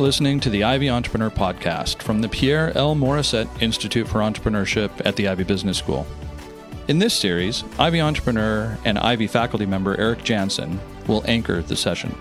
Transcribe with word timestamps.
are 0.00 0.04
listening 0.04 0.40
to 0.40 0.48
the 0.48 0.64
Ivey 0.64 0.88
Entrepreneur 0.88 1.28
Podcast 1.28 2.00
from 2.00 2.22
the 2.22 2.28
Pierre 2.28 2.74
L. 2.74 2.96
Morissette 2.96 3.50
Institute 3.60 4.08
for 4.08 4.20
Entrepreneurship 4.20 4.90
at 5.04 5.14
the 5.16 5.28
Ivey 5.28 5.44
Business 5.44 5.76
School. 5.76 6.06
In 6.88 6.98
this 6.98 7.12
series, 7.12 7.64
Ivey 7.78 8.00
entrepreneur 8.00 8.78
and 8.86 8.98
Ivey 8.98 9.26
faculty 9.26 9.66
member 9.66 10.00
Eric 10.00 10.24
Janssen 10.24 10.80
will 11.06 11.22
anchor 11.26 11.60
the 11.60 11.76
session. 11.76 12.14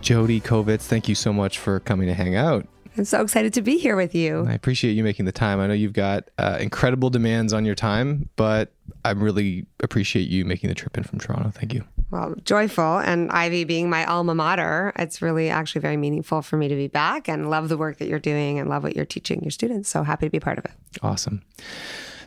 Jodi 0.00 0.40
Kovitz, 0.40 0.86
thank 0.86 1.06
you 1.06 1.14
so 1.14 1.34
much 1.34 1.58
for 1.58 1.80
coming 1.80 2.06
to 2.06 2.14
hang 2.14 2.34
out. 2.34 2.66
I'm 2.96 3.04
so 3.04 3.20
excited 3.20 3.52
to 3.54 3.62
be 3.62 3.76
here 3.76 3.96
with 3.96 4.14
you. 4.14 4.46
I 4.48 4.54
appreciate 4.54 4.92
you 4.92 5.04
making 5.04 5.26
the 5.26 5.32
time. 5.32 5.60
I 5.60 5.66
know 5.66 5.74
you've 5.74 5.92
got 5.92 6.30
uh, 6.38 6.56
incredible 6.58 7.10
demands 7.10 7.52
on 7.52 7.66
your 7.66 7.74
time, 7.74 8.30
but 8.36 8.72
I 9.04 9.10
really 9.10 9.66
appreciate 9.80 10.28
you 10.28 10.46
making 10.46 10.68
the 10.68 10.74
trip 10.74 10.96
in 10.96 11.04
from 11.04 11.18
Toronto. 11.18 11.50
Thank 11.50 11.74
you. 11.74 11.84
Well, 12.10 12.34
joyful. 12.44 12.98
And 12.98 13.30
Ivey 13.30 13.64
being 13.64 13.90
my 13.90 14.04
alma 14.06 14.34
mater, 14.34 14.92
it's 14.96 15.20
really 15.20 15.50
actually 15.50 15.82
very 15.82 15.96
meaningful 15.96 16.42
for 16.42 16.56
me 16.56 16.68
to 16.68 16.74
be 16.74 16.88
back 16.88 17.28
and 17.28 17.50
love 17.50 17.68
the 17.68 17.76
work 17.76 17.98
that 17.98 18.08
you're 18.08 18.18
doing 18.18 18.58
and 18.58 18.70
love 18.70 18.82
what 18.82 18.96
you're 18.96 19.04
teaching 19.04 19.42
your 19.42 19.50
students. 19.50 19.88
So 19.88 20.02
happy 20.02 20.26
to 20.26 20.30
be 20.30 20.40
part 20.40 20.58
of 20.58 20.64
it. 20.64 20.72
Awesome. 21.02 21.42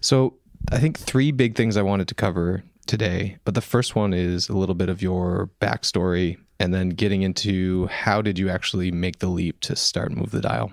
So, 0.02 0.36
I 0.72 0.78
think 0.78 1.00
three 1.00 1.32
big 1.32 1.56
things 1.56 1.76
I 1.76 1.82
wanted 1.82 2.08
to 2.10 2.16
cover 2.16 2.64
today, 2.86 3.38
but 3.46 3.56
the 3.56 3.62
first 3.62 3.96
one 3.96 4.14
is 4.14 4.48
a 4.48 4.54
little 4.54 4.76
bit 4.76 4.90
of 4.90 5.02
your 5.02 5.50
backstory 5.60 6.38
and 6.60 6.74
then 6.74 6.90
getting 6.90 7.24
into 7.24 7.88
how 7.88 8.22
did 8.22 8.38
you 8.38 8.48
actually 8.48 8.92
make 8.92 9.20
the 9.20 9.28
leap 9.28 9.60
to 9.62 9.76
start 9.76 10.12
Move 10.12 10.30
the 10.30 10.42
Dial. 10.42 10.72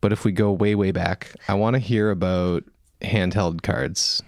But 0.00 0.12
if 0.12 0.24
we 0.24 0.32
go 0.32 0.50
way, 0.50 0.74
way 0.74 0.92
back, 0.92 1.34
I 1.48 1.54
want 1.54 1.74
to 1.74 1.78
hear 1.78 2.10
about 2.10 2.64
handheld 3.02 3.62
cards. 3.62 4.22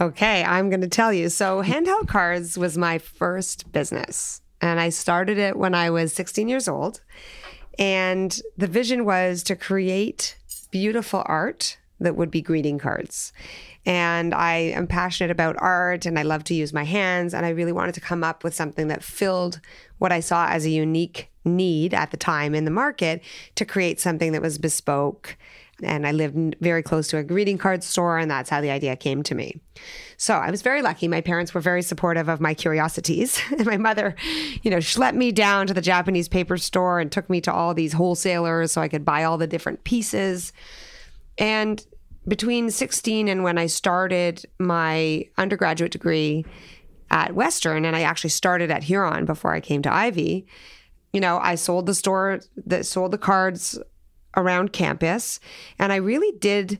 Okay, 0.00 0.44
I'm 0.44 0.70
going 0.70 0.80
to 0.82 0.88
tell 0.88 1.12
you. 1.12 1.28
So, 1.28 1.62
handheld 1.62 2.06
cards 2.06 2.56
was 2.56 2.78
my 2.78 2.98
first 2.98 3.72
business, 3.72 4.42
and 4.60 4.78
I 4.78 4.90
started 4.90 5.38
it 5.38 5.56
when 5.56 5.74
I 5.74 5.90
was 5.90 6.12
16 6.12 6.48
years 6.48 6.68
old. 6.68 7.00
And 7.78 8.40
the 8.56 8.66
vision 8.66 9.04
was 9.04 9.42
to 9.44 9.56
create 9.56 10.36
beautiful 10.70 11.22
art 11.26 11.78
that 12.00 12.16
would 12.16 12.30
be 12.30 12.42
greeting 12.42 12.78
cards. 12.78 13.32
And 13.86 14.34
I 14.34 14.54
am 14.54 14.86
passionate 14.86 15.30
about 15.30 15.56
art 15.58 16.06
and 16.06 16.18
I 16.18 16.22
love 16.22 16.44
to 16.44 16.54
use 16.54 16.72
my 16.72 16.84
hands. 16.84 17.34
And 17.34 17.46
I 17.46 17.50
really 17.50 17.72
wanted 17.72 17.94
to 17.94 18.00
come 18.00 18.22
up 18.22 18.44
with 18.44 18.54
something 18.54 18.88
that 18.88 19.02
filled 19.02 19.60
what 19.98 20.12
I 20.12 20.20
saw 20.20 20.48
as 20.48 20.64
a 20.64 20.70
unique 20.70 21.30
need 21.44 21.94
at 21.94 22.10
the 22.10 22.16
time 22.16 22.54
in 22.54 22.64
the 22.64 22.70
market 22.70 23.22
to 23.54 23.64
create 23.64 24.00
something 24.00 24.32
that 24.32 24.42
was 24.42 24.58
bespoke. 24.58 25.36
And 25.82 26.06
I 26.06 26.12
lived 26.12 26.56
very 26.60 26.82
close 26.82 27.08
to 27.08 27.18
a 27.18 27.24
greeting 27.24 27.58
card 27.58 27.84
store, 27.84 28.18
and 28.18 28.30
that's 28.30 28.50
how 28.50 28.60
the 28.60 28.70
idea 28.70 28.96
came 28.96 29.22
to 29.24 29.34
me. 29.34 29.60
So 30.16 30.34
I 30.34 30.50
was 30.50 30.62
very 30.62 30.82
lucky. 30.82 31.06
My 31.06 31.20
parents 31.20 31.54
were 31.54 31.60
very 31.60 31.82
supportive 31.82 32.28
of 32.28 32.40
my 32.40 32.52
curiosities. 32.52 33.40
and 33.50 33.66
my 33.66 33.76
mother, 33.76 34.16
you 34.62 34.70
know, 34.70 34.78
schlepped 34.78 35.14
me 35.14 35.30
down 35.30 35.66
to 35.68 35.74
the 35.74 35.80
Japanese 35.80 36.28
paper 36.28 36.56
store 36.56 36.98
and 36.98 37.12
took 37.12 37.30
me 37.30 37.40
to 37.42 37.52
all 37.52 37.74
these 37.74 37.92
wholesalers 37.92 38.72
so 38.72 38.80
I 38.80 38.88
could 38.88 39.04
buy 39.04 39.24
all 39.24 39.38
the 39.38 39.46
different 39.46 39.84
pieces. 39.84 40.52
And 41.38 41.84
between 42.26 42.70
16 42.70 43.28
and 43.28 43.42
when 43.44 43.56
I 43.56 43.66
started 43.66 44.44
my 44.58 45.24
undergraduate 45.38 45.92
degree 45.92 46.44
at 47.10 47.34
Western, 47.34 47.84
and 47.84 47.96
I 47.96 48.02
actually 48.02 48.30
started 48.30 48.70
at 48.70 48.82
Huron 48.82 49.24
before 49.24 49.54
I 49.54 49.60
came 49.60 49.82
to 49.82 49.92
Ivey, 49.92 50.46
you 51.12 51.20
know, 51.20 51.38
I 51.38 51.54
sold 51.54 51.86
the 51.86 51.94
store 51.94 52.40
that 52.66 52.84
sold 52.84 53.12
the 53.12 53.18
cards 53.18 53.78
around 54.36 54.72
campus. 54.72 55.40
And 55.78 55.92
I 55.92 55.96
really 55.96 56.36
did 56.38 56.78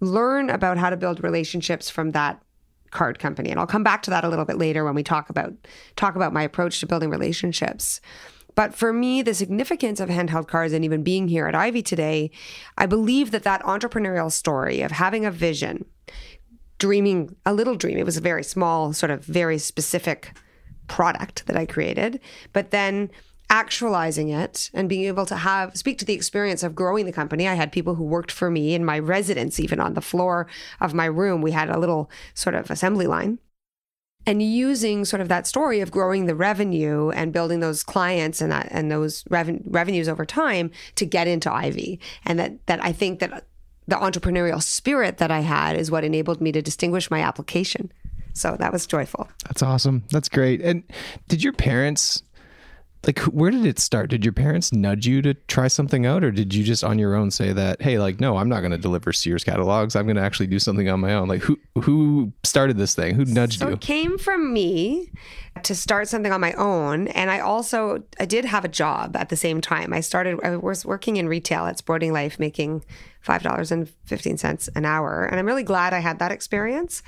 learn 0.00 0.50
about 0.50 0.78
how 0.78 0.90
to 0.90 0.96
build 0.96 1.22
relationships 1.22 1.88
from 1.88 2.10
that 2.10 2.42
card 2.90 3.18
company. 3.18 3.50
And 3.50 3.58
I'll 3.58 3.66
come 3.66 3.82
back 3.82 4.02
to 4.02 4.10
that 4.10 4.24
a 4.24 4.28
little 4.28 4.44
bit 4.44 4.58
later 4.58 4.84
when 4.84 4.94
we 4.94 5.02
talk 5.02 5.28
about 5.28 5.52
talk 5.96 6.16
about 6.16 6.32
my 6.32 6.42
approach 6.42 6.80
to 6.80 6.86
building 6.86 7.10
relationships. 7.10 8.00
But 8.54 8.74
for 8.74 8.92
me, 8.92 9.20
the 9.20 9.34
significance 9.34 9.98
of 9.98 10.08
handheld 10.08 10.46
cards 10.46 10.72
and 10.72 10.84
even 10.84 11.02
being 11.02 11.26
here 11.26 11.48
at 11.48 11.56
Ivey 11.56 11.82
today, 11.82 12.30
I 12.78 12.86
believe 12.86 13.32
that 13.32 13.42
that 13.42 13.62
entrepreneurial 13.62 14.30
story 14.30 14.80
of 14.80 14.92
having 14.92 15.26
a 15.26 15.30
vision, 15.32 15.84
dreaming 16.78 17.34
a 17.44 17.52
little 17.52 17.74
dream, 17.74 17.98
it 17.98 18.06
was 18.06 18.16
a 18.16 18.20
very 18.20 18.44
small, 18.44 18.92
sort 18.92 19.10
of 19.10 19.24
very 19.24 19.58
specific 19.58 20.38
product 20.86 21.46
that 21.46 21.56
I 21.56 21.66
created, 21.66 22.20
but 22.52 22.70
then 22.70 23.10
actualizing 23.50 24.30
it 24.30 24.70
and 24.72 24.88
being 24.88 25.04
able 25.04 25.26
to 25.26 25.36
have 25.36 25.76
speak 25.76 25.98
to 25.98 26.04
the 26.04 26.14
experience 26.14 26.62
of 26.62 26.74
growing 26.74 27.06
the 27.06 27.12
company. 27.12 27.46
I 27.46 27.54
had 27.54 27.72
people 27.72 27.94
who 27.94 28.04
worked 28.04 28.32
for 28.32 28.50
me 28.50 28.74
in 28.74 28.84
my 28.84 28.98
residence, 28.98 29.60
even 29.60 29.80
on 29.80 29.94
the 29.94 30.00
floor 30.00 30.46
of 30.80 30.94
my 30.94 31.06
room. 31.06 31.42
We 31.42 31.52
had 31.52 31.70
a 31.70 31.78
little 31.78 32.10
sort 32.34 32.54
of 32.54 32.70
assembly 32.70 33.06
line 33.06 33.38
and 34.26 34.42
using 34.42 35.04
sort 35.04 35.20
of 35.20 35.28
that 35.28 35.46
story 35.46 35.80
of 35.80 35.90
growing 35.90 36.26
the 36.26 36.34
revenue 36.34 37.10
and 37.10 37.32
building 37.32 37.60
those 37.60 37.82
clients 37.82 38.40
and 38.40 38.50
that 38.50 38.68
and 38.70 38.90
those 38.90 39.24
reven- 39.24 39.62
revenues 39.66 40.08
over 40.08 40.24
time 40.24 40.70
to 40.96 41.04
get 41.04 41.28
into 41.28 41.52
Ivey, 41.52 42.00
And 42.24 42.38
that 42.38 42.66
that 42.66 42.82
I 42.82 42.92
think 42.92 43.20
that 43.20 43.46
the 43.86 43.96
entrepreneurial 43.96 44.62
spirit 44.62 45.18
that 45.18 45.30
I 45.30 45.40
had 45.40 45.76
is 45.76 45.90
what 45.90 46.04
enabled 46.04 46.40
me 46.40 46.52
to 46.52 46.62
distinguish 46.62 47.10
my 47.10 47.20
application. 47.20 47.92
So 48.32 48.56
that 48.58 48.72
was 48.72 48.86
joyful. 48.86 49.28
That's 49.44 49.62
awesome. 49.62 50.04
That's 50.10 50.28
great. 50.28 50.60
And 50.62 50.82
did 51.28 51.44
your 51.44 51.52
parents 51.52 52.22
like 53.06 53.18
where 53.20 53.50
did 53.50 53.66
it 53.66 53.78
start? 53.78 54.10
Did 54.10 54.24
your 54.24 54.32
parents 54.32 54.72
nudge 54.72 55.06
you 55.06 55.22
to 55.22 55.34
try 55.34 55.68
something 55.68 56.06
out 56.06 56.24
or 56.24 56.30
did 56.30 56.54
you 56.54 56.64
just 56.64 56.84
on 56.84 56.98
your 56.98 57.14
own 57.14 57.30
say 57.30 57.52
that 57.52 57.82
hey 57.82 57.98
like 57.98 58.20
no 58.20 58.36
i'm 58.36 58.48
not 58.48 58.60
going 58.60 58.70
to 58.72 58.78
deliver 58.78 59.12
sears 59.12 59.44
catalogs. 59.44 59.96
I'm 59.96 60.06
going 60.06 60.16
to 60.16 60.22
actually 60.22 60.46
do 60.46 60.58
something 60.58 60.88
on 60.88 61.00
my 61.00 61.14
own. 61.14 61.28
Like 61.28 61.42
who 61.42 61.58
who 61.82 62.32
started 62.42 62.76
this 62.76 62.94
thing? 62.94 63.14
Who 63.14 63.24
nudged 63.24 63.60
so 63.60 63.68
you? 63.68 63.74
it 63.74 63.80
came 63.80 64.18
from 64.18 64.52
me 64.52 65.10
to 65.62 65.74
start 65.74 66.08
something 66.08 66.32
on 66.32 66.40
my 66.40 66.52
own 66.54 67.06
and 67.08 67.30
i 67.30 67.38
also 67.38 68.02
i 68.18 68.26
did 68.26 68.44
have 68.44 68.64
a 68.64 68.68
job 68.68 69.16
at 69.16 69.28
the 69.28 69.36
same 69.36 69.60
time. 69.60 69.92
I 69.92 70.00
started 70.00 70.38
i 70.42 70.56
was 70.56 70.84
working 70.84 71.16
in 71.16 71.28
retail 71.28 71.66
at 71.66 71.78
sporting 71.78 72.12
life 72.12 72.38
making 72.38 72.84
$5.15 73.24 74.68
an 74.76 74.84
hour. 74.84 75.24
And 75.24 75.38
I'm 75.38 75.46
really 75.46 75.62
glad 75.62 75.94
I 75.94 76.00
had 76.00 76.18
that 76.18 76.32
experience. 76.32 77.02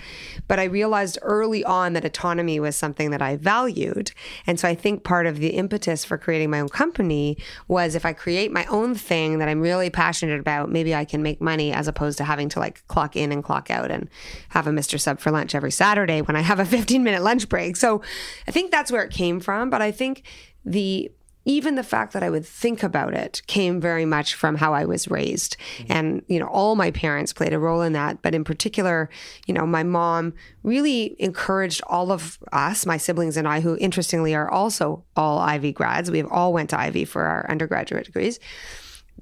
But 0.48 0.58
I 0.58 0.64
realized 0.64 1.18
early 1.22 1.62
on 1.64 1.92
that 1.92 2.04
autonomy 2.04 2.58
was 2.58 2.76
something 2.76 3.10
that 3.10 3.20
I 3.20 3.36
valued. 3.36 4.12
And 4.46 4.58
so 4.58 4.66
I 4.66 4.74
think 4.74 5.04
part 5.04 5.26
of 5.26 5.38
the 5.38 5.50
impetus 5.50 6.04
for 6.04 6.16
creating 6.16 6.50
my 6.50 6.60
own 6.60 6.68
company 6.68 7.36
was 7.68 7.94
if 7.94 8.06
I 8.06 8.12
create 8.12 8.50
my 8.50 8.64
own 8.66 8.94
thing 8.94 9.38
that 9.38 9.48
I'm 9.48 9.60
really 9.60 9.90
passionate 9.90 10.40
about, 10.40 10.70
maybe 10.70 10.94
I 10.94 11.04
can 11.04 11.22
make 11.22 11.40
money 11.40 11.72
as 11.72 11.86
opposed 11.86 12.18
to 12.18 12.24
having 12.24 12.48
to 12.50 12.60
like 12.60 12.86
clock 12.88 13.16
in 13.16 13.30
and 13.32 13.44
clock 13.44 13.70
out 13.70 13.90
and 13.90 14.08
have 14.50 14.66
a 14.66 14.70
Mr. 14.70 14.98
Sub 14.98 15.20
for 15.20 15.30
lunch 15.30 15.54
every 15.54 15.70
Saturday 15.70 16.22
when 16.22 16.36
I 16.36 16.40
have 16.40 16.58
a 16.58 16.64
15 16.76 17.02
minute 17.02 17.22
lunch 17.22 17.48
break. 17.48 17.76
So 17.76 18.02
I 18.48 18.50
think 18.50 18.70
that's 18.70 18.90
where 18.90 19.02
it 19.02 19.12
came 19.12 19.40
from. 19.40 19.68
But 19.68 19.82
I 19.82 19.92
think 19.92 20.22
the 20.64 21.10
even 21.46 21.76
the 21.76 21.82
fact 21.84 22.12
that 22.12 22.24
I 22.24 22.28
would 22.28 22.44
think 22.44 22.82
about 22.82 23.14
it 23.14 23.40
came 23.46 23.80
very 23.80 24.04
much 24.04 24.34
from 24.34 24.56
how 24.56 24.74
I 24.74 24.84
was 24.84 25.08
raised. 25.08 25.56
Mm-hmm. 25.78 25.92
And, 25.92 26.22
you 26.26 26.40
know, 26.40 26.48
all 26.48 26.74
my 26.74 26.90
parents 26.90 27.32
played 27.32 27.52
a 27.52 27.58
role 27.58 27.82
in 27.82 27.92
that. 27.92 28.20
But 28.20 28.34
in 28.34 28.42
particular, 28.42 29.08
you 29.46 29.54
know, 29.54 29.64
my 29.64 29.84
mom 29.84 30.34
really 30.64 31.14
encouraged 31.20 31.80
all 31.86 32.10
of 32.10 32.38
us, 32.52 32.84
my 32.84 32.96
siblings 32.96 33.36
and 33.36 33.46
I, 33.46 33.60
who 33.60 33.78
interestingly 33.78 34.34
are 34.34 34.50
also 34.50 35.04
all 35.14 35.38
Ivey 35.38 35.72
grads, 35.72 36.10
we 36.10 36.18
have 36.18 36.30
all 36.30 36.52
went 36.52 36.70
to 36.70 36.80
Ivey 36.80 37.04
for 37.04 37.22
our 37.22 37.48
undergraduate 37.48 38.06
degrees, 38.06 38.40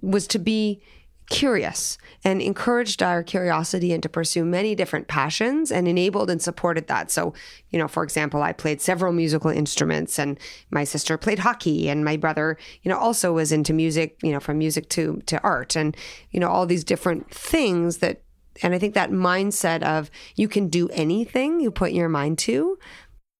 was 0.00 0.26
to 0.28 0.38
be 0.38 0.82
curious 1.30 1.98
and 2.22 2.40
encouraged 2.40 3.02
our 3.02 3.22
curiosity 3.22 3.92
and 3.92 4.02
to 4.02 4.08
pursue 4.08 4.44
many 4.44 4.74
different 4.74 5.08
passions 5.08 5.72
and 5.72 5.88
enabled 5.88 6.30
and 6.30 6.40
supported 6.40 6.86
that. 6.86 7.10
So, 7.10 7.34
you 7.70 7.78
know, 7.78 7.88
for 7.88 8.02
example, 8.02 8.42
I 8.42 8.52
played 8.52 8.80
several 8.80 9.12
musical 9.12 9.50
instruments 9.50 10.18
and 10.18 10.38
my 10.70 10.84
sister 10.84 11.16
played 11.16 11.40
hockey 11.40 11.88
and 11.88 12.04
my 12.04 12.16
brother, 12.16 12.58
you 12.82 12.90
know, 12.90 12.98
also 12.98 13.32
was 13.32 13.52
into 13.52 13.72
music, 13.72 14.18
you 14.22 14.32
know, 14.32 14.40
from 14.40 14.58
music 14.58 14.88
to 14.90 15.22
to 15.26 15.42
art 15.42 15.76
and 15.76 15.96
you 16.30 16.40
know 16.40 16.48
all 16.48 16.66
these 16.66 16.84
different 16.84 17.30
things 17.30 17.98
that 17.98 18.22
and 18.62 18.74
I 18.74 18.78
think 18.78 18.94
that 18.94 19.10
mindset 19.10 19.82
of 19.82 20.10
you 20.36 20.48
can 20.48 20.68
do 20.68 20.88
anything 20.90 21.60
you 21.60 21.70
put 21.70 21.92
your 21.92 22.08
mind 22.08 22.38
to 22.40 22.78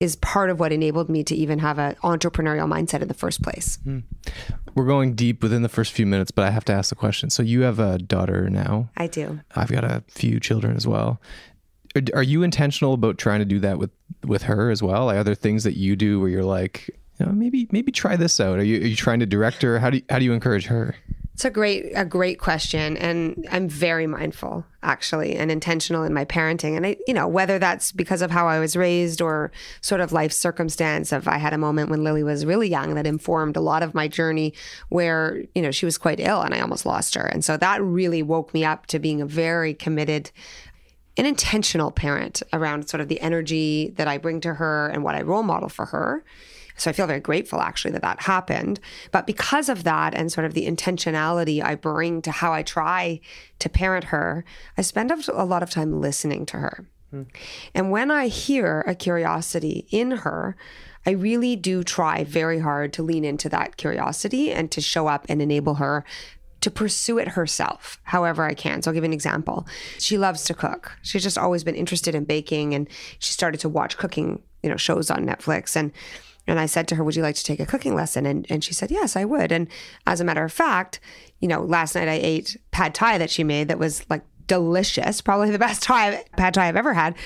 is 0.05 0.17
part 0.17 0.51
of 0.51 0.61
what 0.61 0.71
enabled 0.71 1.09
me 1.09 1.25
to 1.25 1.35
even 1.35 1.59
have 1.59 1.79
an 1.79 1.97
entrepreneurial 2.05 2.71
mindset 2.71 3.01
in 3.01 3.09
the 3.09 3.15
first 3.15 3.43
place. 3.43 3.79
Hmm. 3.83 4.01
We're 4.75 4.87
going 4.87 5.15
deep 5.15 5.43
within 5.43 5.63
the 5.63 5.69
first 5.69 5.93
few 5.93 6.05
minutes, 6.05 6.31
but 6.31 6.45
I 6.45 6.51
have 6.51 6.65
to 6.67 6.73
ask 6.73 6.91
the 6.91 6.95
question. 6.95 7.31
So 7.31 7.43
you 7.43 7.63
have 7.63 7.79
a 7.79 7.97
daughter 7.97 8.51
now. 8.51 8.91
I 8.97 9.07
do. 9.07 9.41
I've 9.57 9.71
got 9.71 9.83
a 9.83 10.05
few 10.09 10.39
children 10.39 10.77
as 10.77 10.87
well. 10.87 11.21
Are 12.13 12.23
you 12.23 12.43
intentional 12.43 12.93
about 12.93 13.19
trying 13.19 13.39
to 13.39 13.45
do 13.45 13.61
that 13.61 13.79
with 13.79 13.91
with 14.25 14.43
her 14.43 14.71
as 14.71 14.83
well? 14.83 15.07
Like, 15.07 15.17
are 15.17 15.25
there 15.25 15.35
things 15.35 15.65
that 15.65 15.77
you 15.77 15.97
do 15.97 16.21
where 16.21 16.29
you're 16.29 16.45
like, 16.45 16.91
you 17.19 17.25
know, 17.25 17.33
maybe 17.33 17.69
maybe 17.71 17.93
try 17.93 18.17
this 18.17 18.41
out? 18.41 18.59
Are 18.59 18.65
you 18.65 18.81
are 18.83 18.87
you 18.87 18.97
trying 18.97 19.21
to 19.21 19.27
direct 19.27 19.63
her? 19.63 19.79
How 19.79 19.91
do 19.91 19.99
you, 19.99 20.03
how 20.11 20.19
do 20.19 20.25
you 20.25 20.33
encourage 20.33 20.67
her? 20.67 20.97
It's 21.35 21.45
a 21.45 21.51
great 21.51 21.91
a 21.97 22.05
great 22.05 22.39
question 22.39 22.97
and 22.97 23.45
I'm 23.51 23.69
very 23.69 24.07
mindful 24.07 24.65
actually 24.85 25.35
and 25.35 25.51
intentional 25.51 26.05
in 26.05 26.15
my 26.15 26.25
parenting 26.25 26.77
and 26.77 26.87
I 26.87 26.97
you 27.09 27.15
know 27.15 27.27
whether 27.27 27.59
that's 27.59 27.91
because 27.91 28.23
of 28.23 28.31
how 28.31 28.47
I 28.47 28.61
was 28.61 28.77
raised 28.77 29.21
or 29.21 29.51
sort 29.81 30.01
of 30.01 30.13
life 30.13 30.31
circumstance 30.31 31.11
of 31.11 31.27
I 31.27 31.39
had 31.39 31.53
a 31.53 31.59
moment 31.59 31.91
when 31.91 32.05
Lily 32.05 32.23
was 32.23 32.47
really 32.47 32.69
young 32.69 32.95
that 32.95 33.05
informed 33.05 33.57
a 33.57 33.61
lot 33.61 33.83
of 33.83 33.95
my 33.95 34.07
journey 34.07 34.55
where 34.91 35.43
you 35.57 35.63
know 35.63 35.73
she 35.73 35.85
was 35.85 35.99
quite 35.99 36.21
ill 36.21 36.41
and 36.41 36.55
I 36.55 36.61
almost 36.61 36.87
lost 36.87 37.17
her 37.17 37.27
and 37.27 37.45
so 37.45 37.57
that 37.57 37.83
really 37.83 38.23
woke 38.23 38.55
me 38.55 38.65
up 38.65 38.87
to 38.87 39.01
being 39.01 39.21
a 39.21 39.27
very 39.27 39.75
committed 39.75 40.31
an 41.17 41.27
intentional 41.27 41.91
parent 41.91 42.45
around 42.53 42.89
sort 42.89 43.01
of 43.01 43.09
the 43.09 43.21
energy 43.21 43.93
that 43.97 44.07
I 44.07 44.19
bring 44.19 44.41
to 44.43 44.55
her 44.55 44.89
and 44.89 45.03
what 45.03 45.17
I 45.17 45.23
role 45.23 45.43
model 45.43 45.69
for 45.69 45.87
her 45.87 46.25
So 46.77 46.91
I 46.91 46.93
feel 46.93 47.07
very 47.07 47.21
grateful 47.21 47.61
actually 47.61 47.93
that 47.93 48.03
that 48.03 48.23
happened. 48.23 48.81
But 49.13 49.27
because 49.27 49.69
of 49.69 49.85
that 49.85 50.15
and 50.15 50.31
sort 50.31 50.45
of 50.45 50.55
the 50.55 50.67
intentionality 50.67 51.63
I 51.63 51.75
bring 51.75 52.23
to 52.23 52.31
how 52.31 52.53
I 52.53 52.63
try 52.63 53.21
to 53.61 53.69
parent 53.69 54.05
her, 54.05 54.45
I 54.77 54.83
spend 54.83 55.13
a 55.13 55.45
lot 55.45 55.63
of 55.63 55.71
time 55.71 56.01
listening 56.01 56.47
to 56.47 56.59
her. 56.59 56.87
Hmm. 57.11 57.23
And 57.75 57.91
when 57.91 58.11
I 58.11 58.29
hear 58.29 58.85
a 58.87 58.95
curiosity 58.95 59.87
in 59.91 60.11
her, 60.11 60.57
I 61.07 61.11
really 61.11 61.55
do 61.55 61.85
try 61.85 62.25
very 62.25 62.59
hard 62.59 62.93
to 62.95 63.03
lean 63.03 63.25
into 63.25 63.49
that 63.51 63.77
curiosity 63.77 64.51
and 64.53 64.71
to 64.71 64.81
show 64.81 65.07
up 65.07 65.27
and 65.29 65.43
enable 65.43 65.75
her 65.75 66.05
to 66.63 66.71
pursue 66.71 67.19
it 67.19 67.29
herself 67.29 68.01
however 68.05 68.43
I 68.43 68.55
can. 68.55 68.81
So 68.81 68.91
I'll 68.91 68.95
give 68.95 69.05
you 69.05 69.09
an 69.11 69.13
example. 69.13 69.67
She 69.99 70.17
loves 70.17 70.45
to 70.45 70.55
cook. 70.55 70.97
She's 71.03 71.23
just 71.23 71.37
always 71.37 71.63
been 71.63 71.75
interested 71.75 72.15
in 72.15 72.25
baking 72.25 72.75
and 72.75 72.89
she 73.19 73.33
started 73.33 73.61
to 73.61 73.69
watch 73.69 73.99
cooking, 73.99 74.43
you 74.63 74.71
know, 74.71 74.79
shows 74.79 75.11
on 75.11 75.27
Netflix 75.27 75.77
and 75.77 75.93
and 76.47 76.59
I 76.61 76.67
said 76.67 76.89
to 76.89 76.95
her, 76.97 77.05
Would 77.05 77.17
you 77.17 77.23
like 77.23 77.37
to 77.37 77.45
take 77.45 77.61
a 77.61 77.67
cooking 77.67 77.95
lesson? 77.95 78.27
And 78.27 78.47
and 78.51 78.63
she 78.63 78.75
said, 78.75 78.91
Yes, 78.91 79.17
I 79.17 79.25
would. 79.25 79.53
And 79.53 79.69
as 80.07 80.21
a 80.21 80.25
matter 80.25 80.45
of 80.45 80.53
fact, 80.53 81.01
you 81.41 81.49
know, 81.49 81.63
last 81.63 81.95
night 81.95 82.09
I 82.09 82.21
ate 82.23 82.57
pad 82.71 82.95
thai 82.95 83.19
that 83.19 83.31
she 83.31 83.45
made 83.45 83.69
that 83.69 83.79
was 83.79 84.09
like 84.11 84.23
delicious, 84.47 85.21
probably 85.21 85.51
the 85.51 85.59
best 85.59 85.83
thai, 85.85 86.25
pad 86.37 86.55
thai 86.55 86.69
I've 86.69 86.77
ever 86.77 86.95
had 86.95 87.17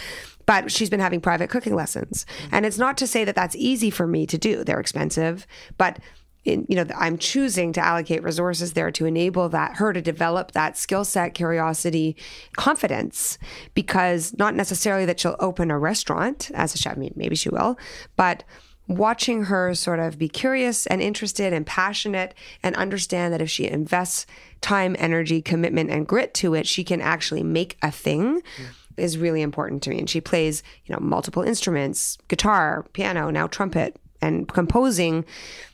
but 0.46 0.72
she's 0.72 0.88
been 0.88 0.98
having 0.98 1.20
private 1.20 1.50
cooking 1.50 1.74
lessons. 1.74 2.24
And 2.50 2.64
it's 2.64 2.78
not 2.78 2.96
to 2.96 3.06
say 3.06 3.22
that 3.22 3.34
that's 3.34 3.54
easy 3.54 3.90
for 3.90 4.06
me 4.06 4.24
to 4.24 4.38
do. 4.38 4.64
They're 4.64 4.80
expensive, 4.80 5.46
but 5.76 5.98
in, 6.46 6.64
you 6.70 6.76
know, 6.76 6.86
I'm 6.96 7.18
choosing 7.18 7.72
to 7.74 7.84
allocate 7.84 8.22
resources 8.22 8.72
there 8.72 8.90
to 8.92 9.04
enable 9.04 9.50
that 9.50 9.76
her 9.76 9.92
to 9.92 10.00
develop 10.00 10.52
that 10.52 10.78
skill 10.78 11.04
set, 11.04 11.34
curiosity, 11.34 12.16
confidence, 12.56 13.38
because 13.74 14.36
not 14.38 14.54
necessarily 14.54 15.04
that 15.04 15.20
she'll 15.20 15.36
open 15.38 15.70
a 15.70 15.78
restaurant 15.78 16.50
as 16.54 16.74
a 16.74 16.78
chef. 16.78 16.96
I 16.96 16.98
mean, 16.98 17.12
maybe 17.14 17.36
she 17.36 17.50
will, 17.50 17.78
but 18.16 18.42
watching 18.88 19.44
her 19.44 19.74
sort 19.74 20.00
of 20.00 20.18
be 20.18 20.28
curious 20.28 20.86
and 20.86 21.00
interested 21.00 21.52
and 21.52 21.66
passionate 21.66 22.34
and 22.62 22.74
understand 22.76 23.32
that 23.32 23.42
if 23.42 23.50
she 23.50 23.68
invests 23.68 24.26
time, 24.60 24.96
energy, 24.98 25.40
commitment, 25.40 25.90
and 25.90 26.06
grit 26.06 26.34
to 26.34 26.54
it, 26.54 26.66
she 26.66 26.82
can 26.82 27.00
actually 27.00 27.42
make 27.42 27.76
a 27.82 27.90
thing. 27.90 28.40
Mm 28.40 28.66
is 28.98 29.16
really 29.16 29.42
important 29.42 29.82
to 29.84 29.90
me. 29.90 29.98
And 29.98 30.10
she 30.10 30.20
plays, 30.20 30.62
you 30.84 30.92
know, 30.92 31.00
multiple 31.00 31.42
instruments, 31.42 32.18
guitar, 32.28 32.84
piano, 32.92 33.30
now 33.30 33.46
trumpet, 33.46 33.96
and 34.20 34.48
composing. 34.48 35.24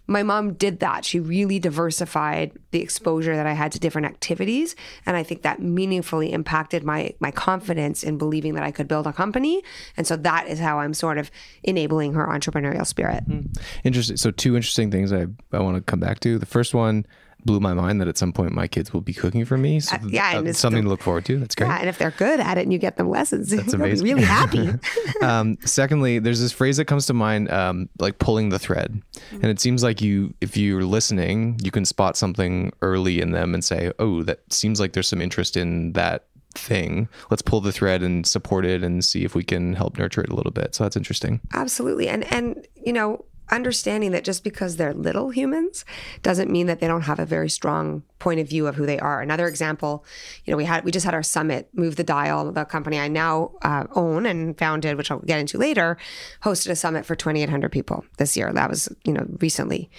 My 0.07 0.23
mom 0.23 0.55
did 0.55 0.81
that. 0.81 1.05
She 1.05 1.19
really 1.19 1.59
diversified 1.59 2.53
the 2.71 2.81
exposure 2.81 3.37
that 3.37 3.47
I 3.47 3.53
had 3.53 3.73
to 3.73 3.79
different 3.79 4.07
activities, 4.07 4.77
and 5.07 5.17
I 5.17 5.23
think 5.23 5.43
that 5.43 5.63
meaningfully 5.63 6.33
impacted 6.33 6.85
my 6.85 7.15
my 7.21 7.31
confidence 7.31 8.03
in 8.03 8.19
believing 8.19 8.55
that 8.55 8.63
I 8.63 8.71
could 8.71 8.89
build 8.89 9.07
a 9.07 9.13
company. 9.13 9.63
And 9.97 10.07
so 10.07 10.17
that 10.17 10.49
is 10.49 10.59
how 10.59 10.79
I'm 10.81 10.95
sort 10.95 11.19
of 11.19 11.31
enabling 11.63 12.15
her 12.15 12.27
entrepreneurial 12.27 12.87
spirit. 12.87 13.25
Hmm. 13.25 13.41
Interesting. 13.83 14.17
So 14.17 14.31
two 14.31 14.57
interesting 14.57 14.91
things 14.91 15.13
I 15.13 15.27
I 15.53 15.61
want 15.61 15.77
to 15.77 15.83
come 15.83 16.01
back 16.01 16.21
to. 16.21 16.39
The 16.39 16.47
first 16.47 16.75
one 16.75 17.07
blew 17.45 17.61
my 17.61 17.75
mind 17.75 18.01
that 18.01 18.09
at 18.09 18.19
some 18.19 18.33
point 18.33 18.53
my 18.53 18.67
kids 18.67 18.93
will 18.93 19.01
be 19.01 19.13
cooking 19.13 19.45
for 19.45 19.57
me. 19.57 19.81
So 19.81 19.97
uh, 19.97 20.01
yeah, 20.09 20.37
and 20.37 20.47
uh, 20.47 20.51
it's 20.51 20.59
something 20.59 20.83
the, 20.83 20.87
to 20.87 20.91
look 20.91 21.03
forward 21.03 21.25
to. 21.27 21.39
That's 21.39 21.55
great. 21.55 21.69
Yeah, 21.69 21.79
and 21.79 21.89
if 21.89 21.99
they're 21.99 22.11
good 22.13 22.41
at 22.41 22.59
it 22.59 22.63
and 22.63 22.73
you 22.73 22.79
get 22.79 22.97
them 22.97 23.09
lessons, 23.09 23.51
That's 23.51 23.73
amazing. 23.75 24.05
be 24.05 24.15
really 24.15 24.27
happy. 24.27 24.71
um, 25.23 25.59
secondly, 25.65 26.19
there's 26.19 26.41
this 26.41 26.53
phrase 26.53 26.77
that 26.79 26.87
comes 26.87 27.07
to 27.07 27.15
mind, 27.15 27.51
um, 27.51 27.89
like 27.99 28.19
pulling 28.19 28.49
the 28.49 28.59
thread, 28.59 29.01
and 29.31 29.45
it 29.45 29.61
seems 29.61 29.83
like 29.83 30.01
you, 30.01 30.35
if 30.41 30.57
you're 30.57 30.85
listening, 30.85 31.59
you 31.63 31.71
can 31.71 31.85
spot 31.85 32.17
something 32.17 32.73
early 32.83 33.21
in 33.21 33.31
them 33.33 33.55
and 33.55 33.65
say, 33.65 33.93
"Oh, 33.99 34.23
that 34.23 34.41
seems 34.53 34.81
like 34.81 34.93
there's 34.93 35.09
some 35.09 35.21
interest 35.21 35.57
in 35.57 35.93
that." 35.93 36.27
thing 36.57 37.09
let's 37.31 37.43
pull 37.43 37.61
the 37.61 37.73
thread 37.73 38.01
and 38.01 38.29
support 38.29 38.65
it 38.65 38.85
and 38.85 39.05
see 39.05 39.25
if 39.25 39.35
we 39.35 39.43
can 39.43 39.75
help 39.75 39.99
nurture 39.99 40.21
it 40.21 40.31
a 40.31 40.37
little 40.37 40.53
bit 40.53 40.73
so 40.73 40.85
that's 40.85 40.97
interesting 40.97 41.41
absolutely 41.53 42.09
and 42.09 42.23
and 42.33 42.65
you 42.77 42.93
know 42.93 43.25
understanding 43.51 44.13
that 44.13 44.25
just 44.25 44.43
because 44.43 44.77
they're 44.77 44.95
little 44.95 45.31
humans 45.31 45.85
doesn't 46.23 46.51
mean 46.51 46.67
that 46.67 46.81
they 46.81 46.87
don't 46.87 47.03
have 47.03 47.19
a 47.19 47.27
very 47.27 47.51
strong 47.51 48.03
point 48.19 48.41
of 48.41 48.49
view 48.49 48.67
of 48.67 48.75
who 48.77 48.87
they 48.87 48.99
are. 48.99 49.21
Another 49.21 49.47
example, 49.47 50.05
you 50.45 50.51
know, 50.51 50.57
we 50.57 50.65
had 50.65 50.85
we 50.85 50.91
just 50.91 51.05
had 51.05 51.15
our 51.15 51.23
summit, 51.23 51.69
Move 51.75 51.97
the 51.97 52.05
Dial, 52.05 52.51
the 52.53 52.65
company 52.65 52.99
I 52.99 53.09
now 53.09 53.53
uh, 53.63 53.85
own 53.95 54.27
and 54.27 54.57
founded, 54.59 54.97
which 54.97 55.11
I'll 55.11 55.19
get 55.21 55.39
into 55.39 55.59
later, 55.59 55.99
hosted 56.43 56.71
a 56.71 56.77
summit 56.77 57.05
for 57.05 57.15
2,800 57.15 57.71
people 57.71 58.05
this 58.19 58.37
year. 58.37 58.53
That 58.53 58.71
was 58.71 58.89
you 59.05 59.13
know 59.13 59.27
recently. 59.41 59.91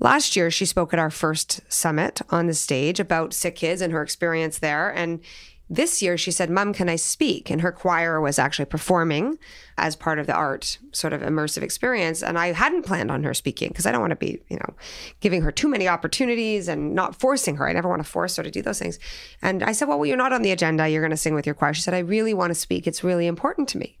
Last 0.00 0.36
year, 0.36 0.48
she 0.48 0.64
spoke 0.64 0.92
at 0.92 1.00
our 1.00 1.10
first 1.10 1.60
summit 1.68 2.20
on 2.30 2.46
the 2.46 2.54
stage 2.54 3.00
about 3.00 3.34
sick 3.34 3.56
kids 3.56 3.80
and 3.80 3.92
her 3.92 4.02
experience 4.02 4.60
there, 4.60 4.90
and 4.90 5.20
this 5.70 6.00
year, 6.00 6.16
she 6.16 6.30
said, 6.30 6.50
Mom, 6.50 6.72
can 6.72 6.88
I 6.88 6.96
speak? 6.96 7.50
And 7.50 7.60
her 7.60 7.72
choir 7.72 8.20
was 8.20 8.38
actually 8.38 8.64
performing 8.64 9.38
as 9.76 9.94
part 9.94 10.18
of 10.18 10.26
the 10.26 10.32
art 10.32 10.78
sort 10.92 11.12
of 11.12 11.20
immersive 11.20 11.62
experience. 11.62 12.22
And 12.22 12.38
I 12.38 12.52
hadn't 12.52 12.86
planned 12.86 13.10
on 13.10 13.22
her 13.24 13.34
speaking 13.34 13.68
because 13.68 13.84
I 13.84 13.92
don't 13.92 14.00
want 14.00 14.12
to 14.12 14.16
be, 14.16 14.40
you 14.48 14.56
know, 14.56 14.74
giving 15.20 15.42
her 15.42 15.52
too 15.52 15.68
many 15.68 15.86
opportunities 15.86 16.68
and 16.68 16.94
not 16.94 17.14
forcing 17.14 17.56
her. 17.56 17.68
I 17.68 17.72
never 17.72 17.88
want 17.88 18.02
to 18.02 18.08
force 18.08 18.36
her 18.36 18.42
to 18.42 18.50
do 18.50 18.62
those 18.62 18.78
things. 18.78 18.98
And 19.42 19.62
I 19.62 19.72
said, 19.72 19.88
Well, 19.88 19.98
well 19.98 20.06
you're 20.06 20.16
not 20.16 20.32
on 20.32 20.42
the 20.42 20.52
agenda. 20.52 20.88
You're 20.88 21.02
going 21.02 21.10
to 21.10 21.16
sing 21.16 21.34
with 21.34 21.46
your 21.46 21.54
choir. 21.54 21.74
She 21.74 21.82
said, 21.82 21.94
I 21.94 21.98
really 21.98 22.34
want 22.34 22.50
to 22.50 22.54
speak. 22.54 22.86
It's 22.86 23.04
really 23.04 23.26
important 23.26 23.68
to 23.70 23.78
me. 23.78 23.98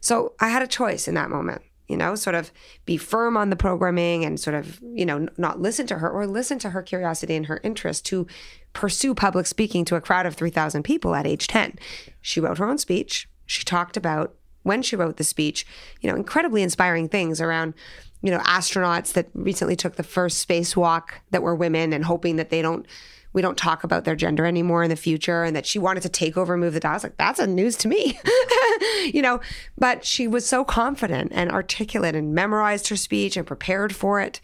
So 0.00 0.34
I 0.38 0.48
had 0.48 0.62
a 0.62 0.66
choice 0.66 1.08
in 1.08 1.14
that 1.14 1.30
moment 1.30 1.62
you 1.88 1.96
know, 1.96 2.14
sort 2.14 2.34
of 2.34 2.50
be 2.86 2.96
firm 2.96 3.36
on 3.36 3.50
the 3.50 3.56
programming 3.56 4.24
and 4.24 4.40
sort 4.40 4.56
of, 4.56 4.80
you 4.82 5.04
know, 5.04 5.28
not 5.36 5.60
listen 5.60 5.86
to 5.88 5.98
her 5.98 6.10
or 6.10 6.26
listen 6.26 6.58
to 6.60 6.70
her 6.70 6.82
curiosity 6.82 7.34
and 7.34 7.46
her 7.46 7.60
interest 7.62 8.06
to 8.06 8.26
pursue 8.72 9.14
public 9.14 9.46
speaking 9.46 9.84
to 9.84 9.96
a 9.96 10.00
crowd 10.00 10.26
of 10.26 10.34
3,000 10.34 10.82
people 10.82 11.14
at 11.14 11.26
age 11.26 11.46
10. 11.46 11.78
She 12.20 12.40
wrote 12.40 12.58
her 12.58 12.68
own 12.68 12.78
speech. 12.78 13.28
She 13.46 13.64
talked 13.64 13.96
about 13.96 14.34
when 14.62 14.82
she 14.82 14.96
wrote 14.96 15.18
the 15.18 15.24
speech, 15.24 15.66
you 16.00 16.10
know, 16.10 16.16
incredibly 16.16 16.62
inspiring 16.62 17.08
things 17.08 17.40
around, 17.40 17.74
you 18.22 18.30
know, 18.30 18.38
astronauts 18.38 19.12
that 19.12 19.28
recently 19.34 19.76
took 19.76 19.96
the 19.96 20.02
first 20.02 20.46
spacewalk 20.46 21.10
that 21.30 21.42
were 21.42 21.54
women 21.54 21.92
and 21.92 22.06
hoping 22.06 22.36
that 22.36 22.48
they 22.48 22.62
don't 22.62 22.86
we 23.34 23.42
don't 23.42 23.58
talk 23.58 23.84
about 23.84 24.04
their 24.04 24.16
gender 24.16 24.46
anymore 24.46 24.82
in 24.82 24.88
the 24.88 24.96
future 24.96 25.42
and 25.42 25.54
that 25.54 25.66
she 25.66 25.78
wanted 25.78 26.02
to 26.04 26.08
take 26.08 26.38
over 26.38 26.54
and 26.54 26.62
move 26.62 26.72
the 26.72 26.80
dial. 26.80 26.92
I 26.92 26.94
was 26.94 27.02
like, 27.02 27.18
that's 27.18 27.40
a 27.40 27.46
news 27.46 27.76
to 27.78 27.88
me. 27.88 28.18
you 29.12 29.20
know, 29.20 29.40
but 29.76 30.06
she 30.06 30.26
was 30.26 30.46
so 30.46 30.64
confident 30.64 31.32
and 31.34 31.50
articulate 31.50 32.14
and 32.14 32.34
memorized 32.34 32.88
her 32.88 32.96
speech 32.96 33.36
and 33.36 33.46
prepared 33.46 33.94
for 33.94 34.20
it. 34.20 34.40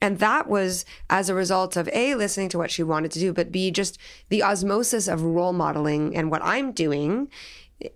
And 0.00 0.18
that 0.18 0.48
was 0.48 0.86
as 1.10 1.28
a 1.28 1.34
result 1.34 1.76
of 1.76 1.88
A, 1.92 2.14
listening 2.14 2.48
to 2.48 2.58
what 2.58 2.70
she 2.70 2.82
wanted 2.82 3.10
to 3.12 3.18
do, 3.18 3.34
but 3.34 3.52
B, 3.52 3.70
just 3.70 3.98
the 4.30 4.42
osmosis 4.42 5.06
of 5.06 5.22
role 5.22 5.52
modeling 5.52 6.16
and 6.16 6.30
what 6.30 6.42
I'm 6.42 6.72
doing 6.72 7.28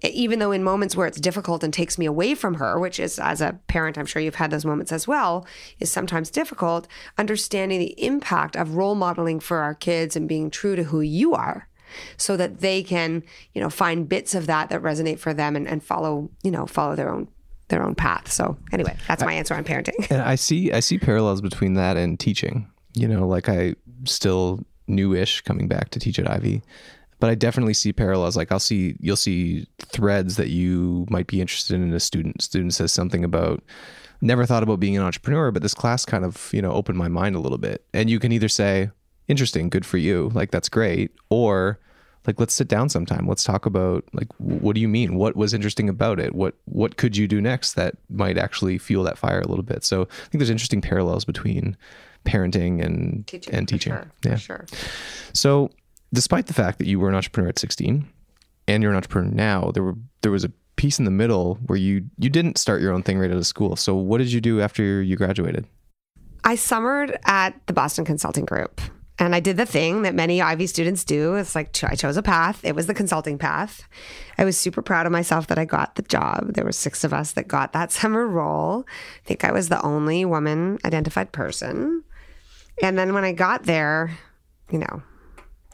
even 0.03 0.39
though 0.39 0.53
in 0.53 0.63
moments 0.63 0.97
where 0.97 1.07
it's 1.07 1.21
difficult 1.21 1.63
and 1.63 1.73
takes 1.73 1.99
me 1.99 2.07
away 2.07 2.35
from 2.35 2.55
her, 2.55 2.79
which 2.79 2.99
is 2.99 3.19
as 3.19 3.41
a 3.41 3.59
parent, 3.67 3.99
I'm 3.99 4.07
sure 4.07 4.23
you've 4.23 4.37
had 4.37 4.51
those 4.51 4.65
moments 4.65 4.93
as 4.93 5.07
well, 5.07 5.47
is 5.79 5.91
sometimes 5.91 6.31
difficult, 6.31 6.89
understanding 7.19 7.79
the 7.79 8.03
impact 8.03 8.57
of 8.57 8.77
role 8.77 8.95
modeling 8.95 9.41
for 9.41 9.59
our 9.59 9.75
kids 9.75 10.17
and 10.17 10.29
being 10.29 10.51
true 10.51 10.77
to 10.77 10.85
who 10.85 11.01
you 11.01 11.35
are 11.35 11.69
so 12.17 12.37
that 12.37 12.61
they 12.61 12.83
can, 12.83 13.23
you 13.53 13.61
know, 13.61 13.71
find 13.71 14.09
bits 14.09 14.35
of 14.35 14.47
that 14.47 14.69
that 14.71 14.83
resonate 14.83 15.19
for 15.19 15.35
them 15.35 15.55
and, 15.55 15.69
and 15.69 15.83
follow, 15.83 16.31
you 16.43 16.51
know, 16.51 16.67
follow 16.67 16.97
their 16.97 17.13
own 17.13 17.29
their 17.69 17.83
own 17.83 17.95
path. 17.95 18.31
So 18.31 18.59
anyway, 18.73 18.97
that's 19.09 19.23
my 19.23 19.33
answer 19.33 19.55
on 19.55 19.65
parenting. 19.65 20.11
And 20.11 20.21
I 20.21 20.35
see 20.35 20.73
I 20.73 20.81
see 20.81 20.99
parallels 20.99 21.41
between 21.41 21.75
that 21.75 21.97
and 21.97 22.19
teaching. 22.19 22.71
You 22.95 23.09
know, 23.09 23.27
like 23.27 23.49
I 23.49 23.75
still 24.05 24.61
newish 24.87 25.41
coming 25.43 25.67
back 25.67 25.91
to 25.91 25.99
teach 25.99 26.19
at 26.19 26.31
Ivey 26.31 26.63
but 27.21 27.31
I 27.31 27.35
definitely 27.35 27.75
see 27.75 27.93
parallels. 27.93 28.37
Like 28.37 28.53
I'll 28.53 28.61
see, 28.61 28.97
you'll 29.01 29.17
see 29.17 29.67
threads 29.79 30.37
that 30.37 30.49
you 30.49 31.07
might 31.11 31.27
be 31.27 31.41
interested 31.41 31.75
in 31.75 31.93
a 31.93 32.01
student. 32.01 32.43
Student 32.43 32.75
says 32.75 32.93
something 32.93 33.25
about 33.25 33.63
never 34.21 34.47
thought 34.47 34.63
about 34.63 34.81
being 34.81 34.97
an 34.97 35.03
entrepreneur, 35.03 35.51
but 35.51 35.63
this 35.63 35.75
class 35.75 36.05
kind 36.05 36.25
of 36.25 36.51
you 36.53 36.63
know 36.63 36.73
opened 36.73 36.99
my 36.99 37.09
mind 37.09 37.37
a 37.37 37.41
little 37.41 37.59
bit. 37.59 37.85
And 37.93 38.11
you 38.11 38.19
can 38.19 38.33
either 38.33 38.49
say, 38.49 38.91
interesting, 39.29 39.69
good 39.69 39.87
for 39.87 39.99
you, 39.99 40.31
like 40.35 40.51
that's 40.51 40.69
great, 40.69 41.13
or 41.31 41.79
like 42.27 42.41
let's 42.41 42.55
sit 42.55 42.69
down 42.69 42.89
sometime. 42.89 43.29
Let's 43.29 43.45
talk 43.45 43.67
about 43.67 44.05
like 44.13 44.29
what 44.39 44.75
do 44.75 44.81
you 44.81 44.89
mean? 44.89 45.17
What 45.17 45.37
was 45.37 45.55
interesting 45.55 45.89
about 45.89 46.19
it? 46.19 46.35
What 46.35 46.55
what 46.65 46.97
could 46.97 47.17
you 47.17 47.29
do 47.29 47.41
next 47.41 47.75
that 47.75 47.97
might 48.09 48.39
actually 48.39 48.79
fuel 48.79 49.05
that 49.05 49.19
fire 49.19 49.41
a 49.41 49.49
little 49.49 49.65
bit? 49.65 49.85
So 49.85 50.03
I 50.03 50.29
think 50.29 50.39
there's 50.41 50.51
interesting 50.51 50.81
parallels 50.81 51.25
between 51.25 51.77
parenting 52.25 52.83
and 52.83 53.27
teaching, 53.27 53.55
and 53.55 53.69
teaching. 53.69 53.93
Sure, 53.93 54.11
yeah. 54.25 54.37
sure. 54.37 54.67
So 55.35 55.71
despite 56.15 56.47
the 56.47 56.55
fact 56.55 56.79
that 56.79 56.87
you 56.87 56.99
were 56.99 57.09
an 57.09 57.15
entrepreneur 57.15 57.49
at 57.49 57.59
16 57.59 58.09
and 58.69 58.83
you're 58.83 58.93
an 58.93 58.97
entrepreneur 58.97 59.31
now, 59.31 59.71
there 59.73 59.83
were 59.83 59.97
there 60.23 60.33
was 60.33 60.45
a 60.45 60.53
piece 60.77 60.99
in 60.99 61.05
the 61.05 61.11
middle 61.11 61.57
where 61.67 61.79
you 61.79 62.05
you 62.19 62.31
didn't 62.31 62.59
start 62.59 62.81
your 62.81 62.93
own 62.93 63.03
thing 63.03 63.19
right 63.19 63.31
out 63.31 63.37
of 63.37 63.47
school. 63.47 63.77
So 63.77 63.95
what 63.95 64.19
did 64.19 64.33
you 64.33 64.41
do 64.41 64.61
after 64.61 65.03
you 65.03 65.17
graduated? 65.17 65.67
I 66.45 66.57
summered 66.57 67.19
at 67.25 67.55
the 67.67 67.73
Boston 67.73 68.05
Consulting 68.05 68.45
Group. 68.45 68.81
And 69.17 69.33
I 69.33 69.39
did 69.39 69.57
the 69.57 69.65
thing 69.65 70.03
that 70.03 70.15
many 70.15 70.43
Ivey 70.43 70.67
students 70.67 71.05
do. 71.05 71.37
It's 71.37 71.55
like 71.55 71.79
I 71.85 71.95
chose 71.95 72.17
a 72.17 72.23
path. 72.23 72.65
It 72.65 72.75
was 72.75 72.87
the 72.87 72.95
consulting 72.95 73.39
path. 73.39 73.87
I 74.39 74.45
was 74.45 74.57
super 74.57 74.83
proud 74.83 75.07
of 75.07 75.13
myself 75.13 75.47
that 75.47 75.59
I 75.59 75.65
got 75.65 75.95
the 75.95 76.03
job. 76.03 76.55
There 76.55 76.65
were 76.65 76.73
six 76.73 77.05
of 77.05 77.13
us 77.13 77.31
that 77.33 77.47
got 77.47 77.73
that 77.75 77.93
summer 78.01 78.27
role. 78.27 78.85
I 78.89 79.27
think 79.27 79.45
I 79.45 79.53
was 79.53 79.69
the 79.69 79.81
only 79.83 80.25
woman 80.25 80.79
identified 80.85 81.31
person. 81.31 82.03
And 82.83 82.99
then 82.99 83.15
when 83.15 83.23
I 83.23 83.31
got 83.31 83.65
there, 83.65 84.19
you 84.73 84.81
know, 84.81 85.03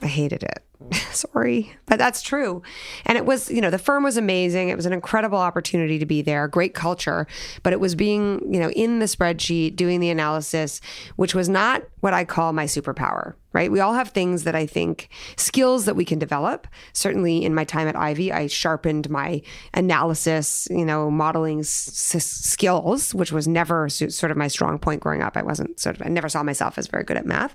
I 0.02 0.06
hated 0.06 0.42
it. 0.42 0.64
Sorry, 1.12 1.74
but 1.84 1.98
that's 1.98 2.22
true. 2.22 2.62
And 3.04 3.18
it 3.18 3.26
was, 3.26 3.50
you 3.50 3.60
know, 3.60 3.68
the 3.68 3.78
firm 3.78 4.02
was 4.02 4.16
amazing. 4.16 4.70
It 4.70 4.76
was 4.76 4.86
an 4.86 4.94
incredible 4.94 5.38
opportunity 5.38 5.98
to 5.98 6.06
be 6.06 6.22
there, 6.22 6.48
great 6.48 6.72
culture, 6.72 7.26
but 7.62 7.74
it 7.74 7.80
was 7.80 7.94
being, 7.94 8.40
you 8.52 8.58
know, 8.58 8.70
in 8.70 8.98
the 8.98 9.04
spreadsheet, 9.04 9.76
doing 9.76 10.00
the 10.00 10.08
analysis, 10.08 10.80
which 11.16 11.34
was 11.34 11.50
not 11.50 11.82
what 12.00 12.14
I 12.14 12.24
call 12.24 12.54
my 12.54 12.64
superpower, 12.64 13.34
right? 13.52 13.70
We 13.70 13.80
all 13.80 13.92
have 13.92 14.08
things 14.08 14.44
that 14.44 14.54
I 14.54 14.64
think, 14.64 15.10
skills 15.36 15.84
that 15.84 15.96
we 15.96 16.06
can 16.06 16.18
develop. 16.18 16.66
Certainly 16.94 17.44
in 17.44 17.54
my 17.54 17.64
time 17.64 17.86
at 17.86 17.94
Ivey, 17.94 18.32
I 18.32 18.46
sharpened 18.46 19.10
my 19.10 19.42
analysis, 19.74 20.66
you 20.70 20.86
know, 20.86 21.10
modeling 21.10 21.60
s- 21.60 22.24
skills, 22.24 23.14
which 23.14 23.32
was 23.32 23.46
never 23.46 23.90
sort 23.90 24.30
of 24.30 24.38
my 24.38 24.48
strong 24.48 24.78
point 24.78 25.02
growing 25.02 25.20
up. 25.22 25.36
I 25.36 25.42
wasn't 25.42 25.78
sort 25.78 25.96
of, 25.96 26.06
I 26.06 26.08
never 26.08 26.30
saw 26.30 26.42
myself 26.42 26.78
as 26.78 26.86
very 26.86 27.04
good 27.04 27.18
at 27.18 27.26
math 27.26 27.54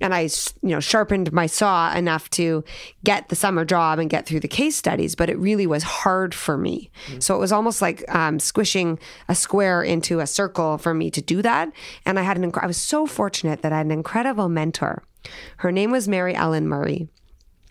and 0.00 0.14
I, 0.14 0.22
you 0.62 0.70
know, 0.70 0.80
sharpened 0.80 1.32
my 1.32 1.46
saw 1.46 1.94
enough 1.94 2.28
to 2.30 2.64
get 3.04 3.28
the 3.28 3.36
summer 3.36 3.64
job 3.64 3.98
and 3.98 4.10
get 4.10 4.26
through 4.26 4.40
the 4.40 4.48
case 4.48 4.76
studies. 4.76 5.14
But 5.14 5.30
it 5.30 5.38
really 5.38 5.66
was 5.66 5.82
hard 5.82 6.34
for 6.34 6.56
me. 6.56 6.90
Mm-hmm. 7.06 7.20
So 7.20 7.34
it 7.34 7.38
was 7.38 7.52
almost 7.52 7.80
like 7.80 8.04
um, 8.14 8.38
squishing 8.38 8.98
a 9.28 9.34
square 9.34 9.82
into 9.82 10.20
a 10.20 10.26
circle 10.26 10.78
for 10.78 10.94
me 10.94 11.10
to 11.10 11.22
do 11.22 11.42
that. 11.42 11.72
And 12.04 12.18
I 12.18 12.22
had 12.22 12.36
an, 12.36 12.52
I 12.54 12.66
was 12.66 12.76
so 12.76 13.06
fortunate 13.06 13.62
that 13.62 13.72
I 13.72 13.78
had 13.78 13.86
an 13.86 13.92
incredible 13.92 14.48
mentor. 14.48 15.02
Her 15.58 15.72
name 15.72 15.90
was 15.90 16.06
Mary 16.08 16.34
Ellen 16.34 16.68
Murray. 16.68 17.08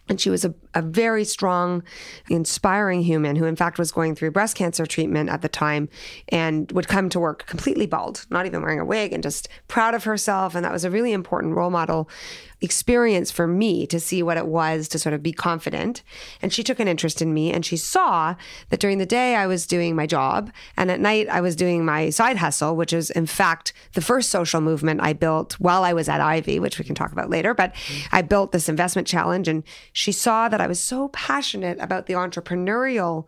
And 0.07 0.21
she 0.21 0.29
was 0.29 0.45
a, 0.45 0.53
a 0.74 0.81
very 0.81 1.25
strong, 1.25 1.83
inspiring 2.29 3.01
human 3.01 3.35
who, 3.35 3.45
in 3.45 3.55
fact, 3.55 3.79
was 3.79 3.91
going 3.91 4.15
through 4.15 4.31
breast 4.31 4.55
cancer 4.55 4.85
treatment 4.85 5.29
at 5.29 5.41
the 5.41 5.50
time 5.50 5.89
and 6.29 6.71
would 6.74 6.88
come 6.88 7.09
to 7.09 7.19
work 7.19 7.45
completely 7.47 7.88
bald, 7.88 8.25
not 8.29 8.45
even 8.45 8.62
wearing 8.62 8.79
a 8.79 8.85
wig, 8.85 9.13
and 9.13 9.24
just 9.24 9.47
proud 9.67 9.95
of 9.95 10.03
herself. 10.03 10.53
And 10.53 10.63
that 10.63 10.71
was 10.71 10.85
a 10.85 10.91
really 10.91 11.12
important 11.12 11.55
role 11.55 11.71
model 11.71 12.07
experience 12.62 13.31
for 13.31 13.47
me 13.47 13.85
to 13.88 14.00
see 14.00 14.24
what 14.24 14.38
it 14.38 14.47
was 14.47 14.88
to 14.89 15.00
sort 15.00 15.13
of 15.13 15.21
be 15.21 15.31
confident. 15.31 16.03
And 16.41 16.53
she 16.53 16.63
took 16.63 16.79
an 16.79 16.88
interest 16.88 17.21
in 17.21 17.33
me 17.33 17.51
and 17.51 17.65
she 17.65 17.77
saw 17.77 18.35
that 18.69 18.79
during 18.79 18.97
the 18.97 19.05
day 19.05 19.35
I 19.35 19.47
was 19.47 19.67
doing 19.67 19.95
my 19.95 20.07
job 20.07 20.51
and 20.77 20.89
at 20.89 21.00
night 21.00 21.27
I 21.29 21.41
was 21.41 21.55
doing 21.55 21.85
my 21.85 22.09
side 22.09 22.38
hustle, 22.38 22.75
which 22.75 22.93
is 22.93 23.09
in 23.12 23.25
fact 23.25 23.74
the 23.93 24.01
first 24.01 24.29
social 24.29 24.62
movement 24.62 25.01
I 25.01 25.13
built 25.13 25.53
while 25.59 25.83
I 25.83 25.93
was 25.93 26.09
at 26.09 26.21
Ivey, 26.21 26.59
which 26.59 26.79
we 26.79 26.85
can 26.85 26.95
talk 26.95 27.12
about 27.12 27.29
later. 27.29 27.53
But 27.53 27.75
I 28.12 28.21
built 28.21 28.51
this 28.51 28.69
investment 28.69 29.07
challenge 29.07 29.47
and 29.47 29.63
she 29.93 30.12
saw 30.12 30.50
that 30.50 30.62
I 30.62 30.67
was 30.67 30.79
so 30.79 31.09
passionate 31.09 31.79
about 31.79 32.05
the 32.05 32.13
entrepreneurial 32.13 33.25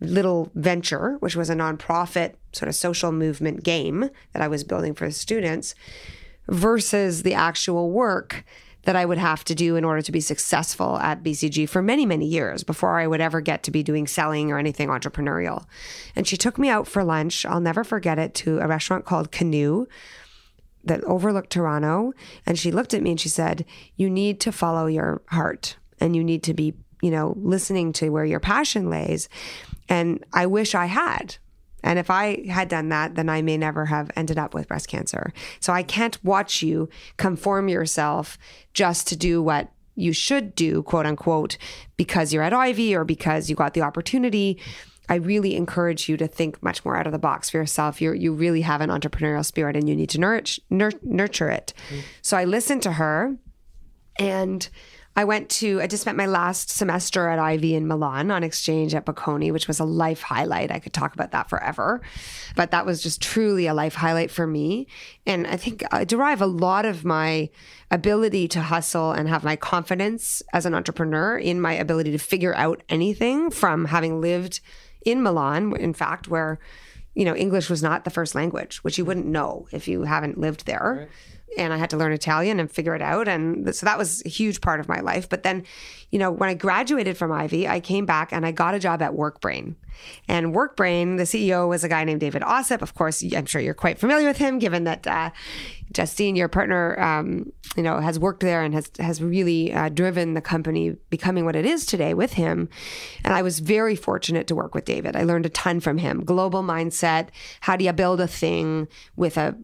little 0.00 0.50
venture, 0.54 1.16
which 1.20 1.36
was 1.36 1.50
a 1.50 1.54
nonprofit 1.54 2.34
sort 2.52 2.68
of 2.68 2.74
social 2.74 3.12
movement 3.12 3.62
game 3.62 4.10
that 4.32 4.42
I 4.42 4.48
was 4.48 4.64
building 4.64 4.94
for 4.94 5.06
the 5.06 5.12
students 5.12 5.74
versus 6.48 7.22
the 7.22 7.34
actual 7.34 7.90
work 7.90 8.44
that 8.90 8.96
I 8.96 9.04
would 9.04 9.18
have 9.18 9.44
to 9.44 9.54
do 9.54 9.76
in 9.76 9.84
order 9.84 10.02
to 10.02 10.10
be 10.10 10.20
successful 10.20 10.98
at 10.98 11.22
BCG 11.22 11.68
for 11.68 11.80
many, 11.80 12.04
many 12.04 12.26
years 12.26 12.64
before 12.64 12.98
I 12.98 13.06
would 13.06 13.20
ever 13.20 13.40
get 13.40 13.62
to 13.62 13.70
be 13.70 13.84
doing 13.84 14.08
selling 14.08 14.50
or 14.50 14.58
anything 14.58 14.88
entrepreneurial. 14.88 15.64
And 16.16 16.26
she 16.26 16.36
took 16.36 16.58
me 16.58 16.68
out 16.68 16.88
for 16.88 17.04
lunch. 17.04 17.46
I'll 17.46 17.60
never 17.60 17.84
forget 17.84 18.18
it 18.18 18.34
to 18.34 18.58
a 18.58 18.66
restaurant 18.66 19.04
called 19.04 19.30
Canoe 19.30 19.86
that 20.82 21.04
overlooked 21.04 21.50
Toronto. 21.50 22.14
And 22.44 22.58
she 22.58 22.72
looked 22.72 22.92
at 22.92 23.00
me 23.00 23.10
and 23.10 23.20
she 23.20 23.28
said, 23.28 23.64
You 23.94 24.10
need 24.10 24.40
to 24.40 24.50
follow 24.50 24.86
your 24.86 25.22
heart 25.26 25.76
and 26.00 26.16
you 26.16 26.24
need 26.24 26.42
to 26.42 26.52
be, 26.52 26.74
you 27.00 27.12
know, 27.12 27.34
listening 27.36 27.92
to 27.92 28.08
where 28.08 28.24
your 28.24 28.40
passion 28.40 28.90
lays. 28.90 29.28
And 29.88 30.24
I 30.32 30.46
wish 30.46 30.74
I 30.74 30.86
had. 30.86 31.36
And 31.82 31.98
if 31.98 32.10
I 32.10 32.46
had 32.48 32.68
done 32.68 32.88
that, 32.90 33.14
then 33.14 33.28
I 33.28 33.42
may 33.42 33.56
never 33.56 33.86
have 33.86 34.10
ended 34.16 34.38
up 34.38 34.54
with 34.54 34.68
breast 34.68 34.88
cancer. 34.88 35.32
So 35.60 35.72
I 35.72 35.82
can't 35.82 36.22
watch 36.24 36.62
you 36.62 36.88
conform 37.16 37.68
yourself 37.68 38.38
just 38.72 39.06
to 39.08 39.16
do 39.16 39.42
what 39.42 39.70
you 39.94 40.12
should 40.12 40.54
do, 40.54 40.82
quote 40.82 41.06
unquote, 41.06 41.58
because 41.96 42.32
you're 42.32 42.42
at 42.42 42.52
Ivey 42.52 42.94
or 42.94 43.04
because 43.04 43.50
you 43.50 43.56
got 43.56 43.74
the 43.74 43.82
opportunity. 43.82 44.58
I 45.08 45.16
really 45.16 45.56
encourage 45.56 46.08
you 46.08 46.16
to 46.18 46.28
think 46.28 46.62
much 46.62 46.84
more 46.84 46.96
out 46.96 47.06
of 47.06 47.12
the 47.12 47.18
box 47.18 47.50
for 47.50 47.58
yourself. 47.58 48.00
You 48.00 48.12
you 48.12 48.32
really 48.32 48.60
have 48.60 48.80
an 48.80 48.90
entrepreneurial 48.90 49.44
spirit 49.44 49.76
and 49.76 49.88
you 49.88 49.96
need 49.96 50.10
to 50.10 50.20
nurture 50.20 50.62
nurture 50.70 51.50
it. 51.50 51.72
Mm. 51.90 52.02
So 52.22 52.36
I 52.36 52.44
listened 52.44 52.82
to 52.84 52.92
her 52.92 53.36
and 54.18 54.68
I 55.20 55.24
went 55.24 55.50
to, 55.50 55.82
I 55.82 55.86
just 55.86 56.00
spent 56.00 56.16
my 56.16 56.24
last 56.24 56.70
semester 56.70 57.28
at 57.28 57.38
Ivey 57.38 57.74
in 57.74 57.86
Milan 57.86 58.30
on 58.30 58.42
exchange 58.42 58.94
at 58.94 59.04
Bocconi, 59.04 59.52
which 59.52 59.68
was 59.68 59.78
a 59.78 59.84
life 59.84 60.22
highlight. 60.22 60.70
I 60.70 60.78
could 60.78 60.94
talk 60.94 61.12
about 61.12 61.32
that 61.32 61.50
forever. 61.50 62.00
But 62.56 62.70
that 62.70 62.86
was 62.86 63.02
just 63.02 63.20
truly 63.20 63.66
a 63.66 63.74
life 63.74 63.94
highlight 63.94 64.30
for 64.30 64.46
me. 64.46 64.86
And 65.26 65.46
I 65.46 65.58
think 65.58 65.84
I 65.92 66.04
derive 66.04 66.40
a 66.40 66.46
lot 66.46 66.86
of 66.86 67.04
my 67.04 67.50
ability 67.90 68.48
to 68.48 68.62
hustle 68.62 69.12
and 69.12 69.28
have 69.28 69.44
my 69.44 69.56
confidence 69.56 70.42
as 70.54 70.64
an 70.64 70.72
entrepreneur 70.72 71.36
in 71.36 71.60
my 71.60 71.74
ability 71.74 72.12
to 72.12 72.18
figure 72.18 72.54
out 72.54 72.82
anything 72.88 73.50
from 73.50 73.84
having 73.84 74.22
lived 74.22 74.60
in 75.04 75.22
Milan, 75.22 75.76
in 75.76 75.92
fact, 75.92 76.28
where, 76.28 76.58
you 77.12 77.26
know, 77.26 77.36
English 77.36 77.68
was 77.68 77.82
not 77.82 78.04
the 78.04 78.10
first 78.10 78.34
language, 78.34 78.78
which 78.78 78.96
you 78.96 79.04
wouldn't 79.04 79.26
know 79.26 79.68
if 79.70 79.86
you 79.86 80.04
haven't 80.04 80.38
lived 80.38 80.64
there. 80.64 81.08
Right 81.10 81.10
and 81.58 81.72
I 81.72 81.76
had 81.76 81.90
to 81.90 81.96
learn 81.96 82.12
Italian 82.12 82.60
and 82.60 82.70
figure 82.70 82.94
it 82.94 83.02
out. 83.02 83.28
And 83.28 83.74
so 83.74 83.84
that 83.86 83.98
was 83.98 84.22
a 84.24 84.28
huge 84.28 84.60
part 84.60 84.80
of 84.80 84.88
my 84.88 85.00
life. 85.00 85.28
But 85.28 85.42
then, 85.42 85.64
you 86.10 86.18
know, 86.18 86.30
when 86.30 86.48
I 86.48 86.54
graduated 86.54 87.16
from 87.16 87.32
Ivey, 87.32 87.66
I 87.68 87.80
came 87.80 88.06
back 88.06 88.32
and 88.32 88.46
I 88.46 88.52
got 88.52 88.74
a 88.74 88.78
job 88.78 89.02
at 89.02 89.12
WorkBrain. 89.12 89.74
And 90.28 90.54
WorkBrain, 90.54 91.16
the 91.16 91.24
CEO 91.24 91.68
was 91.68 91.84
a 91.84 91.88
guy 91.88 92.04
named 92.04 92.20
David 92.20 92.42
Ossip. 92.42 92.82
Of 92.82 92.94
course, 92.94 93.22
I'm 93.34 93.46
sure 93.46 93.60
you're 93.60 93.74
quite 93.74 93.98
familiar 93.98 94.28
with 94.28 94.38
him, 94.38 94.58
given 94.58 94.84
that 94.84 95.06
uh, 95.06 95.30
Justine, 95.92 96.36
your 96.36 96.48
partner, 96.48 96.98
um, 97.00 97.52
you 97.76 97.82
know, 97.82 97.98
has 97.98 98.18
worked 98.18 98.40
there 98.40 98.62
and 98.62 98.72
has 98.74 98.90
has 98.98 99.22
really 99.22 99.72
uh, 99.72 99.88
driven 99.88 100.34
the 100.34 100.40
company 100.40 100.96
becoming 101.10 101.44
what 101.44 101.56
it 101.56 101.66
is 101.66 101.84
today 101.84 102.14
with 102.14 102.34
him. 102.34 102.68
And 103.24 103.34
I 103.34 103.42
was 103.42 103.58
very 103.58 103.96
fortunate 103.96 104.46
to 104.46 104.54
work 104.54 104.74
with 104.74 104.84
David. 104.84 105.16
I 105.16 105.24
learned 105.24 105.46
a 105.46 105.50
ton 105.50 105.80
from 105.80 105.98
him. 105.98 106.24
Global 106.24 106.62
mindset. 106.62 107.28
How 107.60 107.76
do 107.76 107.84
you 107.84 107.92
build 107.92 108.20
a 108.20 108.28
thing 108.28 108.88
with 109.16 109.36
a 109.36 109.56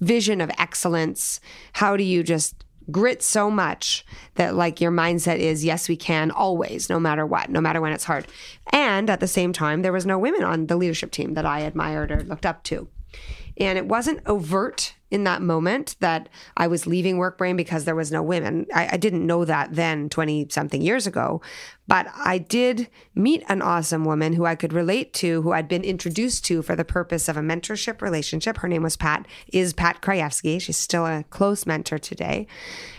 vision 0.00 0.40
of 0.40 0.50
excellence? 0.58 1.40
How 1.72 1.96
do 1.96 2.04
you 2.04 2.22
just 2.22 2.64
grit 2.90 3.22
so 3.22 3.50
much 3.50 4.04
that 4.34 4.54
like 4.54 4.80
your 4.80 4.90
mindset 4.90 5.38
is 5.38 5.64
yes 5.64 5.88
we 5.88 5.96
can 5.96 6.30
always 6.30 6.88
no 6.88 6.98
matter 6.98 7.24
what 7.24 7.48
no 7.48 7.60
matter 7.60 7.80
when 7.80 7.92
it's 7.92 8.04
hard 8.04 8.26
and 8.72 9.08
at 9.08 9.20
the 9.20 9.28
same 9.28 9.52
time 9.52 9.82
there 9.82 9.92
was 9.92 10.06
no 10.06 10.18
women 10.18 10.42
on 10.42 10.66
the 10.66 10.76
leadership 10.76 11.12
team 11.12 11.34
that 11.34 11.46
i 11.46 11.60
admired 11.60 12.10
or 12.10 12.22
looked 12.24 12.46
up 12.46 12.64
to 12.64 12.88
and 13.58 13.78
it 13.78 13.86
wasn't 13.86 14.20
overt 14.26 14.94
in 15.10 15.24
that 15.24 15.42
moment 15.42 15.96
that 16.00 16.28
I 16.56 16.66
was 16.66 16.86
leaving 16.86 17.16
WorkBrain 17.16 17.56
because 17.56 17.84
there 17.84 17.96
was 17.96 18.12
no 18.12 18.22
women. 18.22 18.66
I, 18.72 18.90
I 18.92 18.96
didn't 18.96 19.26
know 19.26 19.44
that 19.44 19.74
then, 19.74 20.08
20 20.08 20.48
something 20.50 20.80
years 20.80 21.06
ago. 21.06 21.42
But 21.88 22.06
I 22.14 22.38
did 22.38 22.88
meet 23.16 23.42
an 23.48 23.62
awesome 23.62 24.04
woman 24.04 24.34
who 24.34 24.46
I 24.46 24.54
could 24.54 24.72
relate 24.72 25.12
to, 25.14 25.42
who 25.42 25.52
I'd 25.52 25.66
been 25.66 25.82
introduced 25.82 26.44
to 26.46 26.62
for 26.62 26.76
the 26.76 26.84
purpose 26.84 27.28
of 27.28 27.36
a 27.36 27.40
mentorship 27.40 28.00
relationship. 28.00 28.58
Her 28.58 28.68
name 28.68 28.84
was 28.84 28.96
Pat, 28.96 29.26
is 29.52 29.72
Pat 29.72 30.00
Krajewski. 30.00 30.60
She's 30.60 30.76
still 30.76 31.04
a 31.04 31.24
close 31.30 31.66
mentor 31.66 31.98
today. 31.98 32.46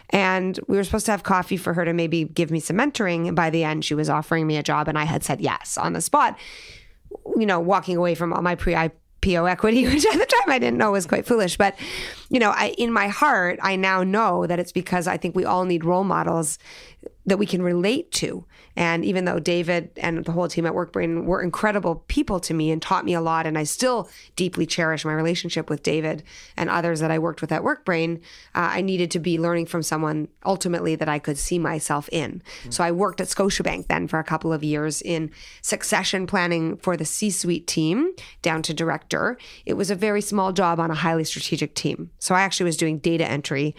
And 0.10 0.60
we 0.68 0.76
were 0.76 0.84
supposed 0.84 1.06
to 1.06 1.12
have 1.12 1.24
coffee 1.24 1.56
for 1.56 1.74
her 1.74 1.86
to 1.86 1.94
maybe 1.94 2.26
give 2.26 2.52
me 2.52 2.60
some 2.60 2.76
mentoring. 2.76 3.34
By 3.34 3.50
the 3.50 3.64
end, 3.64 3.86
she 3.86 3.94
was 3.94 4.10
offering 4.10 4.46
me 4.46 4.58
a 4.58 4.64
job, 4.64 4.90
and 4.90 5.00
I 5.00 5.06
had 5.06 5.24
said 5.24 5.40
yes 5.40 5.78
on 5.78 5.94
the 5.94 6.02
spot 6.02 6.38
you 7.38 7.46
know, 7.46 7.60
walking 7.60 7.98
away 7.98 8.16
from 8.16 8.34
all 8.34 8.42
my 8.42 8.56
pre 8.56 8.76
PO 9.22 9.46
equity, 9.46 9.86
which 9.88 10.06
at 10.06 10.14
the 10.18 10.26
time 10.26 10.50
I 10.50 10.60
didn't 10.60 10.78
know 10.78 10.92
was 10.92 11.06
quite 11.06 11.26
foolish. 11.26 11.58
But, 11.58 11.76
you 12.32 12.40
know, 12.40 12.52
I, 12.52 12.70
in 12.78 12.94
my 12.94 13.10
heart, 13.10 13.60
I 13.62 13.76
now 13.76 14.04
know 14.04 14.48
that 14.48 14.58
it's 14.58 14.72
because 14.72 15.06
I 15.06 15.18
think 15.18 15.36
we 15.36 15.44
all 15.44 15.66
need 15.66 15.84
role 15.84 16.06
models 16.06 16.58
that 17.26 17.38
we 17.38 17.46
can 17.46 17.62
relate 17.62 18.12
to. 18.12 18.46
And 18.76 19.04
even 19.04 19.26
though 19.26 19.40
David 19.40 19.92
and 19.98 20.24
the 20.24 20.32
whole 20.32 20.48
team 20.48 20.66
at 20.66 20.74
WorkBrain 20.74 21.26
were 21.26 21.42
incredible 21.42 22.04
people 22.08 22.40
to 22.40 22.54
me 22.54 22.72
and 22.72 22.82
taught 22.82 23.06
me 23.06 23.14
a 23.14 23.22
lot, 23.22 23.46
and 23.46 23.58
I 23.58 23.64
still 23.64 24.10
deeply 24.36 24.66
cherish 24.66 25.04
my 25.04 25.14
relationship 25.14 25.70
with 25.70 25.84
David 25.84 26.24
and 26.56 26.70
others 26.70 27.00
that 27.02 27.12
I 27.12 27.20
worked 27.20 27.42
with 27.42 27.52
at 27.52 27.62
WorkBrain, 27.64 28.18
uh, 28.18 28.20
I 28.54 28.82
needed 28.82 29.12
to 29.12 29.20
be 29.20 29.38
learning 29.38 29.66
from 29.66 29.84
someone 29.84 30.30
ultimately 30.46 30.96
that 30.96 31.10
I 31.10 31.20
could 31.20 31.38
see 31.38 31.60
myself 31.60 32.08
in. 32.12 32.42
Mm-hmm. 32.62 32.72
So 32.72 32.84
I 32.84 32.92
worked 32.92 33.20
at 33.20 33.28
Scotiabank 33.28 33.88
then 33.88 34.08
for 34.08 34.20
a 34.20 34.24
couple 34.24 34.54
of 34.54 34.64
years 34.64 35.02
in 35.02 35.32
succession 35.62 36.26
planning 36.26 36.78
for 36.78 36.96
the 36.96 37.06
C 37.06 37.30
suite 37.30 37.68
team 37.68 38.14
down 38.42 38.62
to 38.64 38.74
director. 38.74 39.38
It 39.66 39.74
was 39.74 39.92
a 39.92 39.96
very 39.96 40.22
small 40.22 40.54
job 40.54 40.80
on 40.80 40.90
a 40.90 40.96
highly 40.96 41.26
strategic 41.26 41.76
team. 41.76 42.10
So 42.22 42.34
I 42.34 42.42
actually 42.42 42.64
was 42.66 42.78
doing 42.78 43.00
data 43.00 43.30
entry 43.30 43.76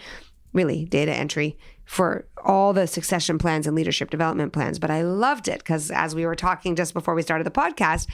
really 0.53 0.85
data 0.85 1.11
entry 1.11 1.57
for 1.83 2.25
all 2.45 2.71
the 2.71 2.87
succession 2.87 3.37
plans 3.37 3.67
and 3.67 3.75
leadership 3.75 4.09
development 4.09 4.53
plans. 4.53 4.79
But 4.79 4.91
I 4.91 5.01
loved 5.01 5.47
it 5.47 5.59
because 5.59 5.91
as 5.91 6.15
we 6.15 6.25
were 6.25 6.35
talking 6.35 6.75
just 6.75 6.93
before 6.93 7.15
we 7.15 7.21
started 7.21 7.45
the 7.45 7.51
podcast, 7.51 8.07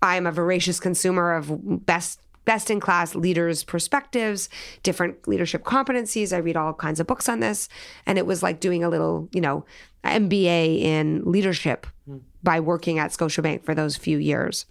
I'm 0.00 0.26
a 0.26 0.32
voracious 0.32 0.80
consumer 0.80 1.34
of 1.34 1.84
best 1.84 2.20
best 2.46 2.70
in 2.70 2.80
class 2.80 3.14
leaders' 3.14 3.62
perspectives, 3.62 4.48
different 4.82 5.28
leadership 5.28 5.62
competencies. 5.62 6.32
I 6.32 6.38
read 6.38 6.56
all 6.56 6.72
kinds 6.72 6.98
of 6.98 7.06
books 7.06 7.28
on 7.28 7.40
this. 7.40 7.68
And 8.06 8.16
it 8.16 8.24
was 8.24 8.42
like 8.42 8.60
doing 8.60 8.82
a 8.82 8.88
little, 8.88 9.28
you 9.30 9.42
know, 9.42 9.66
MBA 10.04 10.80
in 10.80 11.22
leadership 11.30 11.86
mm. 12.08 12.22
by 12.42 12.58
working 12.58 12.98
at 12.98 13.10
Scotiabank 13.10 13.62
for 13.62 13.74
those 13.74 13.96
few 13.96 14.16
years. 14.16 14.64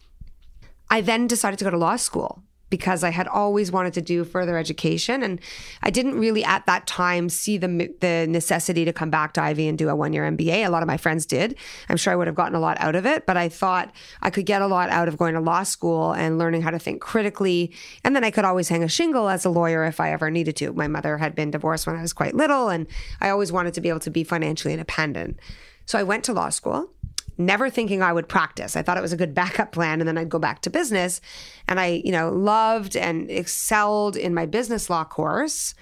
I 0.89 1.01
then 1.01 1.28
decided 1.28 1.60
to 1.60 1.66
go 1.66 1.70
to 1.70 1.78
law 1.78 1.96
school 1.96 2.42
because 2.70 3.04
I 3.04 3.10
had 3.10 3.28
always 3.28 3.72
wanted 3.72 3.94
to 3.94 4.02
do 4.02 4.24
further 4.24 4.58
education. 4.58 5.24
And 5.24 5.40
I 5.82 5.90
didn't 5.90 6.20
really 6.20 6.44
at 6.44 6.66
that 6.66 6.88
time 6.88 7.30
see 7.30 7.58
the, 7.58 7.68
the 8.00 8.28
necessity 8.28 8.86
to 8.86 8.94
come 8.94 9.10
back 9.10 9.34
to 9.34 9.42
Ivey 9.42 9.68
and 9.68 9.78
do 9.78 9.90
a 9.90 9.96
one 9.96 10.14
year 10.14 10.30
MBA. 10.30 10.66
A 10.66 10.70
lot 10.70 10.84
of 10.84 10.88
my 10.88 10.98
friends 10.98 11.26
did. 11.26 11.56
I'm 11.90 11.98
sure 11.98 12.14
I 12.14 12.16
would 12.16 12.28
have 12.28 12.36
gotten 12.36 12.56
a 12.56 12.60
lot 12.60 12.78
out 12.80 12.96
of 12.96 13.06
it, 13.06 13.26
but 13.26 13.38
I 13.38 13.50
thought 13.50 13.92
I 14.22 14.30
could 14.30 14.46
get 14.46 14.62
a 14.62 14.68
lot 14.68 14.90
out 14.90 15.08
of 15.08 15.18
going 15.18 15.34
to 15.34 15.40
law 15.40 15.64
school 15.64 16.14
and 16.14 16.38
learning 16.38 16.62
how 16.62 16.72
to 16.72 16.80
think 16.80 17.02
critically. 17.02 17.74
And 18.04 18.16
then 18.16 18.24
I 18.24 18.32
could 18.32 18.46
always 18.46 18.70
hang 18.70 18.84
a 18.84 18.88
shingle 18.88 19.30
as 19.30 19.46
a 19.46 19.50
lawyer 19.50 19.84
if 19.86 20.00
I 20.00 20.12
ever 20.12 20.30
needed 20.30 20.56
to. 20.58 20.74
My 20.74 20.88
mother 20.88 21.18
had 21.18 21.36
been 21.36 21.52
divorced 21.52 21.88
when 21.88 21.96
I 21.96 22.02
was 22.02 22.14
quite 22.14 22.36
little, 22.36 22.70
and 22.70 22.88
I 23.22 23.30
always 23.30 23.52
wanted 23.52 23.74
to 23.76 23.82
be 23.82 23.90
able 23.90 24.00
to 24.02 24.12
be 24.12 24.24
financially 24.24 24.74
independent. 24.74 25.40
So 25.86 25.98
I 25.98 26.04
went 26.04 26.24
to 26.26 26.34
law 26.34 26.50
school 26.50 26.92
never 27.39 27.69
thinking 27.69 28.03
I 28.03 28.13
would 28.13 28.27
practice. 28.27 28.75
I 28.75 28.81
thought 28.81 28.98
it 28.98 29.01
was 29.01 29.13
a 29.13 29.17
good 29.17 29.34
backup 29.34 29.72
plan 29.72 30.01
and 30.01 30.08
then 30.08 30.17
I'd 30.17 30.29
go 30.29 30.39
back 30.39 30.62
to 30.62 30.69
business. 30.69 31.22
And 31.67 31.79
I, 31.79 32.01
you 32.03 32.12
know, 32.12 32.29
loved 32.29 32.96
and 32.96 33.31
excelled 33.31 34.17
in 34.17 34.34
my 34.34 34.46
business 34.46 34.89
law 34.89 35.05
course. 35.05 35.74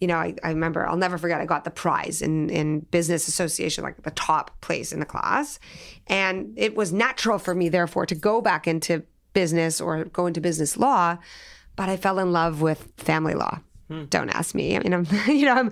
You 0.00 0.08
know, 0.08 0.16
I, 0.16 0.34
I 0.42 0.48
remember, 0.50 0.86
I'll 0.86 0.96
never 0.96 1.16
forget, 1.16 1.40
I 1.40 1.46
got 1.46 1.64
the 1.64 1.70
prize 1.70 2.20
in, 2.20 2.50
in 2.50 2.80
business 2.80 3.28
association, 3.28 3.84
like 3.84 4.02
the 4.02 4.10
top 4.10 4.60
place 4.60 4.92
in 4.92 4.98
the 4.98 5.06
class. 5.06 5.60
And 6.08 6.52
it 6.56 6.74
was 6.74 6.92
natural 6.92 7.38
for 7.38 7.54
me, 7.54 7.68
therefore, 7.68 8.04
to 8.06 8.14
go 8.14 8.40
back 8.40 8.66
into 8.66 9.04
business 9.32 9.80
or 9.80 10.04
go 10.04 10.26
into 10.26 10.40
business 10.40 10.76
law. 10.76 11.18
But 11.76 11.88
I 11.88 11.96
fell 11.96 12.18
in 12.18 12.32
love 12.32 12.60
with 12.60 12.92
family 12.96 13.34
law. 13.34 13.60
Hmm. 13.88 14.04
Don't 14.04 14.30
ask 14.30 14.54
me. 14.54 14.76
I 14.76 14.80
mean, 14.80 14.94
I'm, 14.94 15.06
you 15.26 15.44
know, 15.46 15.54
I'm, 15.54 15.70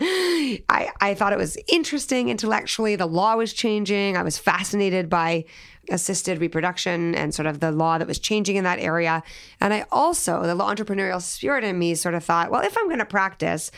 I, 0.69 0.91
I 1.01 1.15
thought 1.15 1.33
it 1.33 1.39
was 1.39 1.57
interesting 1.69 2.29
intellectually. 2.29 2.97
The 2.97 3.07
law 3.07 3.37
was 3.37 3.53
changing. 3.53 4.17
I 4.17 4.23
was 4.23 4.39
fascinated 4.39 5.09
by 5.09 5.45
assisted 5.91 6.41
reproduction 6.41 7.15
and 7.15 7.35
sort 7.35 7.47
of 7.47 7.61
the 7.61 7.73
law 7.73 7.99
that 7.99 8.07
was 8.07 8.19
changing 8.19 8.57
in 8.57 8.65
that 8.65 8.79
area. 8.79 9.23
And 9.61 9.75
I 9.75 9.85
also, 9.91 10.43
the 10.43 10.57
entrepreneurial 10.57 11.21
spirit 11.21 11.65
in 11.65 11.79
me 11.79 11.95
sort 11.95 12.15
of 12.15 12.25
thought, 12.25 12.51
well, 12.51 12.63
if 12.63 12.77
I'm 12.79 12.87
going 12.87 12.99
to 12.99 13.05
practice 13.05 13.71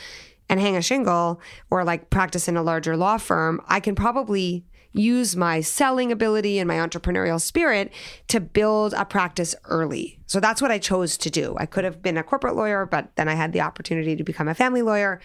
and 0.48 0.60
hang 0.60 0.76
a 0.76 0.82
shingle 0.82 1.40
or 1.70 1.84
like 1.84 2.10
practice 2.10 2.48
in 2.48 2.56
a 2.56 2.62
larger 2.62 2.96
law 2.96 3.16
firm, 3.16 3.60
I 3.66 3.80
can 3.80 3.94
probably 3.94 4.64
use 4.94 5.36
my 5.36 5.60
selling 5.60 6.10
ability 6.10 6.58
and 6.58 6.68
my 6.68 6.76
entrepreneurial 6.76 7.40
spirit 7.40 7.92
to 8.28 8.40
build 8.40 8.94
a 8.94 9.04
practice 9.04 9.54
early. 9.64 10.18
So 10.26 10.40
that's 10.40 10.62
what 10.62 10.70
I 10.70 10.78
chose 10.78 11.18
to 11.18 11.30
do. 11.30 11.54
I 11.58 11.66
could 11.66 11.84
have 11.84 12.00
been 12.00 12.16
a 12.16 12.22
corporate 12.22 12.56
lawyer, 12.56 12.86
but 12.86 13.14
then 13.16 13.28
I 13.28 13.34
had 13.34 13.52
the 13.52 13.60
opportunity 13.60 14.16
to 14.16 14.24
become 14.24 14.48
a 14.48 14.54
family 14.54 14.82
lawyer 14.82 15.20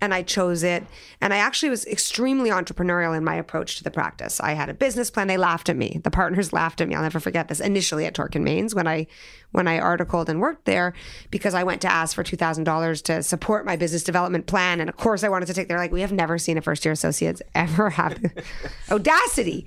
and 0.00 0.14
I 0.14 0.22
chose 0.22 0.62
it. 0.62 0.84
And 1.20 1.34
I 1.34 1.38
actually 1.38 1.70
was 1.70 1.86
extremely 1.86 2.50
entrepreneurial 2.50 3.16
in 3.16 3.24
my 3.24 3.34
approach 3.34 3.76
to 3.76 3.84
the 3.84 3.90
practice. 3.90 4.40
I 4.40 4.52
had 4.52 4.68
a 4.68 4.74
business 4.74 5.10
plan. 5.10 5.26
They 5.26 5.36
laughed 5.36 5.68
at 5.68 5.76
me. 5.76 6.00
The 6.02 6.10
partners 6.10 6.52
laughed 6.54 6.80
at 6.80 6.88
me. 6.88 6.94
I'll 6.94 7.02
never 7.02 7.20
forget 7.20 7.48
this. 7.48 7.60
Initially 7.60 8.06
at 8.06 8.14
Torkin 8.14 8.42
Manes 8.42 8.74
when 8.74 8.86
I 8.86 9.06
when 9.52 9.66
I 9.66 9.80
articled 9.80 10.28
and 10.28 10.40
worked 10.40 10.64
there, 10.64 10.94
because 11.32 11.54
I 11.54 11.64
went 11.64 11.82
to 11.82 11.92
ask 11.92 12.14
for 12.14 12.22
two 12.22 12.36
thousand 12.36 12.64
dollars 12.64 13.02
to 13.02 13.22
support 13.22 13.66
my 13.66 13.76
business 13.76 14.04
development 14.04 14.46
plan. 14.46 14.80
And 14.80 14.88
of 14.88 14.96
course 14.96 15.24
I 15.24 15.28
wanted 15.28 15.46
to 15.46 15.54
take 15.54 15.68
they're 15.68 15.78
like, 15.78 15.92
we 15.92 16.00
have 16.00 16.12
never 16.12 16.38
seen 16.38 16.56
a 16.56 16.62
first 16.62 16.84
year 16.84 16.92
associates 16.92 17.42
ever 17.54 17.90
have 18.00 18.18
audacity 18.90 19.66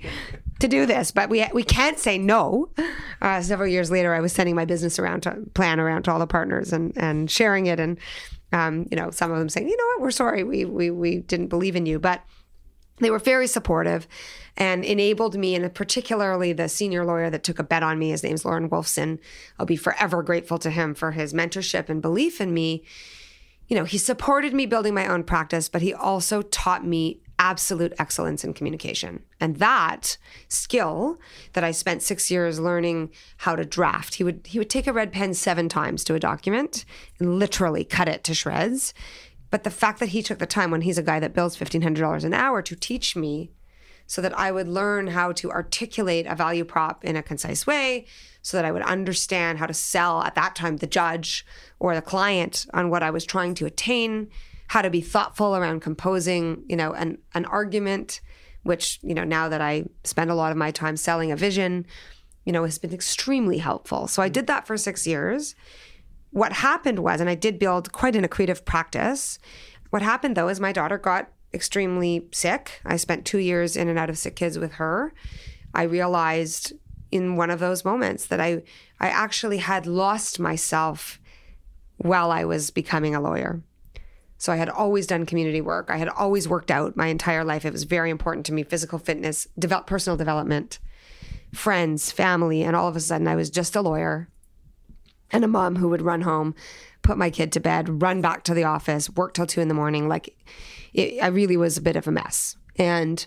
to 0.60 0.68
do 0.68 0.86
this, 0.86 1.10
but 1.10 1.28
we 1.28 1.46
we 1.52 1.62
can't 1.62 1.98
say 1.98 2.18
no. 2.18 2.70
Uh, 3.20 3.40
several 3.40 3.68
years 3.68 3.90
later, 3.90 4.14
I 4.14 4.20
was 4.20 4.32
sending 4.32 4.54
my 4.54 4.64
business 4.64 4.98
around 4.98 5.22
to 5.22 5.36
plan 5.54 5.80
around 5.80 6.04
to 6.04 6.12
all 6.12 6.18
the 6.18 6.26
partners 6.26 6.72
and 6.72 6.92
and 6.96 7.30
sharing 7.30 7.66
it 7.66 7.78
and 7.78 7.98
um, 8.54 8.86
you 8.90 8.96
know, 8.96 9.10
some 9.10 9.32
of 9.32 9.38
them 9.38 9.48
saying, 9.48 9.68
you 9.68 9.76
know 9.76 9.84
what, 9.86 10.00
we're 10.00 10.10
sorry, 10.12 10.44
we 10.44 10.64
we 10.64 10.88
we 10.88 11.18
didn't 11.18 11.48
believe 11.48 11.74
in 11.74 11.86
you, 11.86 11.98
but 11.98 12.22
they 12.98 13.10
were 13.10 13.18
very 13.18 13.48
supportive 13.48 14.06
and 14.56 14.84
enabled 14.84 15.36
me, 15.36 15.56
and 15.56 15.74
particularly 15.74 16.52
the 16.52 16.68
senior 16.68 17.04
lawyer 17.04 17.28
that 17.30 17.42
took 17.42 17.58
a 17.58 17.64
bet 17.64 17.82
on 17.82 17.98
me. 17.98 18.10
His 18.10 18.22
name's 18.22 18.44
Lorne 18.44 18.70
Wolfson. 18.70 19.18
I'll 19.58 19.66
be 19.66 19.74
forever 19.74 20.22
grateful 20.22 20.58
to 20.58 20.70
him 20.70 20.94
for 20.94 21.10
his 21.10 21.34
mentorship 21.34 21.88
and 21.88 22.00
belief 22.00 22.40
in 22.40 22.54
me. 22.54 22.84
You 23.66 23.76
know, 23.76 23.84
he 23.84 23.98
supported 23.98 24.54
me 24.54 24.66
building 24.66 24.94
my 24.94 25.08
own 25.08 25.24
practice, 25.24 25.68
but 25.68 25.82
he 25.82 25.92
also 25.92 26.42
taught 26.42 26.86
me 26.86 27.20
absolute 27.38 27.92
excellence 27.98 28.44
in 28.44 28.54
communication. 28.54 29.22
And 29.40 29.56
that 29.56 30.16
skill 30.48 31.18
that 31.52 31.64
I 31.64 31.72
spent 31.72 32.02
6 32.02 32.30
years 32.30 32.60
learning 32.60 33.10
how 33.38 33.56
to 33.56 33.64
draft. 33.64 34.14
He 34.14 34.24
would 34.24 34.46
he 34.46 34.58
would 34.58 34.70
take 34.70 34.86
a 34.86 34.92
red 34.92 35.12
pen 35.12 35.34
7 35.34 35.68
times 35.68 36.04
to 36.04 36.14
a 36.14 36.20
document 36.20 36.84
and 37.18 37.38
literally 37.38 37.84
cut 37.84 38.08
it 38.08 38.24
to 38.24 38.34
shreds. 38.34 38.94
But 39.50 39.64
the 39.64 39.70
fact 39.70 40.00
that 40.00 40.10
he 40.10 40.22
took 40.22 40.38
the 40.38 40.46
time 40.46 40.70
when 40.70 40.80
he's 40.80 40.98
a 40.98 41.02
guy 41.02 41.20
that 41.20 41.34
bills 41.34 41.56
$1500 41.56 42.24
an 42.24 42.34
hour 42.34 42.62
to 42.62 42.74
teach 42.74 43.14
me 43.14 43.52
so 44.06 44.20
that 44.20 44.36
I 44.38 44.50
would 44.50 44.68
learn 44.68 45.06
how 45.08 45.32
to 45.32 45.50
articulate 45.50 46.26
a 46.26 46.34
value 46.34 46.64
prop 46.64 47.04
in 47.04 47.16
a 47.16 47.22
concise 47.22 47.66
way 47.66 48.06
so 48.42 48.56
that 48.56 48.64
I 48.64 48.72
would 48.72 48.82
understand 48.82 49.58
how 49.58 49.66
to 49.66 49.72
sell 49.72 50.22
at 50.22 50.34
that 50.34 50.54
time 50.54 50.76
the 50.76 50.86
judge 50.86 51.46
or 51.78 51.94
the 51.94 52.02
client 52.02 52.66
on 52.74 52.90
what 52.90 53.02
I 53.02 53.10
was 53.10 53.24
trying 53.24 53.54
to 53.54 53.66
attain 53.66 54.28
how 54.74 54.82
to 54.82 54.90
be 54.90 55.00
thoughtful 55.00 55.54
around 55.54 55.78
composing, 55.78 56.64
you 56.68 56.74
know, 56.74 56.92
an, 56.94 57.16
an 57.32 57.44
argument, 57.44 58.20
which, 58.64 58.98
you 59.04 59.14
know, 59.14 59.22
now 59.22 59.48
that 59.48 59.60
I 59.60 59.84
spend 60.02 60.32
a 60.32 60.34
lot 60.34 60.50
of 60.50 60.58
my 60.58 60.72
time 60.72 60.96
selling 60.96 61.30
a 61.30 61.36
vision, 61.36 61.86
you 62.44 62.52
know, 62.52 62.64
has 62.64 62.78
been 62.78 62.92
extremely 62.92 63.58
helpful. 63.58 64.08
So 64.08 64.20
I 64.20 64.28
mm. 64.28 64.32
did 64.32 64.48
that 64.48 64.66
for 64.66 64.76
six 64.76 65.06
years. 65.06 65.54
What 66.30 66.54
happened 66.54 66.98
was, 66.98 67.20
and 67.20 67.30
I 67.30 67.36
did 67.36 67.60
build 67.60 67.92
quite 67.92 68.16
an 68.16 68.24
accretive 68.24 68.64
practice. 68.64 69.38
What 69.90 70.02
happened 70.02 70.36
though 70.36 70.48
is 70.48 70.58
my 70.58 70.72
daughter 70.72 70.98
got 70.98 71.30
extremely 71.52 72.26
sick. 72.32 72.80
I 72.84 72.96
spent 72.96 73.24
two 73.24 73.38
years 73.38 73.76
in 73.76 73.86
and 73.88 73.96
out 73.96 74.10
of 74.10 74.18
sick 74.18 74.34
kids 74.34 74.58
with 74.58 74.72
her. 74.72 75.14
I 75.72 75.84
realized 75.84 76.72
in 77.12 77.36
one 77.36 77.50
of 77.50 77.60
those 77.60 77.84
moments 77.84 78.26
that 78.26 78.40
I 78.40 78.64
I 78.98 79.06
actually 79.06 79.58
had 79.58 79.86
lost 79.86 80.40
myself 80.40 81.20
while 81.98 82.32
I 82.32 82.44
was 82.44 82.72
becoming 82.72 83.14
a 83.14 83.20
lawyer. 83.20 83.62
So 84.38 84.52
I 84.52 84.56
had 84.56 84.68
always 84.68 85.06
done 85.06 85.26
community 85.26 85.60
work. 85.60 85.88
I 85.90 85.96
had 85.96 86.08
always 86.08 86.48
worked 86.48 86.70
out 86.70 86.96
my 86.96 87.06
entire 87.06 87.44
life. 87.44 87.64
It 87.64 87.72
was 87.72 87.84
very 87.84 88.10
important 88.10 88.46
to 88.46 88.52
me 88.52 88.62
physical 88.62 88.98
fitness, 88.98 89.46
develop, 89.58 89.86
personal 89.86 90.16
development, 90.16 90.78
friends, 91.52 92.10
family. 92.10 92.62
And 92.62 92.76
all 92.76 92.88
of 92.88 92.96
a 92.96 93.00
sudden, 93.00 93.28
I 93.28 93.36
was 93.36 93.50
just 93.50 93.76
a 93.76 93.80
lawyer 93.80 94.28
and 95.30 95.44
a 95.44 95.48
mom 95.48 95.76
who 95.76 95.88
would 95.88 96.02
run 96.02 96.22
home, 96.22 96.54
put 97.02 97.18
my 97.18 97.30
kid 97.30 97.52
to 97.52 97.60
bed, 97.60 98.02
run 98.02 98.20
back 98.20 98.44
to 98.44 98.54
the 98.54 98.64
office, 98.64 99.10
work 99.10 99.34
till 99.34 99.46
two 99.46 99.60
in 99.60 99.68
the 99.68 99.74
morning. 99.74 100.08
Like 100.08 100.36
it, 100.92 101.22
I 101.22 101.28
really 101.28 101.56
was 101.56 101.76
a 101.76 101.82
bit 101.82 101.96
of 101.96 102.06
a 102.06 102.12
mess. 102.12 102.56
And 102.76 103.26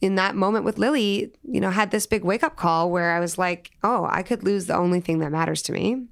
in 0.00 0.16
that 0.16 0.36
moment 0.36 0.64
with 0.64 0.78
Lily, 0.78 1.32
you 1.42 1.60
know, 1.60 1.70
had 1.70 1.90
this 1.90 2.06
big 2.06 2.24
wake 2.24 2.42
up 2.42 2.56
call 2.56 2.90
where 2.90 3.12
I 3.12 3.20
was 3.20 3.38
like, 3.38 3.70
oh, 3.82 4.06
I 4.10 4.22
could 4.22 4.42
lose 4.42 4.66
the 4.66 4.76
only 4.76 5.00
thing 5.00 5.20
that 5.20 5.32
matters 5.32 5.62
to 5.62 5.72
me. 5.72 6.06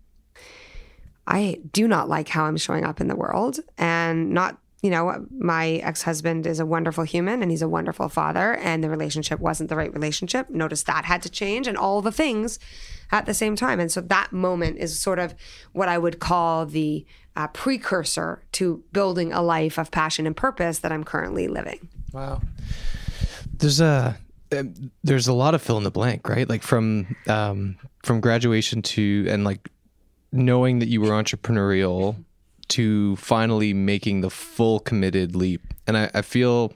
I 1.27 1.61
do 1.73 1.89
not 1.89 2.09
like 2.09 2.29
how 2.29 2.45
I'm 2.45 2.57
showing 2.57 2.85
up 2.85 3.01
in 3.01 3.09
the 3.09 3.17
world 3.17 3.61
and 3.79 4.31
not 4.31 4.59
you 4.85 4.91
know, 4.91 5.27
my 5.39 5.77
ex 5.77 6.03
husband 6.03 6.47
is 6.47 6.61
a 6.61 6.67
wonderful 6.67 7.05
human 7.05 7.41
and 7.41 7.51
he's 7.51 7.63
a 7.63 7.69
wonderful 7.69 8.11
father, 8.11 8.57
and 8.57 8.85
the 8.85 8.91
relationship 8.91 9.41
wasn't 9.41 9.71
the 9.71 9.77
right 9.77 9.91
relationship. 9.95 10.51
Notice 10.51 10.83
that 10.83 11.07
had 11.07 11.23
to 11.23 11.31
change 11.31 11.67
and 11.67 11.79
all 11.79 12.03
the 12.03 12.13
things 12.13 12.59
at 13.11 13.25
the 13.25 13.33
same 13.33 13.57
time. 13.57 13.81
And 13.81 13.91
so 13.91 14.03
that 14.03 14.31
moment 14.31 14.77
is 14.77 15.01
sort 15.01 15.19
of 15.19 15.35
what 15.73 15.89
I 15.89 15.97
would 15.97 16.19
call 16.19 16.67
the 16.67 17.07
uh, 17.35 17.49
precursor 17.49 18.43
to 18.53 18.85
building 18.93 19.33
a 19.33 19.41
life 19.41 19.79
of 19.79 19.91
passion 19.91 20.27
and 20.27 20.37
purpose 20.37 20.81
that 20.81 20.93
I'm 20.93 21.03
currently 21.03 21.49
living. 21.49 21.89
Wow. 22.13 22.43
There's 23.57 23.81
a 23.81 24.19
um, 24.55 24.91
there's 25.03 25.29
a 25.29 25.33
lot 25.33 25.55
of 25.55 25.63
fill 25.63 25.79
in 25.79 25.85
the 25.85 25.91
blank, 25.91 26.29
right? 26.29 26.47
Like 26.47 26.63
from 26.63 27.17
um, 27.27 27.77
from 28.03 28.21
graduation 28.21 28.83
to 28.83 29.27
and 29.31 29.45
like 29.45 29.71
knowing 30.35 30.81
that 30.81 30.89
you 30.89 31.01
were 31.01 31.11
entrepreneurial 31.11 32.17
to 32.67 33.15
finally 33.17 33.73
making 33.73 34.21
the 34.21 34.31
full 34.31 34.81
committed 34.81 35.37
leap. 35.37 35.63
And 35.87 35.97
I, 35.97 36.11
I, 36.13 36.23
feel, 36.23 36.73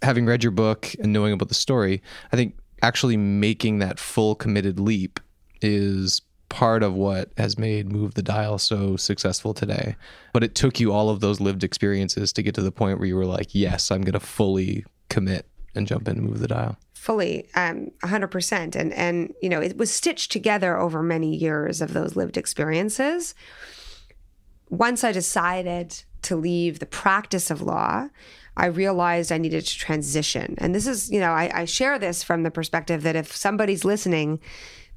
having 0.00 0.24
read 0.24 0.42
your 0.42 0.52
book 0.52 0.94
and 0.98 1.12
knowing 1.12 1.34
about 1.34 1.48
the 1.48 1.54
story, 1.54 2.02
I 2.32 2.36
think 2.36 2.56
actually 2.82 3.18
making 3.18 3.80
that 3.80 3.98
full 3.98 4.34
committed 4.34 4.80
leap 4.80 5.20
is 5.60 6.22
part 6.48 6.82
of 6.82 6.94
what 6.94 7.30
has 7.36 7.58
made 7.58 7.92
Move 7.92 8.14
the 8.14 8.22
Dial 8.22 8.58
so 8.58 8.96
successful 8.96 9.52
today. 9.52 9.94
But 10.32 10.42
it 10.42 10.54
took 10.54 10.80
you 10.80 10.90
all 10.90 11.10
of 11.10 11.20
those 11.20 11.40
lived 11.40 11.64
experiences 11.64 12.32
to 12.32 12.42
get 12.42 12.54
to 12.54 12.62
the 12.62 12.72
point 12.72 12.98
where 12.98 13.08
you 13.08 13.16
were 13.16 13.26
like, 13.26 13.54
yes, 13.54 13.90
I'm 13.90 14.00
going 14.00 14.14
to 14.14 14.20
fully 14.20 14.86
commit 15.10 15.46
and 15.74 15.86
jump 15.86 16.08
in 16.08 16.16
and 16.16 16.26
move 16.26 16.38
the 16.38 16.48
dial 16.48 16.78
fully 16.98 17.48
um, 17.54 17.90
100% 18.02 18.74
and 18.74 18.92
and 18.92 19.32
you 19.40 19.48
know 19.48 19.60
it 19.60 19.76
was 19.76 19.90
stitched 19.90 20.32
together 20.32 20.76
over 20.76 21.02
many 21.02 21.34
years 21.34 21.80
of 21.80 21.92
those 21.92 22.16
lived 22.16 22.36
experiences. 22.36 23.34
Once 24.68 25.04
i 25.04 25.12
decided 25.12 26.02
to 26.22 26.36
leave 26.36 26.78
the 26.78 26.86
practice 26.86 27.50
of 27.50 27.62
law 27.62 28.08
i 28.56 28.66
realized 28.66 29.30
i 29.30 29.38
needed 29.38 29.64
to 29.64 29.78
transition. 29.78 30.56
And 30.58 30.74
this 30.74 30.86
is 30.86 31.10
you 31.10 31.20
know 31.20 31.30
I, 31.30 31.50
I 31.54 31.64
share 31.64 31.98
this 31.98 32.22
from 32.22 32.42
the 32.42 32.50
perspective 32.50 33.02
that 33.04 33.16
if 33.16 33.34
somebody's 33.34 33.84
listening 33.84 34.40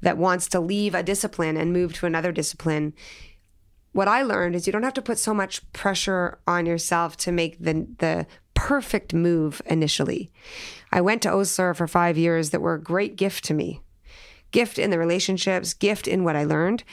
that 0.00 0.18
wants 0.18 0.48
to 0.48 0.60
leave 0.60 0.94
a 0.96 1.02
discipline 1.04 1.56
and 1.56 1.72
move 1.72 1.92
to 1.94 2.06
another 2.06 2.32
discipline 2.32 2.94
what 3.92 4.08
I 4.08 4.22
learned 4.22 4.56
is 4.56 4.66
you 4.66 4.72
don't 4.72 4.82
have 4.82 4.94
to 4.94 5.02
put 5.02 5.18
so 5.18 5.34
much 5.34 5.70
pressure 5.72 6.38
on 6.46 6.66
yourself 6.66 7.16
to 7.18 7.32
make 7.32 7.58
the 7.58 7.86
the 7.98 8.26
perfect 8.54 9.14
move 9.14 9.60
initially. 9.66 10.30
I 10.92 11.00
went 11.00 11.22
to 11.22 11.32
Osler 11.32 11.74
for 11.74 11.86
five 11.86 12.18
years 12.18 12.50
that 12.50 12.60
were 12.60 12.74
a 12.74 12.82
great 12.82 13.16
gift 13.16 13.44
to 13.44 13.54
me. 13.54 13.80
Gift 14.50 14.78
in 14.78 14.90
the 14.90 14.98
relationships, 14.98 15.72
gift 15.72 16.06
in 16.06 16.22
what 16.22 16.36
I 16.36 16.44
learned. 16.44 16.84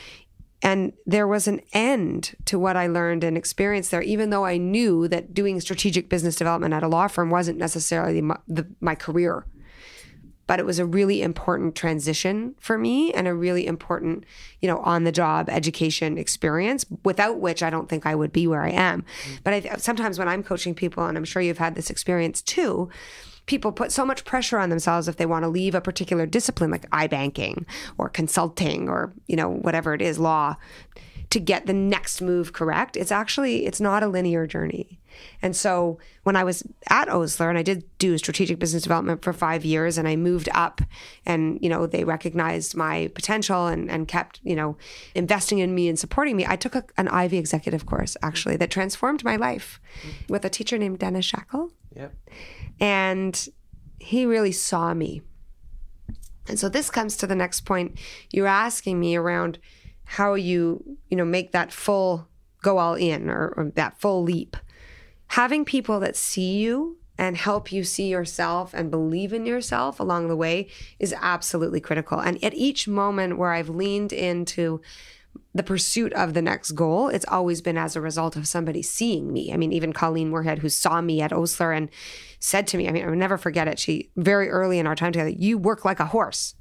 And 0.61 0.93
there 1.05 1.27
was 1.27 1.47
an 1.47 1.61
end 1.73 2.35
to 2.45 2.57
what 2.57 2.75
I 2.75 2.87
learned 2.87 3.23
and 3.23 3.37
experienced 3.37 3.91
there, 3.91 4.01
even 4.01 4.29
though 4.29 4.45
I 4.45 4.57
knew 4.57 5.07
that 5.07 5.33
doing 5.33 5.59
strategic 5.59 6.09
business 6.09 6.35
development 6.35 6.73
at 6.73 6.83
a 6.83 6.87
law 6.87 7.07
firm 7.07 7.29
wasn't 7.29 7.57
necessarily 7.57 8.21
my, 8.21 8.37
the, 8.47 8.67
my 8.79 8.95
career. 8.95 9.45
But 10.47 10.59
it 10.59 10.65
was 10.65 10.79
a 10.79 10.85
really 10.85 11.21
important 11.21 11.75
transition 11.75 12.55
for 12.59 12.77
me 12.77 13.13
and 13.13 13.27
a 13.27 13.35
really 13.35 13.67
important, 13.67 14.25
you 14.61 14.67
know, 14.67 14.79
on 14.79 15.03
the 15.03 15.11
job 15.11 15.47
education 15.49 16.17
experience, 16.17 16.85
without 17.03 17.39
which 17.39 17.61
I 17.61 17.69
don't 17.69 17.87
think 17.87 18.05
I 18.05 18.15
would 18.15 18.33
be 18.33 18.47
where 18.47 18.63
I 18.63 18.71
am. 18.71 19.03
Mm. 19.03 19.39
But 19.43 19.53
I, 19.53 19.75
sometimes 19.77 20.17
when 20.17 20.27
I'm 20.27 20.43
coaching 20.43 20.73
people, 20.73 21.05
and 21.05 21.17
I'm 21.17 21.25
sure 21.25 21.41
you've 21.41 21.59
had 21.59 21.75
this 21.75 21.89
experience 21.89 22.41
too, 22.41 22.89
people 23.49 23.71
put 23.71 23.91
so 23.91 24.05
much 24.05 24.25
pressure 24.25 24.59
on 24.59 24.69
themselves 24.69 25.07
if 25.07 25.17
they 25.17 25.25
want 25.25 25.41
to 25.41 25.49
leave 25.49 25.73
a 25.73 25.81
particular 25.81 26.27
discipline 26.27 26.69
like 26.69 26.87
iBanking 26.91 27.65
or 27.97 28.07
consulting 28.07 28.87
or 28.87 29.11
you 29.25 29.35
know 29.35 29.49
whatever 29.49 29.95
it 29.95 30.03
is 30.03 30.19
law 30.19 30.55
to 31.29 31.39
get 31.39 31.65
the 31.67 31.73
next 31.73 32.21
move 32.21 32.53
correct 32.53 32.97
it's 32.97 33.11
actually 33.11 33.65
it's 33.65 33.79
not 33.79 34.01
a 34.03 34.07
linear 34.07 34.47
journey 34.47 34.99
and 35.41 35.55
so 35.55 35.99
when 36.23 36.35
i 36.35 36.43
was 36.43 36.63
at 36.89 37.07
osler 37.09 37.49
and 37.49 37.57
i 37.57 37.61
did 37.63 37.83
do 37.99 38.17
strategic 38.17 38.57
business 38.57 38.83
development 38.83 39.21
for 39.23 39.31
five 39.33 39.63
years 39.63 39.97
and 39.97 40.07
i 40.07 40.15
moved 40.15 40.49
up 40.53 40.81
and 41.25 41.59
you 41.61 41.69
know 41.69 41.85
they 41.85 42.03
recognized 42.03 42.75
my 42.75 43.09
potential 43.13 43.67
and, 43.67 43.91
and 43.91 44.07
kept 44.07 44.39
you 44.43 44.55
know 44.55 44.75
investing 45.13 45.59
in 45.59 45.75
me 45.75 45.87
and 45.87 45.99
supporting 45.99 46.35
me 46.35 46.45
i 46.47 46.55
took 46.55 46.75
a, 46.75 46.83
an 46.97 47.07
ivey 47.09 47.37
executive 47.37 47.85
course 47.85 48.17
actually 48.23 48.55
that 48.57 48.71
transformed 48.71 49.23
my 49.23 49.35
life 49.35 49.79
with 50.29 50.43
a 50.45 50.49
teacher 50.49 50.77
named 50.77 50.99
dennis 50.99 51.25
shackle 51.25 51.71
Yep. 51.95 52.13
and 52.79 53.49
he 53.99 54.25
really 54.25 54.53
saw 54.53 54.93
me. 54.93 55.21
And 56.47 56.57
so 56.57 56.69
this 56.69 56.89
comes 56.89 57.17
to 57.17 57.27
the 57.27 57.35
next 57.35 57.61
point 57.61 57.97
you're 58.31 58.47
asking 58.47 58.99
me 58.99 59.15
around 59.15 59.59
how 60.09 60.33
you, 60.33 60.97
you 61.09 61.15
know, 61.15 61.23
make 61.23 61.51
that 61.51 61.71
full 61.71 62.27
go 62.63 62.79
all 62.79 62.95
in 62.95 63.29
or, 63.29 63.53
or 63.55 63.71
that 63.75 63.99
full 64.01 64.23
leap. 64.23 64.57
Having 65.27 65.65
people 65.65 65.99
that 65.99 66.15
see 66.15 66.57
you 66.57 66.97
and 67.19 67.37
help 67.37 67.71
you 67.71 67.83
see 67.83 68.07
yourself 68.07 68.73
and 68.73 68.89
believe 68.89 69.33
in 69.33 69.45
yourself 69.45 69.99
along 69.99 70.27
the 70.27 70.35
way 70.35 70.67
is 70.97 71.13
absolutely 71.21 71.79
critical. 71.79 72.19
And 72.19 72.43
at 72.43 72.55
each 72.55 72.87
moment 72.87 73.37
where 73.37 73.51
I've 73.51 73.69
leaned 73.69 74.11
into 74.11 74.81
the 75.53 75.61
pursuit 75.61 76.11
of 76.13 76.33
the 76.33 76.41
next 76.41 76.71
goal, 76.71 77.09
it's 77.09 77.25
always 77.27 77.61
been 77.61 77.77
as 77.77 77.95
a 77.95 78.01
result 78.01 78.35
of 78.35 78.47
somebody 78.47 78.81
seeing 78.81 79.31
me. 79.31 79.53
I 79.53 79.57
mean, 79.57 79.71
even 79.71 79.93
Colleen 79.93 80.31
Moorehead, 80.31 80.59
who 80.59 80.69
saw 80.69 81.01
me 81.01 81.21
at 81.21 81.31
Osler 81.31 81.71
and 81.71 81.87
said 82.39 82.65
to 82.67 82.77
me, 82.77 82.87
I 82.87 82.91
mean, 82.91 83.03
I 83.03 83.09
will 83.09 83.15
never 83.15 83.37
forget 83.37 83.67
it. 83.67 83.77
She, 83.77 84.09
very 84.15 84.49
early 84.49 84.79
in 84.79 84.87
our 84.87 84.95
time 84.95 85.11
together, 85.11 85.29
you 85.29 85.59
work 85.59 85.85
like 85.85 85.99
a 85.99 86.05
horse. 86.05 86.55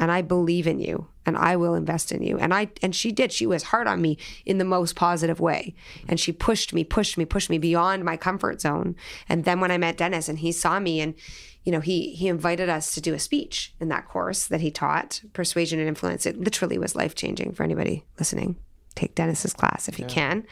And 0.00 0.10
I 0.10 0.22
believe 0.22 0.66
in 0.66 0.80
you 0.80 1.06
and 1.26 1.36
I 1.36 1.54
will 1.56 1.74
invest 1.74 2.10
in 2.10 2.22
you. 2.22 2.38
And 2.38 2.52
I 2.52 2.70
and 2.82 2.96
she 2.96 3.12
did. 3.12 3.30
She 3.32 3.46
was 3.46 3.64
hard 3.64 3.86
on 3.86 4.00
me 4.00 4.18
in 4.46 4.58
the 4.58 4.64
most 4.64 4.96
positive 4.96 5.38
way. 5.38 5.74
And 6.08 6.18
she 6.18 6.32
pushed 6.32 6.72
me, 6.72 6.82
pushed 6.82 7.16
me, 7.16 7.24
pushed 7.24 7.50
me 7.50 7.58
beyond 7.58 8.04
my 8.04 8.16
comfort 8.16 8.60
zone. 8.60 8.96
And 9.28 9.44
then 9.44 9.60
when 9.60 9.70
I 9.70 9.78
met 9.78 9.98
Dennis 9.98 10.28
and 10.28 10.38
he 10.38 10.50
saw 10.50 10.80
me 10.80 11.00
and 11.00 11.14
you 11.62 11.72
know, 11.72 11.80
he 11.80 12.14
he 12.14 12.28
invited 12.28 12.70
us 12.70 12.94
to 12.94 13.00
do 13.00 13.12
a 13.12 13.18
speech 13.18 13.74
in 13.78 13.88
that 13.88 14.08
course 14.08 14.46
that 14.46 14.62
he 14.62 14.70
taught, 14.70 15.20
Persuasion 15.34 15.78
and 15.78 15.88
Influence. 15.88 16.24
It 16.24 16.40
literally 16.40 16.78
was 16.78 16.96
life 16.96 17.14
changing 17.14 17.52
for 17.52 17.62
anybody 17.62 18.04
listening. 18.18 18.56
Take 18.94 19.14
Dennis's 19.14 19.52
class 19.52 19.86
if 19.86 19.98
you 19.98 20.06
can. 20.06 20.46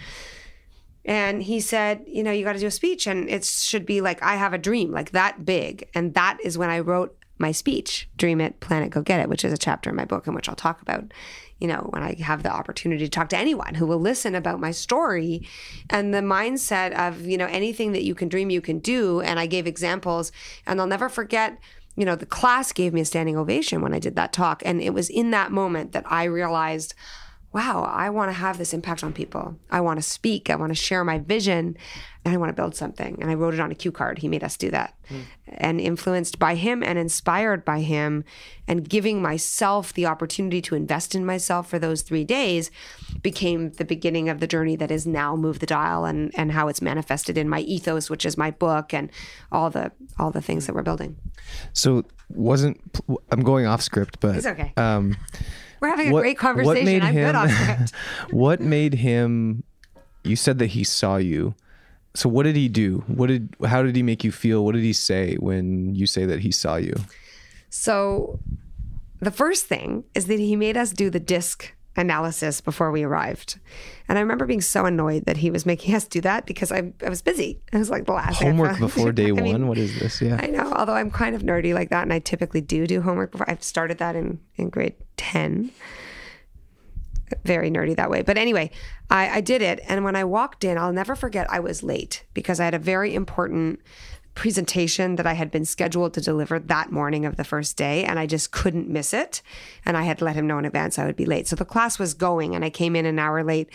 And 1.04 1.42
he 1.42 1.60
said, 1.60 2.04
you 2.06 2.22
know, 2.22 2.30
you 2.30 2.44
got 2.44 2.52
to 2.52 2.58
do 2.58 2.66
a 2.66 2.70
speech, 2.70 3.06
and 3.06 3.30
it 3.30 3.44
should 3.44 3.86
be 3.86 4.02
like 4.02 4.22
I 4.22 4.36
have 4.36 4.52
a 4.52 4.58
dream, 4.58 4.92
like 4.92 5.12
that 5.12 5.46
big. 5.46 5.88
And 5.94 6.12
that 6.12 6.36
is 6.44 6.58
when 6.58 6.68
I 6.68 6.80
wrote 6.80 7.16
my 7.38 7.52
speech, 7.52 8.08
Dream 8.16 8.40
It, 8.40 8.60
Plan 8.60 8.82
It, 8.82 8.90
Go 8.90 9.02
Get 9.02 9.20
It, 9.20 9.28
which 9.28 9.44
is 9.44 9.52
a 9.52 9.58
chapter 9.58 9.90
in 9.90 9.96
my 9.96 10.04
book 10.04 10.26
in 10.26 10.34
which 10.34 10.48
I'll 10.48 10.56
talk 10.56 10.82
about, 10.82 11.12
you 11.58 11.68
know, 11.68 11.88
when 11.90 12.02
I 12.02 12.14
have 12.20 12.42
the 12.42 12.52
opportunity 12.52 13.04
to 13.04 13.10
talk 13.10 13.28
to 13.30 13.38
anyone 13.38 13.74
who 13.74 13.86
will 13.86 14.00
listen 14.00 14.34
about 14.34 14.60
my 14.60 14.70
story 14.70 15.46
and 15.90 16.12
the 16.12 16.18
mindset 16.18 16.92
of, 16.92 17.26
you 17.26 17.38
know, 17.38 17.46
anything 17.46 17.92
that 17.92 18.04
you 18.04 18.14
can 18.14 18.28
dream, 18.28 18.50
you 18.50 18.60
can 18.60 18.78
do. 18.78 19.20
And 19.20 19.38
I 19.38 19.46
gave 19.46 19.66
examples, 19.66 20.32
and 20.66 20.80
I'll 20.80 20.86
never 20.86 21.08
forget. 21.08 21.58
You 21.96 22.04
know, 22.04 22.14
the 22.14 22.26
class 22.26 22.72
gave 22.72 22.94
me 22.94 23.00
a 23.00 23.04
standing 23.04 23.36
ovation 23.36 23.80
when 23.80 23.92
I 23.92 23.98
did 23.98 24.14
that 24.14 24.32
talk. 24.32 24.62
And 24.64 24.80
it 24.80 24.94
was 24.94 25.10
in 25.10 25.32
that 25.32 25.50
moment 25.50 25.92
that 25.92 26.04
I 26.06 26.24
realized, 26.24 26.94
wow, 27.52 27.82
I 27.82 28.10
want 28.10 28.28
to 28.28 28.34
have 28.34 28.58
this 28.58 28.74
impact 28.74 29.02
on 29.02 29.12
people. 29.12 29.56
I 29.70 29.80
want 29.80 29.98
to 29.98 30.02
speak. 30.02 30.50
I 30.50 30.56
want 30.56 30.70
to 30.70 30.74
share 30.74 31.02
my 31.02 31.18
vision 31.18 31.78
and 32.24 32.34
I 32.34 32.36
want 32.36 32.50
to 32.50 32.52
build 32.54 32.74
something. 32.74 33.16
And 33.22 33.30
I 33.30 33.34
wrote 33.34 33.54
it 33.54 33.60
on 33.60 33.70
a 33.70 33.74
cue 33.74 33.90
card. 33.90 34.18
He 34.18 34.28
made 34.28 34.44
us 34.44 34.58
do 34.58 34.70
that. 34.70 34.94
And 35.46 35.80
influenced 35.80 36.38
by 36.38 36.56
him 36.56 36.82
and 36.82 36.98
inspired 36.98 37.64
by 37.64 37.80
him 37.80 38.24
and 38.66 38.86
giving 38.86 39.22
myself 39.22 39.94
the 39.94 40.04
opportunity 40.04 40.60
to 40.60 40.74
invest 40.74 41.14
in 41.14 41.24
myself 41.24 41.70
for 41.70 41.78
those 41.78 42.02
three 42.02 42.24
days 42.24 42.70
became 43.22 43.70
the 43.72 43.84
beginning 43.86 44.28
of 44.28 44.40
the 44.40 44.46
journey 44.46 44.76
that 44.76 44.90
is 44.90 45.06
now 45.06 45.34
Move 45.34 45.60
the 45.60 45.66
Dial 45.66 46.04
and, 46.04 46.30
and 46.34 46.52
how 46.52 46.68
it's 46.68 46.82
manifested 46.82 47.38
in 47.38 47.48
my 47.48 47.60
ethos, 47.60 48.10
which 48.10 48.26
is 48.26 48.36
my 48.36 48.50
book 48.50 48.92
and 48.92 49.10
all 49.50 49.70
the 49.70 49.90
all 50.18 50.30
the 50.30 50.42
things 50.42 50.66
that 50.66 50.74
we're 50.74 50.82
building. 50.82 51.16
So 51.72 52.04
wasn't 52.28 52.78
I'm 53.32 53.40
going 53.40 53.64
off 53.64 53.80
script, 53.80 54.20
but 54.20 54.36
It's 54.36 54.46
okay. 54.46 54.74
Um, 54.76 55.16
We're 55.80 55.88
having 55.88 56.10
a 56.10 56.12
what- 56.12 56.20
great 56.22 56.36
what 56.36 56.40
conversation. 56.40 56.84
made 56.84 57.02
I'm 57.02 57.14
good 57.14 57.34
on 57.34 57.48
script. 57.50 57.92
what 58.30 58.60
made 58.60 58.94
him? 58.94 59.62
You 60.24 60.36
said 60.36 60.58
that 60.58 60.66
he 60.66 60.84
saw 60.84 61.16
you. 61.16 61.54
So 62.14 62.28
what 62.28 62.42
did 62.44 62.56
he 62.56 62.68
do? 62.68 63.04
What 63.06 63.28
did? 63.28 63.54
How 63.64 63.82
did 63.82 63.94
he 63.94 64.02
make 64.02 64.24
you 64.24 64.32
feel? 64.32 64.64
What 64.64 64.74
did 64.74 64.82
he 64.82 64.92
say 64.92 65.36
when 65.36 65.94
you 65.94 66.06
say 66.06 66.24
that 66.26 66.40
he 66.40 66.50
saw 66.50 66.76
you? 66.76 66.94
So 67.70 68.40
the 69.20 69.30
first 69.30 69.66
thing 69.66 70.04
is 70.14 70.26
that 70.26 70.38
he 70.38 70.56
made 70.56 70.76
us 70.76 70.90
do 70.92 71.10
the 71.10 71.20
disc 71.20 71.72
analysis 71.98 72.60
before 72.60 72.90
we 72.90 73.02
arrived. 73.02 73.58
And 74.08 74.16
I 74.16 74.22
remember 74.22 74.46
being 74.46 74.60
so 74.60 74.86
annoyed 74.86 75.26
that 75.26 75.38
he 75.38 75.50
was 75.50 75.66
making 75.66 75.94
us 75.98 76.06
do 76.06 76.20
that 76.22 76.46
because 76.46 76.72
I, 76.72 76.92
I 77.04 77.08
was 77.08 77.20
busy. 77.20 77.60
It 77.72 77.78
was 77.78 77.90
like 77.90 78.06
the 78.06 78.12
last 78.12 78.40
I 78.40 78.46
Homework 78.46 78.78
before 78.80 79.12
day 79.12 79.28
I 79.28 79.32
one. 79.32 79.42
mean, 79.42 79.68
what 79.68 79.78
is 79.78 79.98
this? 79.98 80.22
Yeah. 80.22 80.38
I 80.40 80.46
know, 80.46 80.72
although 80.72 80.94
I'm 80.94 81.10
kind 81.10 81.34
of 81.34 81.42
nerdy 81.42 81.74
like 81.74 81.90
that 81.90 82.02
and 82.02 82.12
I 82.12 82.18
typically 82.18 82.60
do 82.60 82.86
do 82.86 83.02
homework 83.02 83.32
before. 83.32 83.50
I've 83.50 83.62
started 83.62 83.98
that 83.98 84.16
in, 84.16 84.40
in 84.56 84.70
grade 84.70 84.94
10. 85.16 85.70
Very 87.44 87.70
nerdy 87.70 87.94
that 87.96 88.08
way. 88.08 88.22
But 88.22 88.38
anyway, 88.38 88.70
I, 89.10 89.28
I 89.28 89.40
did 89.42 89.60
it. 89.60 89.80
And 89.86 90.02
when 90.02 90.16
I 90.16 90.24
walked 90.24 90.64
in, 90.64 90.78
I'll 90.78 90.94
never 90.94 91.14
forget 91.14 91.46
I 91.50 91.60
was 91.60 91.82
late 91.82 92.24
because 92.32 92.58
I 92.58 92.64
had 92.64 92.74
a 92.74 92.78
very 92.78 93.14
important 93.14 93.80
presentation 94.38 95.16
that 95.16 95.26
I 95.26 95.32
had 95.32 95.50
been 95.50 95.64
scheduled 95.64 96.14
to 96.14 96.20
deliver 96.20 96.60
that 96.60 96.92
morning 96.92 97.26
of 97.26 97.34
the 97.34 97.42
first 97.42 97.76
day, 97.76 98.04
and 98.04 98.20
I 98.20 98.26
just 98.26 98.52
couldn't 98.52 98.88
miss 98.88 99.12
it. 99.12 99.42
And 99.84 99.96
I 99.96 100.04
had 100.04 100.22
let 100.22 100.36
him 100.36 100.46
know 100.46 100.58
in 100.58 100.64
advance 100.64 100.96
I 100.96 101.06
would 101.06 101.16
be 101.16 101.26
late. 101.26 101.48
So 101.48 101.56
the 101.56 101.64
class 101.64 101.98
was 101.98 102.14
going, 102.14 102.54
and 102.54 102.64
I 102.64 102.70
came 102.70 102.94
in 102.94 103.04
an 103.04 103.18
hour 103.18 103.42
late. 103.42 103.68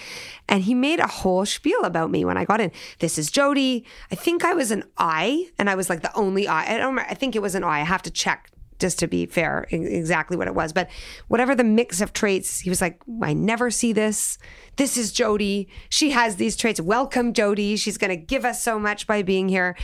And 0.47 0.63
he 0.63 0.73
made 0.73 1.01
a 1.01 1.07
whole 1.07 1.45
spiel 1.45 1.81
about 1.81 2.11
me 2.11 2.23
when 2.23 2.37
I 2.37 2.45
got 2.45 2.61
in. 2.61 2.71
This 2.99 3.17
is 3.17 3.29
Jodi. 3.29 3.85
I 4.09 4.15
think 4.15 4.45
I 4.45 4.53
was 4.53 4.71
an 4.71 4.85
I, 4.97 5.49
and 5.59 5.69
I 5.69 5.75
was 5.75 5.89
like 5.89 6.01
the 6.01 6.15
only 6.15 6.47
I. 6.47 6.63
I 6.63 6.77
don't. 6.77 6.95
Remember, 6.95 7.11
I 7.11 7.13
think 7.13 7.35
it 7.35 7.41
was 7.41 7.55
an 7.55 7.65
I. 7.65 7.81
I 7.81 7.83
have 7.83 8.03
to 8.03 8.11
check 8.11 8.49
just 8.79 8.99
to 8.99 9.07
be 9.07 9.25
fair, 9.25 9.65
exactly 9.69 10.35
what 10.35 10.47
it 10.47 10.55
was. 10.55 10.73
But 10.73 10.89
whatever 11.27 11.55
the 11.55 11.63
mix 11.63 12.01
of 12.01 12.11
traits, 12.11 12.59
he 12.59 12.69
was 12.69 12.81
like, 12.81 13.01
I 13.21 13.33
never 13.33 13.71
see 13.71 13.93
this. 13.93 14.37
This 14.75 14.97
is 14.97 15.11
Jodi. 15.13 15.69
She 15.89 16.11
has 16.11 16.35
these 16.35 16.57
traits. 16.57 16.81
Welcome, 16.81 17.33
Jodi. 17.33 17.77
She's 17.77 17.97
going 17.97 18.09
to 18.09 18.17
give 18.17 18.43
us 18.43 18.61
so 18.63 18.77
much 18.79 19.07
by 19.07 19.21
being 19.21 19.47
here. 19.47 19.77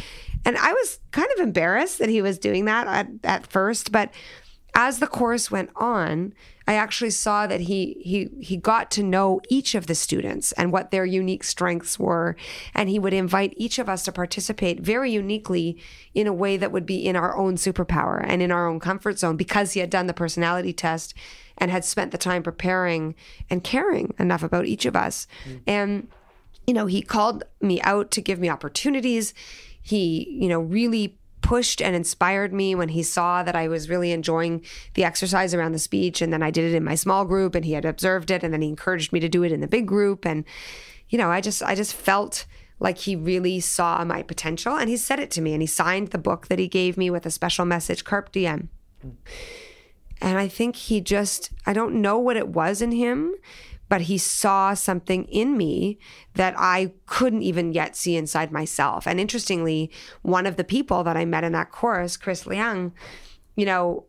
And 0.45 0.57
I 0.57 0.73
was 0.73 0.99
kind 1.11 1.27
of 1.35 1.43
embarrassed 1.43 1.99
that 1.99 2.09
he 2.09 2.21
was 2.21 2.39
doing 2.39 2.65
that 2.65 2.87
at, 2.87 3.07
at 3.23 3.47
first. 3.47 3.91
But 3.91 4.11
as 4.75 4.99
the 4.99 5.07
course 5.07 5.51
went 5.51 5.69
on, 5.75 6.33
I 6.67 6.73
actually 6.73 7.09
saw 7.09 7.47
that 7.47 7.61
he 7.61 7.99
he 8.05 8.29
he 8.39 8.55
got 8.55 8.91
to 8.91 9.01
know 9.01 9.41
each 9.49 9.73
of 9.73 9.87
the 9.87 9.95
students 9.95 10.51
and 10.51 10.71
what 10.71 10.91
their 10.91 11.03
unique 11.03 11.43
strengths 11.43 11.97
were, 11.97 12.35
and 12.75 12.89
he 12.89 12.99
would 12.99 13.13
invite 13.13 13.55
each 13.57 13.79
of 13.79 13.89
us 13.89 14.03
to 14.03 14.11
participate 14.11 14.79
very 14.79 15.11
uniquely 15.11 15.81
in 16.13 16.27
a 16.27 16.33
way 16.33 16.57
that 16.57 16.71
would 16.71 16.85
be 16.85 17.03
in 17.03 17.15
our 17.15 17.35
own 17.35 17.55
superpower 17.55 18.23
and 18.23 18.43
in 18.43 18.51
our 18.51 18.67
own 18.67 18.79
comfort 18.79 19.17
zone 19.17 19.35
because 19.35 19.73
he 19.73 19.79
had 19.79 19.89
done 19.89 20.05
the 20.05 20.13
personality 20.13 20.71
test 20.71 21.15
and 21.57 21.71
had 21.71 21.83
spent 21.83 22.11
the 22.11 22.19
time 22.19 22.43
preparing 22.43 23.15
and 23.49 23.63
caring 23.63 24.13
enough 24.19 24.43
about 24.43 24.67
each 24.67 24.85
of 24.85 24.95
us. 24.95 25.25
Mm. 25.45 25.61
And 25.65 26.07
you 26.67 26.73
know, 26.75 26.85
he 26.85 27.01
called 27.01 27.43
me 27.59 27.81
out 27.81 28.11
to 28.11 28.21
give 28.21 28.37
me 28.37 28.47
opportunities. 28.47 29.33
He, 29.81 30.29
you 30.29 30.47
know, 30.47 30.59
really 30.59 31.17
pushed 31.41 31.81
and 31.81 31.95
inspired 31.95 32.53
me 32.53 32.75
when 32.75 32.89
he 32.89 33.01
saw 33.01 33.43
that 33.43 33.55
I 33.55 33.67
was 33.67 33.89
really 33.89 34.11
enjoying 34.11 34.63
the 34.93 35.03
exercise 35.03 35.53
around 35.53 35.71
the 35.71 35.79
speech. 35.79 36.21
And 36.21 36.31
then 36.31 36.43
I 36.43 36.51
did 36.51 36.71
it 36.71 36.75
in 36.75 36.83
my 36.83 36.95
small 36.95 37.25
group 37.25 37.55
and 37.55 37.65
he 37.65 37.73
had 37.73 37.85
observed 37.85 38.29
it. 38.29 38.43
And 38.43 38.53
then 38.53 38.61
he 38.61 38.67
encouraged 38.67 39.13
me 39.13 39.19
to 39.19 39.29
do 39.29 39.43
it 39.43 39.51
in 39.51 39.61
the 39.61 39.67
big 39.67 39.87
group. 39.87 40.25
And, 40.25 40.43
you 41.09 41.17
know, 41.17 41.31
I 41.31 41.41
just, 41.41 41.63
I 41.63 41.75
just 41.75 41.93
felt 41.93 42.45
like 42.79 42.99
he 42.99 43.15
really 43.15 43.59
saw 43.59 44.03
my 44.05 44.21
potential 44.21 44.75
and 44.75 44.89
he 44.89 44.97
said 44.97 45.19
it 45.19 45.31
to 45.31 45.41
me 45.41 45.53
and 45.53 45.61
he 45.61 45.67
signed 45.67 46.09
the 46.09 46.17
book 46.17 46.47
that 46.47 46.59
he 46.59 46.67
gave 46.67 46.97
me 46.97 47.09
with 47.09 47.25
a 47.25 47.31
special 47.31 47.65
message, 47.65 48.03
Carpe 48.03 48.31
Diem. 48.31 48.69
And 50.21 50.37
I 50.37 50.47
think 50.47 50.75
he 50.75 51.01
just, 51.01 51.51
I 51.65 51.73
don't 51.73 52.01
know 52.01 52.17
what 52.17 52.37
it 52.37 52.49
was 52.49 52.81
in 52.81 52.91
him, 52.91 53.33
but 53.89 54.01
he 54.01 54.17
saw 54.17 54.73
something 54.75 55.25
in 55.25 55.57
me 55.57 55.97
that 56.35 56.53
I 56.57 56.93
couldn't 57.07 57.41
even 57.41 57.73
yet 57.73 57.95
see 57.95 58.15
inside 58.15 58.51
myself. 58.51 59.07
And 59.07 59.19
interestingly, 59.19 59.91
one 60.21 60.45
of 60.45 60.55
the 60.55 60.63
people 60.63 61.03
that 61.03 61.17
I 61.17 61.25
met 61.25 61.43
in 61.43 61.51
that 61.53 61.71
course, 61.71 62.15
Chris 62.15 62.45
Liang, 62.45 62.93
you 63.55 63.65
know, 63.65 64.05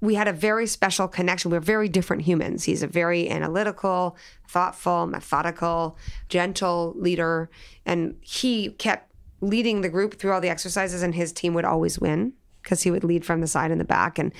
we 0.00 0.14
had 0.14 0.28
a 0.28 0.32
very 0.32 0.66
special 0.66 1.08
connection. 1.08 1.50
We're 1.50 1.60
very 1.60 1.88
different 1.88 2.22
humans. 2.22 2.64
He's 2.64 2.82
a 2.82 2.86
very 2.86 3.28
analytical, 3.28 4.16
thoughtful, 4.48 5.06
methodical, 5.06 5.98
gentle 6.28 6.94
leader. 6.96 7.50
And 7.84 8.16
he 8.20 8.70
kept 8.70 9.12
leading 9.40 9.80
the 9.80 9.88
group 9.88 10.18
through 10.18 10.32
all 10.32 10.40
the 10.40 10.48
exercises, 10.48 11.02
and 11.02 11.14
his 11.14 11.32
team 11.32 11.52
would 11.54 11.64
always 11.64 11.98
win 11.98 12.32
because 12.62 12.82
he 12.82 12.90
would 12.90 13.04
lead 13.04 13.24
from 13.24 13.40
the 13.40 13.46
side 13.46 13.70
and 13.70 13.80
the 13.80 13.84
back. 13.84 14.18
And 14.18 14.32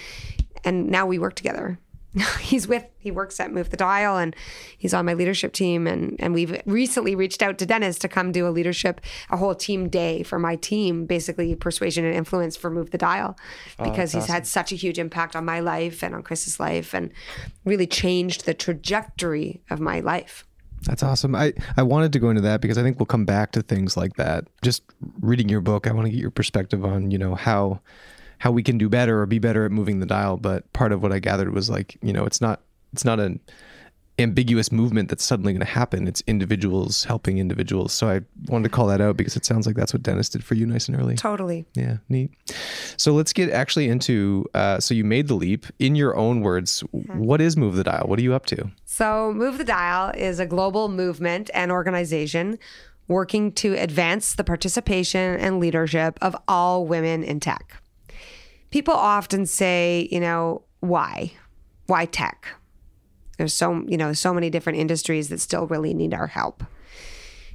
and 0.64 0.88
now 0.88 1.06
we 1.06 1.18
work 1.18 1.34
together. 1.34 1.78
he's 2.40 2.66
with 2.66 2.86
he 2.98 3.10
works 3.10 3.38
at 3.38 3.52
Move 3.52 3.70
the 3.70 3.76
Dial 3.76 4.16
and 4.16 4.34
he's 4.76 4.94
on 4.94 5.04
my 5.04 5.14
leadership 5.14 5.52
team 5.52 5.86
and 5.86 6.16
and 6.18 6.34
we've 6.34 6.60
recently 6.64 7.14
reached 7.14 7.42
out 7.42 7.58
to 7.58 7.66
Dennis 7.66 7.98
to 7.98 8.08
come 8.08 8.32
do 8.32 8.46
a 8.46 8.50
leadership 8.50 9.00
a 9.30 9.36
whole 9.36 9.54
team 9.54 9.88
day 9.88 10.22
for 10.22 10.38
my 10.38 10.56
team 10.56 11.04
basically 11.06 11.54
persuasion 11.54 12.04
and 12.04 12.14
influence 12.14 12.56
for 12.56 12.70
Move 12.70 12.90
the 12.90 12.98
Dial 12.98 13.36
Oh, 13.78 13.84
because 13.84 14.12
he's 14.12 14.26
had 14.26 14.46
such 14.46 14.72
a 14.72 14.74
huge 14.74 14.98
impact 14.98 15.36
on 15.36 15.44
my 15.44 15.60
life 15.60 16.02
and 16.02 16.14
on 16.14 16.22
Chris's 16.22 16.58
life 16.58 16.94
and 16.94 17.12
really 17.64 17.86
changed 17.86 18.46
the 18.46 18.54
trajectory 18.54 19.60
of 19.70 19.80
my 19.80 20.00
life. 20.00 20.44
That's 20.82 21.02
awesome. 21.02 21.34
I, 21.34 21.54
I 21.76 21.82
wanted 21.82 22.12
to 22.12 22.18
go 22.18 22.30
into 22.30 22.42
that 22.42 22.60
because 22.60 22.78
I 22.78 22.82
think 22.82 22.98
we'll 22.98 23.06
come 23.06 23.24
back 23.24 23.52
to 23.52 23.62
things 23.62 23.96
like 23.96 24.14
that. 24.16 24.44
Just 24.62 24.82
reading 25.20 25.48
your 25.48 25.60
book, 25.60 25.86
I 25.86 25.92
want 25.92 26.06
to 26.06 26.10
get 26.10 26.20
your 26.20 26.30
perspective 26.30 26.84
on, 26.84 27.10
you 27.10 27.18
know, 27.18 27.34
how 27.34 27.80
how 28.38 28.50
we 28.50 28.62
can 28.62 28.78
do 28.78 28.88
better 28.88 29.20
or 29.20 29.26
be 29.26 29.38
better 29.38 29.64
at 29.64 29.72
moving 29.72 30.00
the 30.00 30.06
dial. 30.06 30.36
But 30.36 30.72
part 30.72 30.92
of 30.92 31.02
what 31.02 31.12
I 31.12 31.18
gathered 31.18 31.52
was 31.52 31.68
like, 31.68 31.98
you 32.02 32.12
know, 32.12 32.24
it's 32.24 32.40
not 32.40 32.60
it's 32.92 33.04
not 33.04 33.20
an 33.20 33.40
ambiguous 34.18 34.72
movement 34.72 35.08
that's 35.08 35.24
suddenly 35.24 35.52
going 35.52 35.60
to 35.60 35.66
happen. 35.66 36.08
It's 36.08 36.22
individuals 36.26 37.04
helping 37.04 37.38
individuals. 37.38 37.92
So 37.92 38.08
I 38.08 38.20
wanted 38.46 38.64
to 38.64 38.70
call 38.70 38.88
that 38.88 39.00
out 39.00 39.16
because 39.16 39.36
it 39.36 39.44
sounds 39.44 39.66
like 39.66 39.76
that's 39.76 39.92
what 39.92 40.02
Dennis 40.02 40.28
did 40.28 40.42
for 40.42 40.54
you 40.54 40.66
nice 40.66 40.88
and 40.88 40.98
early. 40.98 41.14
Totally. 41.14 41.66
Yeah, 41.74 41.98
neat. 42.08 42.32
So 42.96 43.12
let's 43.12 43.32
get 43.32 43.50
actually 43.50 43.88
into. 43.88 44.46
Uh, 44.54 44.80
so 44.80 44.94
you 44.94 45.04
made 45.04 45.28
the 45.28 45.34
leap 45.34 45.66
in 45.78 45.94
your 45.94 46.16
own 46.16 46.40
words. 46.40 46.80
What 46.90 47.40
is 47.40 47.56
Move 47.56 47.76
the 47.76 47.84
Dial? 47.84 48.06
What 48.06 48.18
are 48.18 48.22
you 48.22 48.34
up 48.34 48.46
to? 48.46 48.70
So, 48.84 49.32
Move 49.32 49.58
the 49.58 49.64
Dial 49.64 50.10
is 50.16 50.40
a 50.40 50.46
global 50.46 50.88
movement 50.88 51.50
and 51.54 51.70
organization 51.70 52.58
working 53.06 53.52
to 53.52 53.74
advance 53.74 54.34
the 54.34 54.44
participation 54.44 55.38
and 55.38 55.60
leadership 55.60 56.18
of 56.20 56.36
all 56.46 56.84
women 56.86 57.22
in 57.22 57.40
tech. 57.40 57.80
People 58.70 58.94
often 58.94 59.46
say, 59.46 60.08
you 60.10 60.20
know, 60.20 60.62
why? 60.80 61.32
Why 61.86 62.04
tech? 62.04 62.46
There's 63.38 63.54
so, 63.54 63.84
you 63.86 63.96
know, 63.96 64.12
so 64.12 64.34
many 64.34 64.50
different 64.50 64.78
industries 64.78 65.28
that 65.28 65.40
still 65.40 65.66
really 65.66 65.94
need 65.94 66.12
our 66.12 66.26
help. 66.26 66.64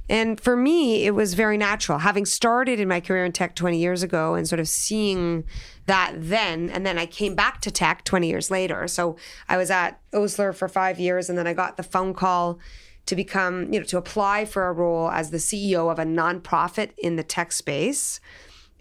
And 0.08 0.38
for 0.38 0.54
me, 0.54 1.06
it 1.06 1.14
was 1.14 1.32
very 1.34 1.56
natural. 1.56 1.98
Having 1.98 2.26
started 2.26 2.78
in 2.78 2.88
my 2.88 3.00
career 3.00 3.24
in 3.24 3.32
tech 3.32 3.54
20 3.54 3.78
years 3.78 4.02
ago 4.02 4.34
and 4.34 4.46
sort 4.46 4.60
of 4.60 4.68
seeing 4.68 5.44
that 5.86 6.12
then, 6.16 6.68
and 6.68 6.84
then 6.84 6.98
I 6.98 7.06
came 7.06 7.34
back 7.34 7.60
to 7.62 7.70
tech 7.70 8.04
20 8.04 8.28
years 8.28 8.50
later. 8.50 8.86
So 8.86 9.16
I 9.48 9.56
was 9.56 9.70
at 9.70 10.00
Osler 10.12 10.52
for 10.52 10.68
five 10.68 10.98
years, 10.98 11.30
and 11.30 11.38
then 11.38 11.46
I 11.46 11.54
got 11.54 11.76
the 11.76 11.82
phone 11.82 12.12
call 12.12 12.58
to 13.06 13.16
become, 13.16 13.72
you 13.72 13.80
know, 13.80 13.86
to 13.86 13.98
apply 13.98 14.44
for 14.44 14.68
a 14.68 14.72
role 14.72 15.10
as 15.10 15.30
the 15.30 15.38
CEO 15.38 15.90
of 15.90 15.98
a 15.98 16.04
nonprofit 16.04 16.90
in 16.98 17.16
the 17.16 17.22
tech 17.22 17.52
space 17.52 18.20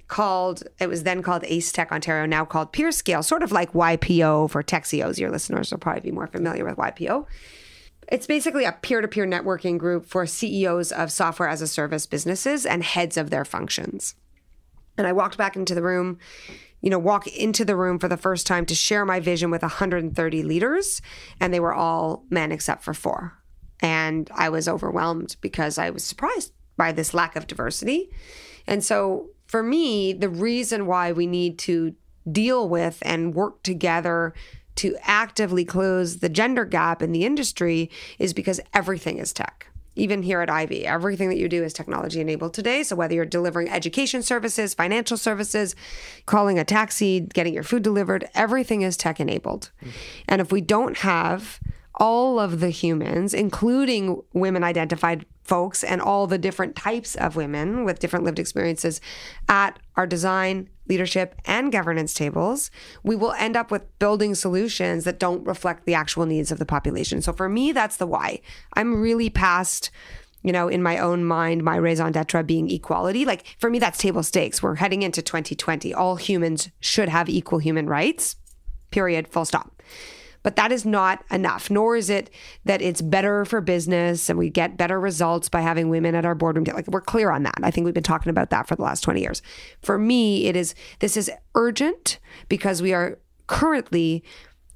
called, 0.07 0.63
it 0.79 0.87
was 0.87 1.03
then 1.03 1.21
called 1.21 1.43
AceTech 1.43 1.91
Ontario, 1.91 2.25
now 2.25 2.45
called 2.45 2.73
PeerScale, 2.73 3.23
sort 3.23 3.43
of 3.43 3.51
like 3.51 3.73
YPO 3.73 4.49
for 4.49 4.61
tech 4.61 4.85
CEOs. 4.85 5.19
Your 5.19 5.31
listeners 5.31 5.71
will 5.71 5.79
probably 5.79 6.01
be 6.01 6.11
more 6.11 6.27
familiar 6.27 6.65
with 6.65 6.77
YPO. 6.77 7.25
It's 8.09 8.27
basically 8.27 8.65
a 8.65 8.73
peer 8.73 9.01
to 9.01 9.07
peer 9.07 9.25
networking 9.25 9.77
group 9.77 10.05
for 10.05 10.25
CEOs 10.25 10.91
of 10.91 11.11
software 11.11 11.49
as 11.49 11.61
a 11.61 11.67
service 11.67 12.05
businesses 12.05 12.65
and 12.65 12.83
heads 12.83 13.17
of 13.17 13.29
their 13.29 13.45
functions. 13.45 14.15
And 14.97 15.07
I 15.07 15.13
walked 15.13 15.37
back 15.37 15.55
into 15.55 15.73
the 15.73 15.81
room, 15.81 16.19
you 16.81 16.89
know, 16.89 16.99
walk 16.99 17.27
into 17.27 17.65
the 17.65 17.75
room 17.75 17.97
for 17.97 18.07
the 18.07 18.17
first 18.17 18.45
time 18.45 18.65
to 18.67 18.75
share 18.75 19.05
my 19.05 19.19
vision 19.19 19.49
with 19.49 19.61
130 19.61 20.43
leaders, 20.43 21.01
and 21.39 21.53
they 21.53 21.59
were 21.59 21.73
all 21.73 22.25
men 22.29 22.51
except 22.51 22.83
for 22.83 22.93
four. 22.93 23.39
And 23.81 24.29
I 24.35 24.49
was 24.49 24.67
overwhelmed 24.67 25.37
because 25.41 25.77
I 25.77 25.89
was 25.89 26.03
surprised 26.03 26.53
by 26.77 26.91
this 26.91 27.13
lack 27.13 27.35
of 27.35 27.47
diversity. 27.47 28.09
And 28.67 28.83
so 28.83 29.29
for 29.53 29.61
me, 29.61 30.13
the 30.13 30.29
reason 30.29 30.87
why 30.87 31.11
we 31.11 31.27
need 31.27 31.59
to 31.59 31.93
deal 32.31 32.67
with 32.67 32.97
and 33.03 33.35
work 33.35 33.61
together 33.61 34.33
to 34.77 34.95
actively 35.03 35.63
close 35.63 36.17
the 36.21 36.27
gender 36.27 36.65
gap 36.65 37.03
in 37.03 37.11
the 37.11 37.23
industry 37.23 37.91
is 38.17 38.33
because 38.33 38.59
everything 38.73 39.19
is 39.19 39.31
tech. 39.31 39.67
Even 39.95 40.23
here 40.23 40.41
at 40.41 40.49
Ivey, 40.49 40.87
everything 40.87 41.29
that 41.29 41.37
you 41.37 41.47
do 41.47 41.63
is 41.63 41.71
technology 41.71 42.19
enabled 42.19 42.55
today. 42.55 42.81
So 42.81 42.95
whether 42.95 43.13
you're 43.13 43.25
delivering 43.25 43.69
education 43.69 44.23
services, 44.23 44.73
financial 44.73 45.17
services, 45.17 45.75
calling 46.25 46.57
a 46.57 46.65
taxi, 46.65 47.19
getting 47.19 47.53
your 47.53 47.61
food 47.61 47.83
delivered, 47.83 48.27
everything 48.33 48.81
is 48.81 48.97
tech 48.97 49.19
enabled. 49.19 49.69
And 50.27 50.41
if 50.41 50.51
we 50.51 50.61
don't 50.61 50.97
have 50.97 51.59
all 51.95 52.39
of 52.39 52.59
the 52.59 52.69
humans, 52.69 53.33
including 53.33 54.21
women 54.33 54.63
identified 54.63 55.25
folks 55.43 55.83
and 55.83 56.01
all 56.01 56.25
the 56.25 56.37
different 56.37 56.75
types 56.75 57.15
of 57.15 57.35
women 57.35 57.83
with 57.83 57.99
different 57.99 58.25
lived 58.25 58.39
experiences 58.39 59.01
at 59.49 59.77
our 59.95 60.07
design, 60.07 60.69
leadership, 60.87 61.35
and 61.45 61.71
governance 61.71 62.13
tables, 62.13 62.71
we 63.03 63.15
will 63.15 63.33
end 63.33 63.55
up 63.55 63.69
with 63.69 63.99
building 63.99 64.33
solutions 64.35 65.03
that 65.03 65.19
don't 65.19 65.45
reflect 65.45 65.85
the 65.85 65.93
actual 65.93 66.25
needs 66.25 66.51
of 66.51 66.59
the 66.59 66.65
population. 66.65 67.21
So 67.21 67.33
for 67.33 67.49
me, 67.49 67.71
that's 67.71 67.97
the 67.97 68.07
why. 68.07 68.39
I'm 68.73 69.01
really 69.01 69.29
past 69.29 69.91
you 70.45 70.51
know, 70.51 70.67
in 70.67 70.83
my 70.83 70.97
own 70.97 71.23
mind, 71.23 71.63
my 71.63 71.77
raison 71.77 72.11
d'etre 72.11 72.43
being 72.43 72.69
equality. 72.69 73.23
Like 73.23 73.45
for 73.59 73.69
me, 73.69 73.79
that's 73.79 73.97
table 73.97 74.23
stakes. 74.23 74.61
We're 74.61 74.75
heading 74.75 75.01
into 75.01 75.21
2020. 75.21 75.93
All 75.93 76.17
humans 76.17 76.69
should 76.81 77.07
have 77.07 77.29
equal 77.29 77.59
human 77.59 77.87
rights, 77.87 78.35
period, 78.91 79.29
full 79.29 79.45
stop. 79.45 79.81
But 80.43 80.57
that 80.57 80.71
is 80.71 80.85
not 80.85 81.23
enough, 81.31 81.69
nor 81.69 81.95
is 81.95 82.09
it 82.09 82.29
that 82.65 82.81
it's 82.81 83.01
better 83.01 83.45
for 83.45 83.61
business 83.61 84.29
and 84.29 84.37
we 84.37 84.49
get 84.49 84.77
better 84.77 84.99
results 84.99 85.49
by 85.49 85.61
having 85.61 85.89
women 85.89 86.15
at 86.15 86.25
our 86.25 86.35
boardroom. 86.35 86.65
Like 86.65 86.87
we're 86.87 87.01
clear 87.01 87.31
on 87.31 87.43
that. 87.43 87.59
I 87.63 87.71
think 87.71 87.85
we've 87.85 87.93
been 87.93 88.03
talking 88.03 88.29
about 88.29 88.49
that 88.49 88.67
for 88.67 88.75
the 88.75 88.83
last 88.83 89.01
20 89.01 89.21
years. 89.21 89.41
For 89.81 89.97
me, 89.97 90.45
it 90.47 90.55
is 90.55 90.75
this 90.99 91.15
is 91.15 91.31
urgent 91.55 92.19
because 92.49 92.81
we 92.81 92.93
are 92.93 93.17
currently 93.47 94.23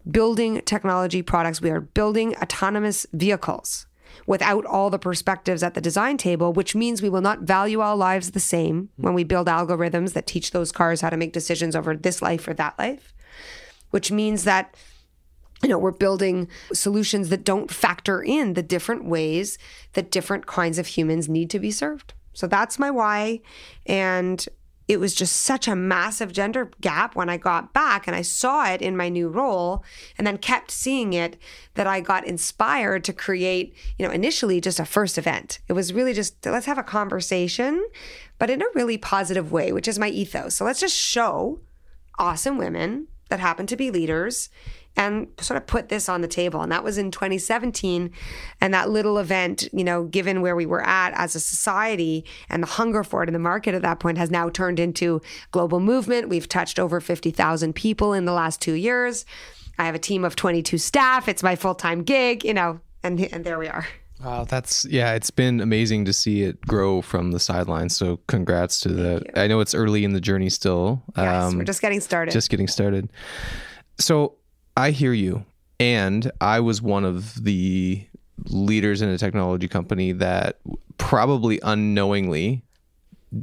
building 0.09 0.61
technology 0.61 1.21
products. 1.21 1.61
We 1.61 1.69
are 1.69 1.81
building 1.81 2.35
autonomous 2.37 3.05
vehicles 3.11 3.87
without 4.25 4.65
all 4.65 4.89
the 4.89 4.99
perspectives 4.99 5.63
at 5.63 5.73
the 5.73 5.81
design 5.81 6.17
table, 6.17 6.53
which 6.53 6.75
means 6.75 7.01
we 7.01 7.09
will 7.09 7.21
not 7.21 7.41
value 7.41 7.81
our 7.81 7.95
lives 7.95 8.31
the 8.31 8.39
same 8.39 8.89
when 8.95 9.13
we 9.13 9.23
build 9.23 9.47
algorithms 9.47 10.13
that 10.13 10.27
teach 10.27 10.51
those 10.51 10.71
cars 10.71 11.01
how 11.01 11.09
to 11.09 11.17
make 11.17 11.33
decisions 11.33 11.75
over 11.75 11.95
this 11.95 12.21
life 12.21 12.47
or 12.47 12.53
that 12.53 12.77
life, 12.79 13.13
which 13.91 14.11
means 14.11 14.43
that 14.45 14.75
you 15.63 15.69
know, 15.69 15.77
we're 15.77 15.91
building 15.91 16.47
solutions 16.73 17.29
that 17.29 17.43
don't 17.43 17.71
factor 17.71 18.21
in 18.21 18.53
the 18.53 18.63
different 18.63 19.05
ways 19.05 19.57
that 19.93 20.11
different 20.11 20.45
kinds 20.45 20.77
of 20.77 20.87
humans 20.87 21.27
need 21.27 21.49
to 21.49 21.59
be 21.59 21.71
served. 21.71 22.13
So 22.33 22.45
that's 22.45 22.77
my 22.77 22.91
why. 22.91 23.41
And 23.85 24.47
it 24.87 24.99
was 24.99 25.13
just 25.13 25.35
such 25.35 25.67
a 25.67 25.75
massive 25.75 26.31
gender 26.31 26.71
gap 26.79 27.15
when 27.15 27.29
I 27.29 27.37
got 27.37 27.73
back 27.73 28.07
and 28.07 28.15
I 28.15 28.21
saw 28.21 28.71
it 28.71 28.81
in 28.81 28.95
my 28.95 29.09
new 29.09 29.27
role 29.27 29.83
and 30.17 30.25
then 30.25 30.37
kept 30.37 30.71
seeing 30.71 31.13
it 31.13 31.37
that 31.73 31.87
I 31.87 31.99
got 31.99 32.25
inspired 32.25 33.03
to 33.05 33.13
create, 33.13 33.75
you 33.97 34.05
know, 34.05 34.13
initially 34.13 34.61
just 34.61 34.79
a 34.79 34.85
first 34.85 35.17
event. 35.17 35.59
It 35.67 35.73
was 35.73 35.93
really 35.93 36.13
just 36.13 36.45
let's 36.45 36.67
have 36.67 36.77
a 36.77 36.83
conversation, 36.83 37.85
but 38.39 38.49
in 38.49 38.61
a 38.61 38.65
really 38.75 38.97
positive 38.97 39.51
way, 39.51 39.73
which 39.73 39.87
is 39.87 39.99
my 39.99 40.09
ethos. 40.09 40.55
So 40.55 40.63
let's 40.63 40.79
just 40.79 40.95
show 40.95 41.59
awesome 42.17 42.57
women 42.57 43.07
that 43.29 43.39
happen 43.41 43.67
to 43.67 43.75
be 43.75 43.91
leaders 43.91 44.49
and 44.97 45.27
sort 45.39 45.57
of 45.57 45.67
put 45.67 45.89
this 45.89 46.09
on 46.09 46.21
the 46.21 46.27
table. 46.27 46.61
And 46.61 46.71
that 46.71 46.83
was 46.83 46.97
in 46.97 47.11
2017. 47.11 48.11
And 48.59 48.73
that 48.73 48.89
little 48.89 49.19
event, 49.19 49.69
you 49.71 49.83
know, 49.83 50.05
given 50.05 50.41
where 50.41 50.55
we 50.55 50.65
were 50.65 50.85
at 50.85 51.13
as 51.15 51.35
a 51.35 51.39
society 51.39 52.25
and 52.49 52.63
the 52.63 52.67
hunger 52.67 53.03
for 53.03 53.23
it 53.23 53.29
in 53.29 53.33
the 53.33 53.39
market 53.39 53.75
at 53.75 53.83
that 53.83 53.99
point 53.99 54.17
has 54.17 54.31
now 54.31 54.49
turned 54.49 54.79
into 54.79 55.21
global 55.51 55.79
movement. 55.79 56.29
We've 56.29 56.49
touched 56.49 56.79
over 56.79 56.99
50,000 56.99 57.73
people 57.73 58.11
in 58.11 58.25
the 58.25 58.33
last 58.33 58.59
two 58.59 58.73
years. 58.73 59.23
I 59.77 59.85
have 59.85 59.95
a 59.95 59.99
team 59.99 60.25
of 60.25 60.35
22 60.35 60.79
staff. 60.79 61.27
It's 61.27 61.43
my 61.43 61.55
full 61.55 61.75
time 61.75 62.01
gig, 62.01 62.43
you 62.43 62.55
know, 62.55 62.79
and, 63.03 63.19
and 63.31 63.45
there 63.45 63.59
we 63.59 63.67
are. 63.67 63.87
Wow, 64.23 64.45
that's 64.45 64.83
yeah, 64.85 65.13
it's 65.13 65.29
been 65.29 65.61
amazing 65.61 66.05
to 66.05 66.13
see 66.13 66.41
it 66.41 66.59
grow 66.61 67.03
from 67.03 67.33
the 67.33 67.39
sidelines. 67.39 67.95
So 67.95 68.19
congrats 68.25 68.79
to 68.79 68.89
the 68.89 69.39
I 69.39 69.45
know 69.45 69.59
it's 69.59 69.75
early 69.75 70.03
in 70.03 70.13
the 70.13 70.19
journey 70.19 70.49
still. 70.49 71.03
Yes, 71.15 71.53
we're 71.53 71.59
um, 71.59 71.65
just 71.65 71.83
getting 71.83 72.01
started. 72.01 72.31
Just 72.31 72.49
getting 72.49 72.67
started. 72.67 73.11
So 73.99 74.37
I 74.77 74.91
hear 74.91 75.11
you. 75.11 75.43
And 75.79 76.31
I 76.39 76.59
was 76.59 76.81
one 76.81 77.03
of 77.03 77.43
the 77.43 78.05
leaders 78.45 79.01
in 79.01 79.09
a 79.09 79.17
technology 79.17 79.67
company 79.67 80.11
that 80.13 80.59
probably 80.99 81.59
unknowingly, 81.63 82.63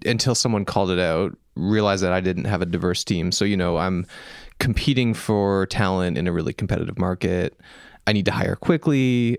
until 0.07 0.37
someone 0.37 0.65
called 0.65 0.91
it 0.91 1.01
out, 1.01 1.37
realized 1.57 2.05
that 2.05 2.13
I 2.13 2.21
didn't 2.21 2.45
have 2.45 2.63
a 2.63 2.67
diverse 2.67 3.03
team. 3.03 3.33
So, 3.33 3.45
you 3.45 3.57
know, 3.57 3.77
I'm 3.79 4.07
competing 4.61 5.13
for 5.13 5.67
talent 5.67 6.17
in 6.17 6.29
a 6.29 6.33
really 6.33 6.53
competitive 6.53 6.99
market. 6.99 7.59
I 8.07 8.13
need 8.13 8.27
to 8.27 8.33
hire 8.33 8.55
quickly. 8.57 9.39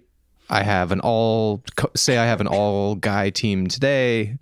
I 0.50 0.64
have 0.64 0.92
an 0.92 1.00
all, 1.00 1.64
say, 1.96 2.18
I 2.18 2.26
have 2.26 2.42
an 2.42 2.48
all 2.48 2.96
guy 2.96 3.30
team 3.30 3.68
today. 3.68 4.38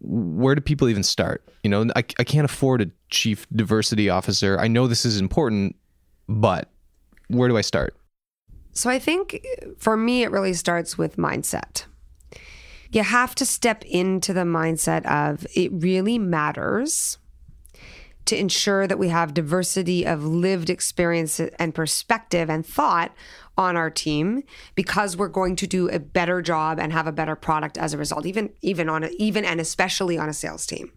Where 0.00 0.54
do 0.54 0.60
people 0.60 0.88
even 0.88 1.02
start? 1.02 1.44
You 1.64 1.70
know, 1.70 1.86
I, 1.96 2.04
I 2.18 2.24
can't 2.24 2.44
afford 2.44 2.80
a 2.80 2.90
chief 3.10 3.46
diversity 3.54 4.08
officer. 4.08 4.58
I 4.58 4.68
know 4.68 4.86
this 4.86 5.04
is 5.04 5.20
important 5.20 5.74
but 6.28 6.68
where 7.28 7.48
do 7.48 7.56
I 7.56 7.62
start? 7.62 7.96
So 8.72 8.90
I 8.90 8.98
think 8.98 9.40
uh, 9.62 9.68
for 9.78 9.96
me, 9.96 10.22
it 10.22 10.30
really 10.30 10.52
starts 10.52 10.98
with 10.98 11.16
mindset. 11.16 11.84
You 12.90 13.02
have 13.02 13.34
to 13.36 13.46
step 13.46 13.84
into 13.84 14.32
the 14.32 14.42
mindset 14.42 15.04
of 15.06 15.46
it 15.54 15.70
really 15.72 16.18
matters 16.18 17.18
to 18.26 18.36
ensure 18.36 18.86
that 18.86 18.98
we 18.98 19.08
have 19.08 19.34
diversity 19.34 20.04
of 20.04 20.24
lived 20.24 20.68
experience 20.68 21.40
and 21.40 21.74
perspective 21.74 22.50
and 22.50 22.66
thought 22.66 23.14
on 23.56 23.76
our 23.76 23.88
team 23.88 24.42
because 24.74 25.16
we're 25.16 25.28
going 25.28 25.56
to 25.56 25.66
do 25.66 25.88
a 25.88 25.98
better 25.98 26.42
job 26.42 26.78
and 26.78 26.92
have 26.92 27.06
a 27.06 27.12
better 27.12 27.34
product 27.34 27.78
as 27.78 27.94
a 27.94 27.98
result 27.98 28.26
even 28.26 28.52
even 28.60 28.88
on 28.88 29.04
a, 29.04 29.08
even 29.18 29.44
and 29.44 29.60
especially 29.60 30.18
on 30.18 30.28
a 30.28 30.34
sales 30.34 30.66
team 30.66 30.92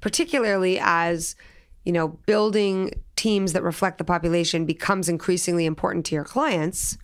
particularly 0.00 0.78
as 0.80 1.36
you 1.84 1.92
know 1.92 2.08
building 2.08 2.90
teams 3.16 3.52
that 3.52 3.62
reflect 3.62 3.98
the 3.98 4.04
population 4.04 4.64
becomes 4.64 5.08
increasingly 5.08 5.66
important 5.66 6.06
to 6.06 6.14
your 6.14 6.24
clients 6.24 6.96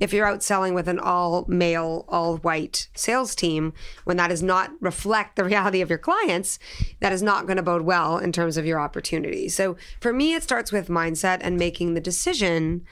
if 0.00 0.12
you're 0.12 0.26
out 0.26 0.42
selling 0.42 0.74
with 0.74 0.88
an 0.88 0.98
all 0.98 1.44
male, 1.48 2.04
all 2.08 2.36
white 2.38 2.88
sales 2.94 3.34
team, 3.34 3.72
when 4.04 4.16
that 4.16 4.28
does 4.28 4.42
not 4.42 4.70
reflect 4.80 5.36
the 5.36 5.44
reality 5.52 5.80
of 5.80 5.88
your 5.88 5.98
clients, 5.98 6.58
that 7.00 7.12
is 7.12 7.22
not 7.22 7.46
going 7.46 7.56
to 7.56 7.62
bode 7.62 7.82
well 7.82 8.18
in 8.18 8.32
terms 8.32 8.56
of 8.56 8.66
your 8.66 8.80
opportunity. 8.80 9.48
So 9.48 9.76
for 10.00 10.12
me, 10.12 10.34
it 10.34 10.42
starts 10.42 10.72
with 10.72 10.88
mindset 10.88 11.38
and 11.42 11.56
making 11.56 11.94
the 11.94 12.00
decision 12.00 12.84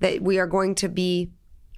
that 0.00 0.22
we 0.22 0.38
are 0.38 0.46
going 0.46 0.74
to 0.76 0.88
be 0.88 1.30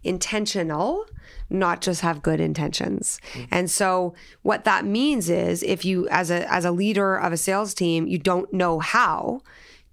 intentional 0.02 1.04
not 1.48 1.80
just 1.80 2.00
have 2.00 2.22
good 2.22 2.40
intentions. 2.40 3.20
Mm-hmm. 3.32 3.44
And 3.52 3.70
so 3.70 4.14
what 4.42 4.64
that 4.64 4.84
means 4.84 5.28
is 5.28 5.62
if 5.62 5.84
you 5.84 6.08
as 6.08 6.30
a 6.30 6.50
as 6.52 6.64
a 6.64 6.72
leader 6.72 7.16
of 7.16 7.32
a 7.32 7.36
sales 7.36 7.72
team, 7.72 8.06
you 8.08 8.18
don't 8.18 8.52
know 8.52 8.80
how 8.80 9.42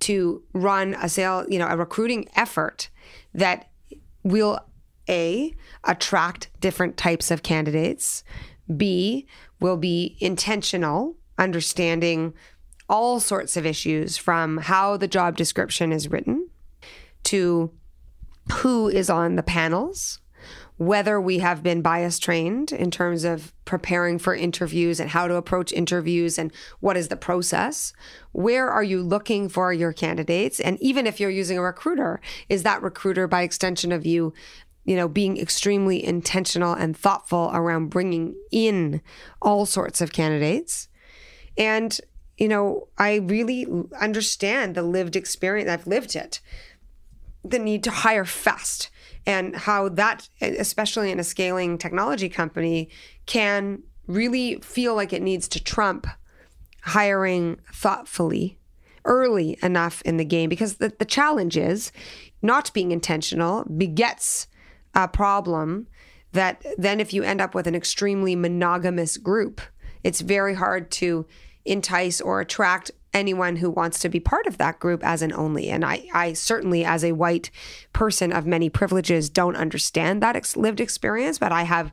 to 0.03 0.43
run 0.53 0.95
a 1.01 1.07
sale, 1.07 1.45
you 1.47 1.57
know, 1.57 1.67
a 1.67 1.77
recruiting 1.77 2.27
effort 2.35 2.89
that 3.33 3.69
will 4.23 4.59
a, 5.09 5.53
attract 5.83 6.49
different 6.59 6.97
types 6.97 7.31
of 7.31 7.43
candidates. 7.43 8.23
B, 8.75 9.27
will 9.59 9.77
be 9.77 10.17
intentional, 10.19 11.15
understanding 11.37 12.33
all 12.89 13.19
sorts 13.19 13.55
of 13.55 13.65
issues 13.65 14.17
from 14.17 14.57
how 14.57 14.97
the 14.97 15.07
job 15.07 15.37
description 15.37 15.91
is 15.91 16.11
written 16.11 16.49
to 17.23 17.71
who 18.51 18.89
is 18.89 19.09
on 19.09 19.35
the 19.35 19.43
panels, 19.43 20.19
whether 20.85 21.19
we 21.19 21.39
have 21.39 21.63
been 21.63 21.81
bias 21.81 22.19
trained 22.19 22.71
in 22.71 22.91
terms 22.91 23.23
of 23.23 23.53
preparing 23.65 24.19
for 24.19 24.35
interviews 24.35 24.99
and 24.99 25.09
how 25.09 25.27
to 25.27 25.35
approach 25.35 25.71
interviews 25.71 26.37
and 26.37 26.51
what 26.79 26.97
is 26.97 27.07
the 27.07 27.15
process. 27.15 27.93
Where 28.31 28.69
are 28.69 28.83
you 28.83 29.01
looking 29.01 29.49
for 29.49 29.71
your 29.71 29.93
candidates? 29.93 30.59
And 30.59 30.81
even 30.81 31.07
if 31.07 31.19
you're 31.19 31.29
using 31.29 31.57
a 31.57 31.61
recruiter, 31.61 32.21
is 32.49 32.63
that 32.63 32.81
recruiter 32.81 33.27
by 33.27 33.41
extension 33.43 33.91
of 33.91 34.05
you 34.05 34.33
you 34.85 34.97
know, 34.97 35.07
being 35.07 35.37
extremely 35.37 36.03
intentional 36.03 36.73
and 36.73 36.97
thoughtful 36.97 37.49
around 37.53 37.87
bringing 37.87 38.35
in 38.51 39.01
all 39.41 39.65
sorts 39.65 40.01
of 40.01 40.11
candidates. 40.11 40.89
And, 41.57 41.97
you 42.37 42.49
know, 42.49 42.89
I 42.97 43.15
really 43.15 43.65
understand 43.99 44.75
the 44.75 44.81
lived 44.81 45.15
experience. 45.15 45.69
I've 45.69 45.87
lived 45.87 46.17
it. 46.17 46.41
The 47.45 47.59
need 47.59 47.81
to 47.85 47.91
hire 47.91 48.25
fast 48.25 48.89
and 49.25 49.55
how 49.55 49.89
that, 49.89 50.27
especially 50.41 51.11
in 51.11 51.19
a 51.19 51.23
scaling 51.23 51.77
technology 51.77 52.29
company, 52.29 52.89
can 53.25 53.83
really 54.07 54.59
feel 54.61 54.95
like 54.95 55.13
it 55.13 55.21
needs 55.21 55.47
to 55.47 55.63
trump 55.63 56.07
hiring 56.81 57.57
thoughtfully 57.73 58.59
early 59.05 59.57
enough 59.63 60.01
in 60.03 60.17
the 60.17 60.25
game. 60.25 60.49
Because 60.49 60.75
the, 60.75 60.93
the 60.99 61.05
challenge 61.05 61.57
is 61.57 61.91
not 62.41 62.73
being 62.73 62.91
intentional 62.91 63.63
begets 63.65 64.47
a 64.93 65.07
problem 65.07 65.87
that 66.33 66.65
then 66.77 66.99
if 66.99 67.13
you 67.13 67.23
end 67.23 67.41
up 67.41 67.55
with 67.55 67.67
an 67.67 67.75
extremely 67.75 68.35
monogamous 68.35 69.17
group, 69.17 69.61
it's 70.03 70.21
very 70.21 70.55
hard 70.55 70.91
to 70.91 71.25
entice 71.65 72.19
or 72.19 72.41
attract 72.41 72.91
anyone 73.13 73.57
who 73.57 73.69
wants 73.69 73.99
to 73.99 74.09
be 74.09 74.19
part 74.19 74.47
of 74.47 74.57
that 74.57 74.79
group 74.79 75.03
as 75.05 75.21
an 75.21 75.33
only. 75.33 75.69
And 75.69 75.85
I, 75.85 76.07
I 76.13 76.33
certainly, 76.33 76.83
as 76.83 77.03
a 77.03 77.11
white 77.11 77.51
person 77.93 78.31
of 78.31 78.45
many 78.45 78.69
privileges, 78.69 79.29
don't 79.29 79.55
understand 79.55 80.21
that 80.21 80.35
ex- 80.35 80.57
lived 80.57 80.79
experience, 80.79 81.37
but 81.37 81.51
I 81.51 81.63
have. 81.63 81.91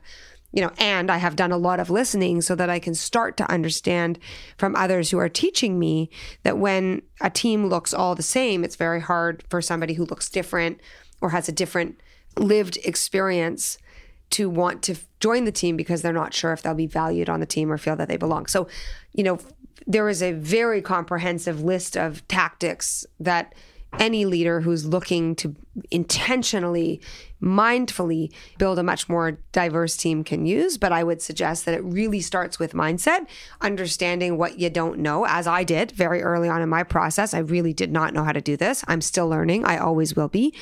You 0.53 0.63
know, 0.63 0.71
and 0.77 1.09
I 1.09 1.15
have 1.15 1.37
done 1.37 1.53
a 1.53 1.57
lot 1.57 1.79
of 1.79 1.89
listening 1.89 2.41
so 2.41 2.55
that 2.55 2.69
I 2.69 2.77
can 2.77 2.93
start 2.93 3.37
to 3.37 3.49
understand 3.49 4.19
from 4.57 4.75
others 4.75 5.09
who 5.09 5.17
are 5.17 5.29
teaching 5.29 5.79
me 5.79 6.09
that 6.43 6.57
when 6.57 7.03
a 7.21 7.29
team 7.29 7.67
looks 7.67 7.93
all 7.93 8.15
the 8.15 8.21
same, 8.21 8.65
it's 8.65 8.75
very 8.75 8.99
hard 8.99 9.45
for 9.49 9.61
somebody 9.61 9.93
who 9.93 10.03
looks 10.03 10.27
different 10.27 10.81
or 11.21 11.29
has 11.29 11.47
a 11.47 11.53
different 11.53 12.01
lived 12.37 12.77
experience 12.83 13.77
to 14.31 14.49
want 14.49 14.81
to 14.83 14.95
join 15.19 15.45
the 15.45 15.51
team 15.51 15.77
because 15.77 16.01
they're 16.01 16.13
not 16.13 16.33
sure 16.33 16.51
if 16.53 16.61
they'll 16.61 16.73
be 16.73 16.87
valued 16.87 17.29
on 17.29 17.39
the 17.39 17.45
team 17.45 17.71
or 17.71 17.77
feel 17.77 17.95
that 17.95 18.07
they 18.07 18.17
belong. 18.17 18.47
So, 18.47 18.67
you 19.13 19.23
know, 19.23 19.39
there 19.87 20.09
is 20.09 20.21
a 20.21 20.33
very 20.33 20.81
comprehensive 20.81 21.61
list 21.61 21.97
of 21.97 22.27
tactics 22.27 23.05
that 23.19 23.53
any 23.99 24.25
leader 24.25 24.61
who's 24.61 24.85
looking 24.85 25.35
to 25.35 25.55
intentionally, 25.89 27.01
mindfully 27.41 28.31
build 28.57 28.79
a 28.79 28.83
much 28.83 29.09
more 29.09 29.39
diverse 29.51 29.97
team 29.97 30.23
can 30.23 30.45
use. 30.45 30.77
But 30.77 30.91
I 30.91 31.03
would 31.03 31.21
suggest 31.21 31.65
that 31.65 31.73
it 31.73 31.83
really 31.83 32.21
starts 32.21 32.57
with 32.57 32.73
mindset, 32.73 33.27
understanding 33.59 34.37
what 34.37 34.59
you 34.59 34.69
don't 34.69 34.99
know, 34.99 35.25
as 35.25 35.47
I 35.47 35.63
did 35.63 35.91
very 35.91 36.21
early 36.21 36.47
on 36.47 36.61
in 36.61 36.69
my 36.69 36.83
process. 36.83 37.33
I 37.33 37.39
really 37.39 37.73
did 37.73 37.91
not 37.91 38.13
know 38.13 38.23
how 38.23 38.31
to 38.31 38.41
do 38.41 38.55
this. 38.55 38.83
I'm 38.87 39.01
still 39.01 39.27
learning, 39.27 39.65
I 39.65 39.77
always 39.77 40.15
will 40.15 40.29
be. 40.29 40.53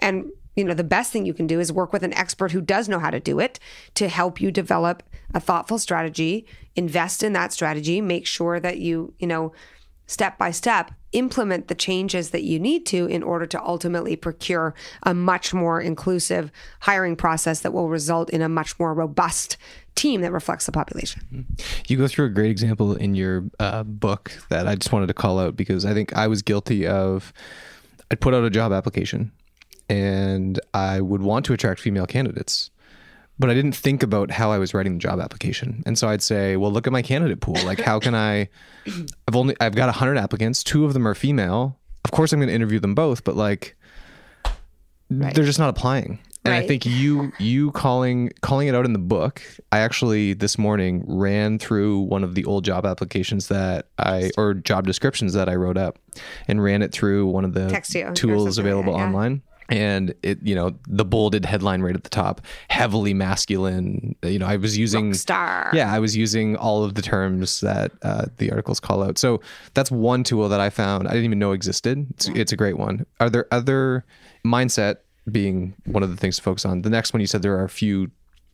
And 0.00 0.30
you 0.58 0.64
know, 0.64 0.74
the 0.74 0.84
best 0.84 1.12
thing 1.12 1.24
you 1.24 1.32
can 1.32 1.46
do 1.46 1.60
is 1.60 1.72
work 1.72 1.92
with 1.92 2.02
an 2.02 2.12
expert 2.14 2.50
who 2.50 2.60
does 2.60 2.88
know 2.88 2.98
how 2.98 3.10
to 3.10 3.20
do 3.20 3.38
it 3.38 3.60
to 3.94 4.08
help 4.08 4.40
you 4.40 4.50
develop 4.50 5.04
a 5.32 5.38
thoughtful 5.38 5.78
strategy, 5.78 6.46
invest 6.74 7.22
in 7.22 7.32
that 7.34 7.52
strategy, 7.52 8.00
make 8.00 8.26
sure 8.26 8.58
that 8.58 8.78
you, 8.78 9.14
you 9.20 9.26
know, 9.26 9.52
step 10.06 10.36
by 10.36 10.50
step 10.50 10.90
implement 11.12 11.68
the 11.68 11.74
changes 11.74 12.30
that 12.30 12.42
you 12.42 12.58
need 12.58 12.84
to 12.86 13.06
in 13.06 13.22
order 13.22 13.46
to 13.46 13.62
ultimately 13.62 14.16
procure 14.16 14.74
a 15.04 15.14
much 15.14 15.54
more 15.54 15.80
inclusive 15.80 16.50
hiring 16.80 17.14
process 17.14 17.60
that 17.60 17.72
will 17.72 17.88
result 17.88 18.28
in 18.30 18.42
a 18.42 18.48
much 18.48 18.78
more 18.78 18.92
robust 18.92 19.56
team 19.94 20.20
that 20.20 20.32
reflects 20.32 20.66
the 20.66 20.72
population. 20.72 21.46
You 21.86 21.96
go 21.96 22.08
through 22.08 22.26
a 22.26 22.30
great 22.30 22.50
example 22.50 22.94
in 22.94 23.14
your 23.14 23.44
uh, 23.58 23.84
book 23.84 24.32
that 24.48 24.66
I 24.66 24.74
just 24.74 24.92
wanted 24.92 25.06
to 25.06 25.14
call 25.14 25.38
out 25.38 25.56
because 25.56 25.84
I 25.84 25.94
think 25.94 26.14
I 26.14 26.26
was 26.26 26.42
guilty 26.42 26.86
of. 26.86 27.32
I'd 28.10 28.20
put 28.20 28.32
out 28.32 28.42
a 28.42 28.50
job 28.50 28.72
application 28.72 29.32
and 29.88 30.60
I 30.74 31.00
would 31.00 31.22
want 31.22 31.46
to 31.46 31.52
attract 31.52 31.80
female 31.80 32.06
candidates. 32.06 32.70
But 33.40 33.50
I 33.50 33.54
didn't 33.54 33.76
think 33.76 34.02
about 34.02 34.32
how 34.32 34.50
I 34.50 34.58
was 34.58 34.74
writing 34.74 34.94
the 34.94 34.98
job 34.98 35.20
application. 35.20 35.84
And 35.86 35.96
so 35.96 36.08
I'd 36.08 36.22
say, 36.22 36.56
well, 36.56 36.72
look 36.72 36.88
at 36.88 36.92
my 36.92 37.02
candidate 37.02 37.40
pool. 37.40 37.56
Like 37.64 37.78
how 37.78 38.00
can 38.00 38.14
I 38.14 38.48
I've 38.86 39.36
only 39.36 39.54
I've 39.60 39.76
got 39.76 39.86
100 39.86 40.18
applicants, 40.18 40.64
two 40.64 40.84
of 40.84 40.92
them 40.92 41.06
are 41.06 41.14
female. 41.14 41.78
Of 42.04 42.10
course 42.10 42.32
I'm 42.32 42.40
going 42.40 42.48
to 42.48 42.54
interview 42.54 42.80
them 42.80 42.94
both, 42.94 43.22
but 43.22 43.36
like 43.36 43.76
right. 45.10 45.34
they're 45.34 45.44
just 45.44 45.58
not 45.58 45.68
applying. 45.68 46.18
And 46.44 46.52
right. 46.52 46.64
I 46.64 46.66
think 46.66 46.86
you 46.86 47.32
you 47.38 47.72
calling 47.72 48.30
calling 48.40 48.68
it 48.68 48.74
out 48.74 48.84
in 48.84 48.92
the 48.92 48.98
book, 48.98 49.42
I 49.70 49.80
actually 49.80 50.32
this 50.32 50.56
morning 50.56 51.04
ran 51.06 51.58
through 51.58 52.00
one 52.00 52.24
of 52.24 52.34
the 52.34 52.44
old 52.44 52.64
job 52.64 52.86
applications 52.86 53.48
that 53.48 53.86
I 53.98 54.30
or 54.36 54.54
job 54.54 54.86
descriptions 54.86 55.34
that 55.34 55.48
I 55.48 55.56
wrote 55.56 55.76
up 55.76 55.98
and 56.48 56.62
ran 56.62 56.82
it 56.82 56.90
through 56.90 57.26
one 57.26 57.44
of 57.44 57.54
the 57.54 57.68
tools 58.14 58.58
available 58.58 58.94
yeah. 58.94 59.04
online 59.04 59.42
and 59.68 60.14
it 60.22 60.38
you 60.42 60.54
know 60.54 60.74
the 60.86 61.04
bolded 61.04 61.44
headline 61.44 61.82
right 61.82 61.94
at 61.94 62.04
the 62.04 62.10
top 62.10 62.40
heavily 62.68 63.12
masculine 63.12 64.16
you 64.22 64.38
know 64.38 64.46
i 64.46 64.56
was 64.56 64.78
using 64.78 65.12
star. 65.12 65.70
Yeah 65.74 65.92
i 65.92 65.98
was 65.98 66.16
using 66.16 66.56
all 66.56 66.84
of 66.84 66.94
the 66.94 67.02
terms 67.02 67.60
that 67.60 67.92
uh, 68.02 68.26
the 68.38 68.50
articles 68.50 68.80
call 68.80 69.02
out. 69.02 69.18
So 69.18 69.40
that's 69.74 69.90
one 69.90 70.24
tool 70.24 70.48
that 70.48 70.60
i 70.60 70.70
found. 70.70 71.08
I 71.08 71.12
didn't 71.12 71.26
even 71.26 71.38
know 71.38 71.52
existed. 71.52 72.06
It's, 72.10 72.28
it's 72.28 72.52
a 72.52 72.56
great 72.56 72.78
one. 72.78 73.06
Are 73.20 73.30
there 73.30 73.46
other 73.50 74.04
mindset 74.44 74.96
being 75.30 75.74
one 75.84 76.02
of 76.02 76.10
the 76.10 76.16
things 76.16 76.36
to 76.36 76.42
focus 76.42 76.64
on? 76.64 76.82
The 76.82 76.90
next 76.90 77.12
one 77.12 77.20
you 77.20 77.26
said 77.26 77.42
there 77.42 77.58
are 77.58 77.64
a 77.64 77.68
few 77.68 78.10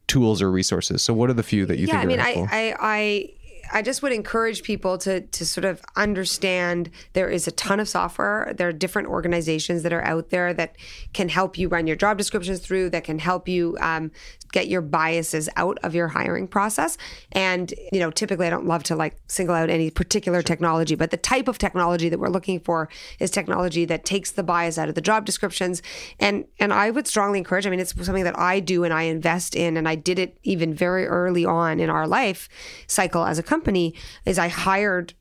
tools 0.06 0.42
or 0.42 0.50
resources. 0.50 1.02
So 1.02 1.14
what 1.14 1.30
are 1.30 1.34
the 1.34 1.42
few 1.42 1.66
that 1.66 1.78
you 1.78 1.86
yeah, 1.86 2.00
think 2.00 2.04
i 2.04 2.06
mean 2.06 2.20
I, 2.20 2.46
I 2.50 2.76
i 2.80 3.34
I 3.74 3.82
just 3.82 4.02
would 4.02 4.12
encourage 4.12 4.62
people 4.62 4.96
to 4.98 5.22
to 5.22 5.44
sort 5.44 5.64
of 5.64 5.82
understand 5.96 6.90
there 7.12 7.28
is 7.28 7.48
a 7.48 7.50
ton 7.50 7.80
of 7.80 7.88
software. 7.88 8.54
There 8.56 8.68
are 8.68 8.72
different 8.72 9.08
organizations 9.08 9.82
that 9.82 9.92
are 9.92 10.04
out 10.04 10.30
there 10.30 10.54
that 10.54 10.76
can 11.12 11.28
help 11.28 11.58
you 11.58 11.66
run 11.66 11.88
your 11.88 11.96
job 11.96 12.16
descriptions 12.16 12.60
through, 12.60 12.90
that 12.90 13.02
can 13.02 13.18
help 13.18 13.48
you 13.48 13.76
um, 13.80 14.12
get 14.52 14.68
your 14.68 14.80
biases 14.80 15.48
out 15.56 15.76
of 15.82 15.92
your 15.92 16.06
hiring 16.06 16.46
process. 16.46 16.96
And 17.32 17.74
you 17.92 17.98
know, 17.98 18.12
typically, 18.12 18.46
I 18.46 18.50
don't 18.50 18.66
love 18.66 18.84
to 18.84 18.94
like 18.94 19.16
single 19.26 19.56
out 19.56 19.68
any 19.70 19.90
particular 19.90 20.40
technology, 20.40 20.94
but 20.94 21.10
the 21.10 21.16
type 21.16 21.48
of 21.48 21.58
technology 21.58 22.08
that 22.08 22.20
we're 22.20 22.28
looking 22.28 22.60
for 22.60 22.88
is 23.18 23.32
technology 23.32 23.84
that 23.86 24.04
takes 24.04 24.30
the 24.30 24.44
bias 24.44 24.78
out 24.78 24.88
of 24.88 24.94
the 24.94 25.00
job 25.00 25.24
descriptions. 25.24 25.82
And 26.20 26.44
and 26.60 26.72
I 26.72 26.92
would 26.92 27.08
strongly 27.08 27.38
encourage. 27.38 27.66
I 27.66 27.70
mean, 27.70 27.80
it's 27.80 27.92
something 28.06 28.22
that 28.22 28.38
I 28.38 28.60
do 28.60 28.84
and 28.84 28.94
I 28.94 29.02
invest 29.02 29.56
in, 29.56 29.76
and 29.76 29.88
I 29.88 29.96
did 29.96 30.20
it 30.20 30.38
even 30.44 30.72
very 30.72 31.06
early 31.08 31.44
on 31.44 31.80
in 31.80 31.90
our 31.90 32.06
life 32.06 32.48
cycle 32.86 33.24
as 33.24 33.36
a 33.36 33.42
company 33.42 33.63
is 34.24 34.38
I 34.38 34.48
hired 34.48 35.14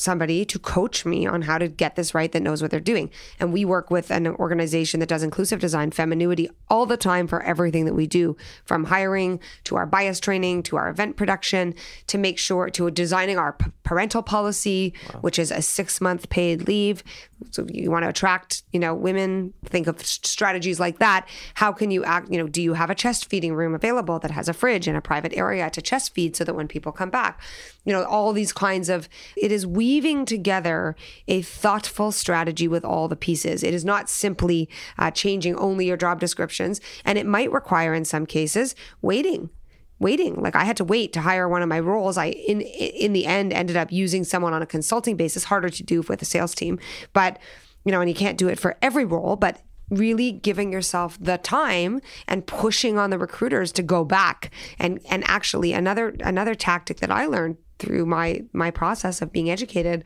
somebody 0.00 0.44
to 0.46 0.58
coach 0.58 1.04
me 1.04 1.26
on 1.26 1.42
how 1.42 1.58
to 1.58 1.68
get 1.68 1.94
this 1.94 2.14
right 2.14 2.32
that 2.32 2.40
knows 2.40 2.62
what 2.62 2.70
they're 2.70 2.80
doing. 2.80 3.10
And 3.38 3.52
we 3.52 3.64
work 3.64 3.90
with 3.90 4.10
an 4.10 4.26
organization 4.26 4.98
that 5.00 5.08
does 5.08 5.22
inclusive 5.22 5.60
design, 5.60 5.90
femininity 5.90 6.48
all 6.68 6.86
the 6.86 6.96
time 6.96 7.26
for 7.26 7.42
everything 7.42 7.84
that 7.84 7.94
we 7.94 8.06
do, 8.06 8.36
from 8.64 8.84
hiring 8.84 9.40
to 9.64 9.76
our 9.76 9.86
bias 9.86 10.18
training 10.18 10.62
to 10.64 10.76
our 10.76 10.88
event 10.88 11.16
production 11.16 11.74
to 12.06 12.16
make 12.16 12.38
sure 12.38 12.70
to 12.70 12.90
designing 12.90 13.36
our 13.36 13.56
parental 13.82 14.22
policy, 14.22 14.94
wow. 15.12 15.20
which 15.20 15.38
is 15.38 15.50
a 15.50 15.60
six 15.60 16.00
month 16.00 16.30
paid 16.30 16.66
leave. 16.66 17.04
So 17.50 17.66
you 17.70 17.90
want 17.90 18.04
to 18.04 18.08
attract, 18.08 18.62
you 18.72 18.80
know, 18.80 18.94
women, 18.94 19.52
think 19.66 19.86
of 19.86 20.04
strategies 20.04 20.80
like 20.80 20.98
that. 20.98 21.28
How 21.54 21.72
can 21.72 21.90
you 21.90 22.04
act, 22.04 22.30
you 22.30 22.38
know, 22.38 22.48
do 22.48 22.62
you 22.62 22.74
have 22.74 22.90
a 22.90 22.94
chest 22.94 23.28
feeding 23.28 23.54
room 23.54 23.74
available 23.74 24.18
that 24.20 24.30
has 24.30 24.48
a 24.48 24.54
fridge 24.54 24.88
and 24.88 24.96
a 24.96 25.00
private 25.02 25.34
area 25.36 25.68
to 25.70 25.82
chest 25.82 26.14
feed 26.14 26.36
so 26.36 26.44
that 26.44 26.54
when 26.54 26.68
people 26.68 26.92
come 26.92 27.10
back, 27.10 27.40
you 27.84 27.92
know, 27.92 28.04
all 28.04 28.32
these 28.32 28.52
kinds 28.52 28.88
of, 28.88 29.08
it 29.36 29.50
is 29.50 29.66
weaving 29.66 30.24
together 30.24 30.96
a 31.28 31.42
thoughtful 31.42 32.12
strategy 32.12 32.68
with 32.68 32.84
all 32.84 33.08
the 33.08 33.16
pieces. 33.16 33.62
It 33.62 33.74
is 33.74 33.84
not 33.84 34.10
simply 34.10 34.68
uh, 34.98 35.10
changing 35.10 35.56
only 35.56 35.86
your 35.86 35.96
job 35.96 36.20
descriptions. 36.20 36.80
And 37.04 37.16
it 37.16 37.26
might 37.26 37.50
require, 37.50 37.94
in 37.94 38.04
some 38.04 38.26
cases, 38.26 38.74
waiting 39.02 39.50
waiting 39.98 40.40
like 40.40 40.56
i 40.56 40.64
had 40.64 40.78
to 40.78 40.84
wait 40.84 41.12
to 41.12 41.20
hire 41.20 41.46
one 41.46 41.60
of 41.60 41.68
my 41.68 41.78
roles 41.78 42.16
i 42.16 42.28
in 42.30 42.62
in 42.62 43.12
the 43.12 43.26
end 43.26 43.52
ended 43.52 43.76
up 43.76 43.92
using 43.92 44.24
someone 44.24 44.54
on 44.54 44.62
a 44.62 44.66
consulting 44.66 45.14
basis 45.14 45.44
harder 45.44 45.68
to 45.68 45.82
do 45.82 46.00
with 46.00 46.22
a 46.22 46.24
sales 46.24 46.54
team 46.54 46.78
but 47.12 47.38
you 47.84 47.92
know 47.92 48.00
and 48.00 48.08
you 48.08 48.14
can't 48.14 48.38
do 48.38 48.48
it 48.48 48.58
for 48.58 48.78
every 48.80 49.04
role 49.04 49.36
but 49.36 49.60
really 49.90 50.32
giving 50.32 50.72
yourself 50.72 51.18
the 51.20 51.36
time 51.38 52.00
and 52.26 52.46
pushing 52.46 52.98
on 52.98 53.10
the 53.10 53.18
recruiters 53.18 53.72
to 53.72 53.82
go 53.82 54.04
back 54.04 54.50
and 54.78 55.00
and 55.10 55.22
actually 55.26 55.72
another 55.72 56.16
another 56.20 56.54
tactic 56.54 56.98
that 56.98 57.10
I 57.10 57.26
learned 57.26 57.56
through 57.80 58.06
my 58.06 58.44
my 58.52 58.70
process 58.70 59.20
of 59.22 59.32
being 59.32 59.50
educated 59.50 60.04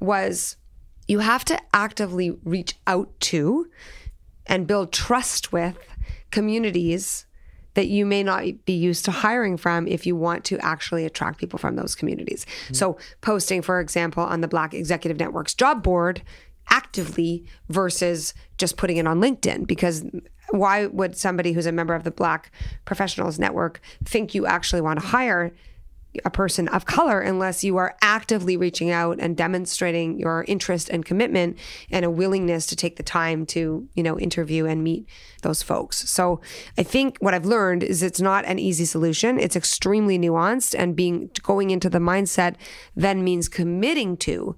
was 0.00 0.56
you 1.08 1.18
have 1.18 1.44
to 1.44 1.58
actively 1.72 2.30
reach 2.44 2.74
out 2.86 3.08
to 3.20 3.68
and 4.46 4.66
build 4.66 4.92
trust 4.92 5.52
with 5.52 5.76
communities 6.30 7.26
that 7.74 7.88
you 7.88 8.06
may 8.06 8.22
not 8.22 8.44
be 8.64 8.72
used 8.72 9.04
to 9.04 9.10
hiring 9.10 9.56
from 9.56 9.86
if 9.88 10.06
you 10.06 10.14
want 10.14 10.44
to 10.44 10.58
actually 10.60 11.04
attract 11.04 11.38
people 11.38 11.58
from 11.58 11.76
those 11.76 11.94
communities. 11.94 12.44
Mm-hmm. 12.44 12.74
So, 12.74 12.98
posting, 13.20 13.62
for 13.62 13.80
example, 13.80 14.22
on 14.22 14.40
the 14.40 14.48
Black 14.48 14.74
Executive 14.74 15.18
Network's 15.18 15.54
job 15.54 15.82
board 15.82 16.22
actively 16.68 17.44
versus 17.68 18.32
just 18.58 18.76
putting 18.76 18.96
it 18.96 19.06
on 19.06 19.20
LinkedIn 19.20 19.66
because 19.66 20.04
why 20.50 20.86
would 20.86 21.16
somebody 21.16 21.52
who's 21.52 21.66
a 21.66 21.72
member 21.72 21.94
of 21.94 22.04
the 22.04 22.10
Black 22.10 22.50
Professionals 22.84 23.38
Network 23.38 23.80
think 24.04 24.34
you 24.34 24.46
actually 24.46 24.80
want 24.80 25.00
to 25.00 25.06
hire 25.06 25.52
a 26.24 26.30
person 26.30 26.68
of 26.68 26.86
color 26.86 27.20
unless 27.20 27.64
you 27.64 27.76
are 27.76 27.96
actively 28.02 28.56
reaching 28.56 28.90
out 28.90 29.18
and 29.20 29.36
demonstrating 29.36 30.18
your 30.18 30.44
interest 30.48 30.88
and 30.88 31.04
commitment 31.04 31.58
and 31.90 32.04
a 32.04 32.10
willingness 32.10 32.66
to 32.66 32.76
take 32.76 32.96
the 32.96 33.02
time 33.02 33.46
to, 33.46 33.88
you 33.94 34.02
know, 34.02 34.18
interview 34.18 34.66
and 34.66 34.84
meet 34.84 35.08
those 35.42 35.62
folks. 35.62 36.08
So 36.08 36.40
I 36.78 36.82
think 36.82 37.18
what 37.20 37.34
I've 37.34 37.46
learned 37.46 37.82
is 37.82 38.02
it's 38.02 38.20
not 38.20 38.44
an 38.44 38.58
easy 38.58 38.84
solution. 38.84 39.38
It's 39.38 39.56
extremely 39.56 40.18
nuanced 40.18 40.74
and 40.78 40.96
being 40.96 41.30
going 41.42 41.70
into 41.70 41.90
the 41.90 41.98
mindset 41.98 42.56
then 42.94 43.24
means 43.24 43.48
committing 43.48 44.16
to 44.18 44.56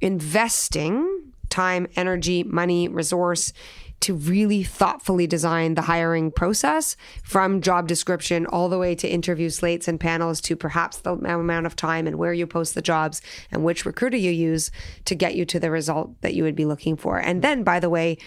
investing 0.00 1.32
time, 1.48 1.86
energy, 1.96 2.44
money, 2.44 2.88
resource 2.88 3.52
to 4.00 4.14
really 4.14 4.62
thoughtfully 4.62 5.26
design 5.26 5.74
the 5.74 5.82
hiring 5.82 6.30
process 6.30 6.96
from 7.22 7.60
job 7.60 7.86
description 7.86 8.46
all 8.46 8.68
the 8.68 8.78
way 8.78 8.94
to 8.94 9.08
interview 9.08 9.50
slates 9.50 9.88
and 9.88 10.00
panels 10.00 10.40
to 10.40 10.56
perhaps 10.56 10.98
the 10.98 11.12
amount 11.12 11.66
of 11.66 11.76
time 11.76 12.06
and 12.06 12.16
where 12.16 12.32
you 12.32 12.46
post 12.46 12.74
the 12.74 12.82
jobs 12.82 13.20
and 13.50 13.64
which 13.64 13.84
recruiter 13.84 14.16
you 14.16 14.30
use 14.30 14.70
to 15.04 15.14
get 15.14 15.34
you 15.34 15.44
to 15.44 15.60
the 15.60 15.70
result 15.70 16.20
that 16.22 16.34
you 16.34 16.42
would 16.42 16.56
be 16.56 16.64
looking 16.64 16.96
for. 16.96 17.18
And 17.18 17.42
then, 17.42 17.62
by 17.62 17.78
the 17.78 17.90
way, 17.90 18.18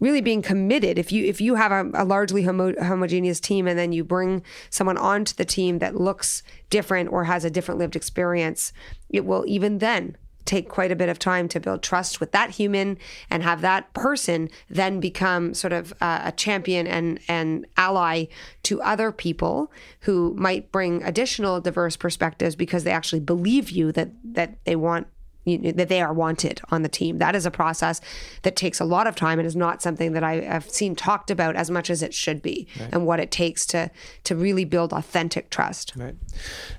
really 0.00 0.20
being 0.20 0.42
committed 0.42 0.98
if 0.98 1.12
you 1.12 1.24
if 1.24 1.40
you 1.40 1.54
have 1.54 1.70
a, 1.70 1.88
a 1.94 2.04
largely 2.04 2.42
homo- 2.42 2.74
homogeneous 2.82 3.38
team 3.38 3.68
and 3.68 3.78
then 3.78 3.92
you 3.92 4.02
bring 4.02 4.42
someone 4.68 4.98
onto 4.98 5.34
the 5.34 5.44
team 5.44 5.78
that 5.78 5.94
looks 5.94 6.42
different 6.70 7.10
or 7.12 7.24
has 7.24 7.44
a 7.44 7.50
different 7.50 7.78
lived 7.78 7.94
experience 7.94 8.72
it 9.08 9.24
will 9.24 9.44
even 9.46 9.78
then 9.78 10.16
take 10.50 10.68
quite 10.68 10.90
a 10.90 10.96
bit 10.96 11.08
of 11.08 11.16
time 11.16 11.46
to 11.46 11.60
build 11.60 11.80
trust 11.80 12.18
with 12.18 12.32
that 12.32 12.50
human 12.50 12.98
and 13.30 13.44
have 13.44 13.60
that 13.60 13.94
person 13.94 14.50
then 14.68 14.98
become 14.98 15.54
sort 15.54 15.72
of 15.72 15.92
uh, 16.00 16.22
a 16.24 16.32
champion 16.32 16.88
and 16.88 17.20
and 17.28 17.64
ally 17.76 18.24
to 18.64 18.82
other 18.82 19.12
people 19.12 19.70
who 20.00 20.34
might 20.36 20.72
bring 20.72 21.04
additional 21.04 21.60
diverse 21.60 21.96
perspectives 21.96 22.56
because 22.56 22.82
they 22.82 22.90
actually 22.90 23.20
believe 23.20 23.70
you 23.70 23.92
that 23.92 24.10
that 24.24 24.58
they 24.64 24.74
want 24.74 25.06
you 25.44 25.58
know, 25.58 25.72
that 25.72 25.88
they 25.88 26.00
are 26.00 26.12
wanted 26.12 26.60
on 26.70 26.82
the 26.82 26.88
team. 26.88 27.18
That 27.18 27.34
is 27.34 27.46
a 27.46 27.50
process 27.50 28.00
that 28.42 28.56
takes 28.56 28.80
a 28.80 28.84
lot 28.84 29.06
of 29.06 29.16
time 29.16 29.38
and 29.38 29.46
is 29.46 29.56
not 29.56 29.82
something 29.82 30.12
that 30.12 30.22
I 30.22 30.40
have 30.40 30.68
seen 30.68 30.94
talked 30.94 31.30
about 31.30 31.56
as 31.56 31.70
much 31.70 31.90
as 31.90 32.02
it 32.02 32.12
should 32.14 32.42
be, 32.42 32.68
right. 32.78 32.90
and 32.92 33.06
what 33.06 33.20
it 33.20 33.30
takes 33.30 33.64
to 33.66 33.90
to 34.24 34.36
really 34.36 34.64
build 34.64 34.92
authentic 34.92 35.50
trust. 35.50 35.92
Right. 35.96 36.16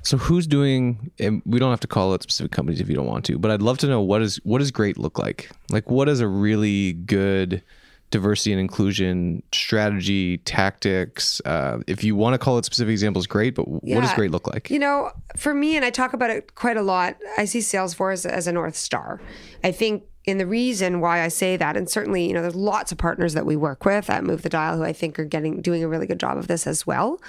So 0.03 0.17
who's 0.17 0.47
doing? 0.47 1.11
And 1.19 1.41
we 1.45 1.59
don't 1.59 1.71
have 1.71 1.79
to 1.81 1.87
call 1.87 2.13
out 2.13 2.23
specific 2.23 2.51
companies 2.51 2.81
if 2.81 2.89
you 2.89 2.95
don't 2.95 3.07
want 3.07 3.25
to, 3.25 3.37
but 3.37 3.51
I'd 3.51 3.61
love 3.61 3.77
to 3.79 3.87
know 3.87 4.01
what 4.01 4.21
is 4.21 4.39
what 4.43 4.59
does 4.59 4.71
great 4.71 4.97
look 4.97 5.17
like. 5.17 5.49
Like 5.69 5.89
what 5.89 6.07
is 6.07 6.19
a 6.19 6.27
really 6.27 6.93
good 6.93 7.63
diversity 8.11 8.51
and 8.51 8.59
inclusion 8.59 9.41
strategy, 9.51 10.37
tactics. 10.39 11.41
Uh, 11.45 11.79
if 11.87 12.03
you 12.03 12.15
want 12.15 12.33
to 12.33 12.37
call 12.37 12.57
it 12.57 12.65
specific 12.65 12.91
examples, 12.91 13.25
great. 13.25 13.55
But 13.55 13.65
yeah. 13.81 13.95
what 13.95 14.01
does 14.01 14.13
great 14.13 14.31
look 14.31 14.47
like? 14.47 14.69
You 14.69 14.79
know, 14.79 15.11
for 15.35 15.53
me, 15.53 15.75
and 15.75 15.83
I 15.83 15.89
talk 15.89 16.13
about 16.13 16.29
it 16.29 16.53
quite 16.55 16.77
a 16.77 16.81
lot. 16.81 17.17
I 17.37 17.45
see 17.45 17.59
Salesforce 17.59 18.25
as 18.25 18.47
a 18.47 18.51
north 18.51 18.75
star. 18.75 19.19
I 19.63 19.71
think 19.71 20.03
in 20.25 20.37
the 20.37 20.45
reason 20.45 21.01
why 21.01 21.21
I 21.21 21.29
say 21.29 21.57
that, 21.57 21.75
and 21.75 21.89
certainly, 21.89 22.27
you 22.27 22.33
know, 22.33 22.43
there's 22.43 22.55
lots 22.55 22.91
of 22.91 22.99
partners 22.99 23.33
that 23.33 23.45
we 23.45 23.55
work 23.55 23.85
with 23.85 24.09
at 24.09 24.23
Move 24.23 24.43
the 24.43 24.49
Dial 24.49 24.77
who 24.77 24.83
I 24.83 24.93
think 24.93 25.17
are 25.17 25.25
getting 25.25 25.61
doing 25.61 25.83
a 25.83 25.87
really 25.87 26.05
good 26.05 26.19
job 26.19 26.37
of 26.37 26.47
this 26.47 26.67
as 26.67 26.85
well, 26.85 27.19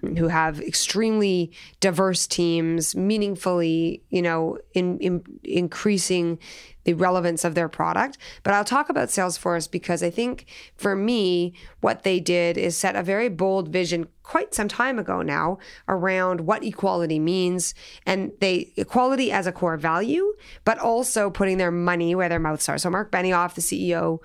hmm. 0.00 0.16
who 0.16 0.28
have 0.28 0.60
extremely 0.60 1.50
diverse 1.80 2.26
teams, 2.26 2.94
meaningfully, 2.94 4.02
you 4.10 4.20
know, 4.20 4.58
in, 4.74 4.98
in 4.98 5.22
increasing 5.42 6.38
the 6.84 6.94
relevance 6.94 7.44
of 7.44 7.54
their 7.54 7.68
product. 7.68 8.18
But 8.42 8.54
I'll 8.54 8.64
talk 8.64 8.90
about 8.90 9.08
Salesforce 9.08 9.70
because 9.70 10.02
I 10.02 10.10
think 10.10 10.46
for 10.76 10.94
me, 10.94 11.54
what 11.80 12.02
they 12.02 12.20
did 12.20 12.58
is 12.58 12.76
set 12.76 12.96
a 12.96 13.02
very 13.02 13.28
bold 13.28 13.68
vision 13.68 14.08
quite 14.22 14.54
some 14.54 14.68
time 14.68 14.98
ago 14.98 15.22
now 15.22 15.58
around 15.88 16.42
what 16.42 16.64
equality 16.64 17.18
means. 17.18 17.74
And 18.06 18.32
they 18.40 18.72
equality 18.76 19.32
as 19.32 19.46
a 19.46 19.52
core 19.52 19.76
value, 19.76 20.32
but 20.64 20.78
also 20.78 21.30
putting 21.30 21.58
their 21.58 21.70
money 21.70 22.14
where 22.14 22.28
their 22.28 22.38
mouths 22.38 22.68
are. 22.68 22.78
So 22.78 22.90
Mark 22.90 23.10
Benioff, 23.10 23.54
the 23.54 23.60
CEO, 23.60 24.20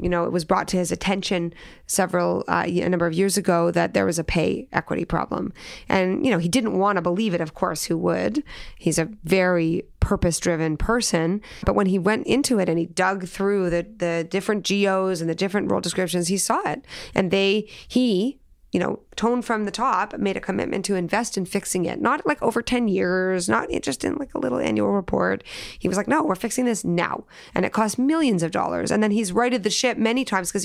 you 0.00 0.08
know, 0.08 0.24
it 0.24 0.32
was 0.32 0.44
brought 0.44 0.68
to 0.68 0.76
his 0.76 0.90
attention 0.90 1.52
several 1.86 2.44
uh, 2.48 2.64
a 2.66 2.88
number 2.88 3.06
of 3.06 3.12
years 3.12 3.36
ago 3.36 3.70
that 3.70 3.92
there 3.92 4.06
was 4.06 4.18
a 4.18 4.24
pay 4.24 4.66
equity 4.72 5.04
problem, 5.04 5.52
and 5.88 6.24
you 6.24 6.30
know 6.30 6.38
he 6.38 6.48
didn't 6.48 6.78
want 6.78 6.96
to 6.96 7.02
believe 7.02 7.34
it. 7.34 7.40
Of 7.40 7.54
course, 7.54 7.84
who 7.84 7.98
would? 7.98 8.42
He's 8.78 8.98
a 8.98 9.10
very 9.24 9.82
purpose-driven 10.00 10.78
person, 10.78 11.42
but 11.66 11.74
when 11.74 11.86
he 11.86 11.98
went 11.98 12.26
into 12.26 12.58
it 12.58 12.68
and 12.68 12.78
he 12.78 12.86
dug 12.86 13.26
through 13.26 13.68
the 13.70 13.86
the 13.98 14.26
different 14.28 14.64
geos 14.64 15.20
and 15.20 15.28
the 15.28 15.34
different 15.34 15.70
role 15.70 15.82
descriptions, 15.82 16.28
he 16.28 16.38
saw 16.38 16.60
it, 16.66 16.84
and 17.14 17.30
they 17.30 17.68
he 17.86 18.39
you 18.72 18.80
know, 18.80 19.00
Tone 19.16 19.42
from 19.42 19.64
the 19.64 19.70
top 19.70 20.16
made 20.18 20.36
a 20.36 20.40
commitment 20.40 20.84
to 20.86 20.94
invest 20.94 21.36
in 21.36 21.44
fixing 21.44 21.84
it, 21.84 22.00
not 22.00 22.24
like 22.24 22.40
over 22.42 22.62
10 22.62 22.88
years, 22.88 23.48
not 23.48 23.68
just 23.82 24.04
in 24.04 24.14
like 24.16 24.32
a 24.34 24.38
little 24.38 24.58
annual 24.58 24.92
report. 24.92 25.44
He 25.78 25.88
was 25.88 25.96
like, 25.96 26.08
no, 26.08 26.22
we're 26.22 26.34
fixing 26.34 26.64
this 26.64 26.84
now. 26.84 27.24
And 27.54 27.64
it 27.64 27.72
cost 27.72 27.98
millions 27.98 28.42
of 28.42 28.50
dollars. 28.50 28.90
And 28.90 29.02
then 29.02 29.10
he's 29.10 29.32
righted 29.32 29.62
the 29.62 29.70
ship 29.70 29.98
many 29.98 30.24
times 30.24 30.50
because 30.50 30.64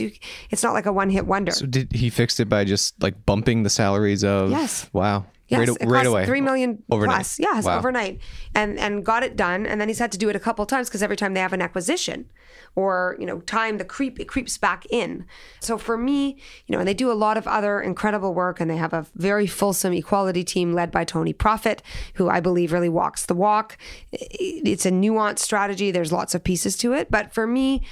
it's 0.52 0.64
not 0.64 0.74
like 0.74 0.86
a 0.86 0.94
one 0.94 1.10
hit 1.10 1.26
wonder. 1.26 1.52
So 1.52 1.66
did 1.66 1.92
he 1.92 2.10
fixed 2.10 2.40
it 2.40 2.48
by 2.48 2.64
just 2.64 3.02
like 3.02 3.26
bumping 3.26 3.64
the 3.64 3.70
salaries 3.70 4.24
of? 4.24 4.52
Yes. 4.52 4.90
Wow. 4.94 5.26
Yes, 5.48 5.70
right, 5.70 5.90
right 5.90 6.06
away. 6.08 6.26
Three 6.26 6.42
million 6.42 6.84
overnight. 6.90 7.18
plus. 7.18 7.40
Yes, 7.40 7.66
wow. 7.66 7.78
overnight. 7.78 8.20
And 8.56 8.80
and 8.80 9.06
got 9.06 9.24
it 9.24 9.36
done. 9.36 9.66
And 9.66 9.80
then 9.80 9.88
he's 9.88 10.00
had 10.00 10.12
to 10.14 10.18
do 10.18 10.30
it 10.30 10.36
a 10.36 10.40
couple 10.40 10.66
times 10.66 10.90
because 10.90 11.04
every 11.04 11.16
time 11.16 11.34
they 11.34 11.40
have 11.40 11.54
an 11.54 11.62
acquisition 11.62 12.30
or, 12.76 13.16
you 13.20 13.26
know, 13.26 13.40
time 13.42 13.78
the 13.78 13.86
creep 13.86 14.20
it 14.20 14.26
creeps 14.26 14.58
back 14.58 14.86
in. 14.90 15.26
So 15.60 15.78
for 15.78 15.98
me, 15.98 16.38
you 16.66 16.74
know, 16.74 16.80
and 16.80 16.88
they 16.88 16.94
do 16.94 17.12
a 17.12 17.14
lot 17.14 17.38
of 17.38 17.48
other 17.48 17.80
incredible 17.80 18.34
work 18.34 18.60
and 18.60 18.70
they 18.70 18.78
have 18.78 18.94
a 18.94 19.06
very 19.16 19.48
fulsome 19.48 19.94
equality 19.94 20.44
team 20.44 20.74
led 20.74 20.92
by 20.92 21.04
Tony 21.04 21.32
Prophet, 21.32 21.82
who 22.16 22.28
I 22.28 22.40
believe 22.40 22.74
really 22.74 22.90
walks 22.90 23.26
the 23.26 23.36
walk. 23.36 23.78
It's 24.12 24.86
a 24.86 24.92
nuanced 24.92 25.40
strategy. 25.40 25.92
There's 25.92 26.12
lots 26.12 26.34
of 26.34 26.44
pieces 26.44 26.76
to 26.78 26.94
it. 26.94 27.12
But 27.12 27.34
for 27.34 27.46
me, 27.46 27.84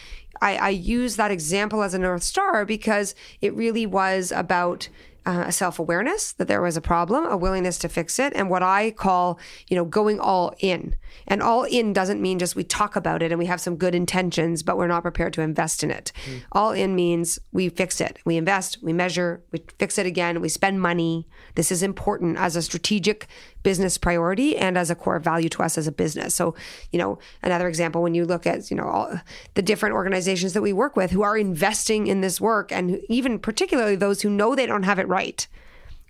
I, 0.41 0.55
I 0.57 0.69
use 0.69 1.15
that 1.15 1.31
example 1.31 1.83
as 1.83 1.93
a 1.93 1.99
North 1.99 2.23
Star 2.23 2.65
because 2.65 3.15
it 3.41 3.53
really 3.53 3.85
was 3.85 4.31
about 4.31 4.89
uh, 5.25 5.45
a 5.47 5.51
self 5.51 5.79
awareness 5.79 6.33
that 6.33 6.47
there 6.47 6.61
was 6.61 6.77
a 6.77 6.81
problem, 6.81 7.25
a 7.25 7.37
willingness 7.37 7.77
to 7.79 7.89
fix 7.89 8.19
it, 8.19 8.33
and 8.35 8.49
what 8.49 8.63
I 8.63 8.91
call, 8.91 9.39
you 9.67 9.75
know, 9.75 9.85
going 9.85 10.19
all 10.19 10.53
in. 10.59 10.95
And 11.27 11.41
all 11.41 11.63
in 11.63 11.93
doesn't 11.93 12.21
mean 12.21 12.39
just 12.39 12.55
we 12.55 12.63
talk 12.63 12.95
about 12.95 13.21
it 13.21 13.31
and 13.31 13.39
we 13.39 13.45
have 13.45 13.61
some 13.61 13.75
good 13.75 13.95
intentions, 13.95 14.63
but 14.63 14.77
we're 14.77 14.87
not 14.87 15.03
prepared 15.03 15.33
to 15.33 15.41
invest 15.41 15.83
in 15.83 15.91
it. 15.91 16.11
Mm. 16.25 16.41
All 16.51 16.71
in 16.71 16.95
means 16.95 17.39
we 17.51 17.69
fix 17.69 18.01
it, 18.01 18.19
we 18.25 18.35
invest, 18.35 18.79
we 18.81 18.93
measure, 18.93 19.43
we 19.51 19.63
fix 19.79 19.97
it 19.97 20.05
again, 20.05 20.41
we 20.41 20.49
spend 20.49 20.81
money. 20.81 21.27
This 21.55 21.71
is 21.71 21.83
important 21.83 22.37
as 22.37 22.55
a 22.55 22.61
strategic 22.61 23.27
business 23.63 23.97
priority 23.97 24.57
and 24.57 24.77
as 24.77 24.89
a 24.89 24.95
core 24.95 25.19
value 25.19 25.49
to 25.49 25.63
us 25.63 25.77
as 25.77 25.87
a 25.87 25.91
business. 25.91 26.35
So, 26.35 26.55
you 26.91 26.99
know, 26.99 27.17
another 27.41 27.67
example 27.67 28.01
when 28.01 28.13
you 28.13 28.25
look 28.25 28.45
at, 28.45 28.69
you 28.69 28.77
know, 28.77 28.87
all 28.87 29.19
the 29.55 29.61
different 29.61 29.95
organizations 29.95 30.53
that 30.53 30.61
we 30.61 30.73
work 30.73 30.95
with 30.95 31.11
who 31.11 31.23
are 31.23 31.37
investing 31.37 32.07
in 32.07 32.21
this 32.21 32.39
work 32.39 32.71
and 32.71 32.99
even 33.09 33.39
particularly 33.39 33.95
those 33.95 34.21
who 34.21 34.29
know 34.29 34.55
they 34.55 34.65
don't 34.65 34.83
have 34.83 34.99
it 34.99 35.07
right 35.07 35.47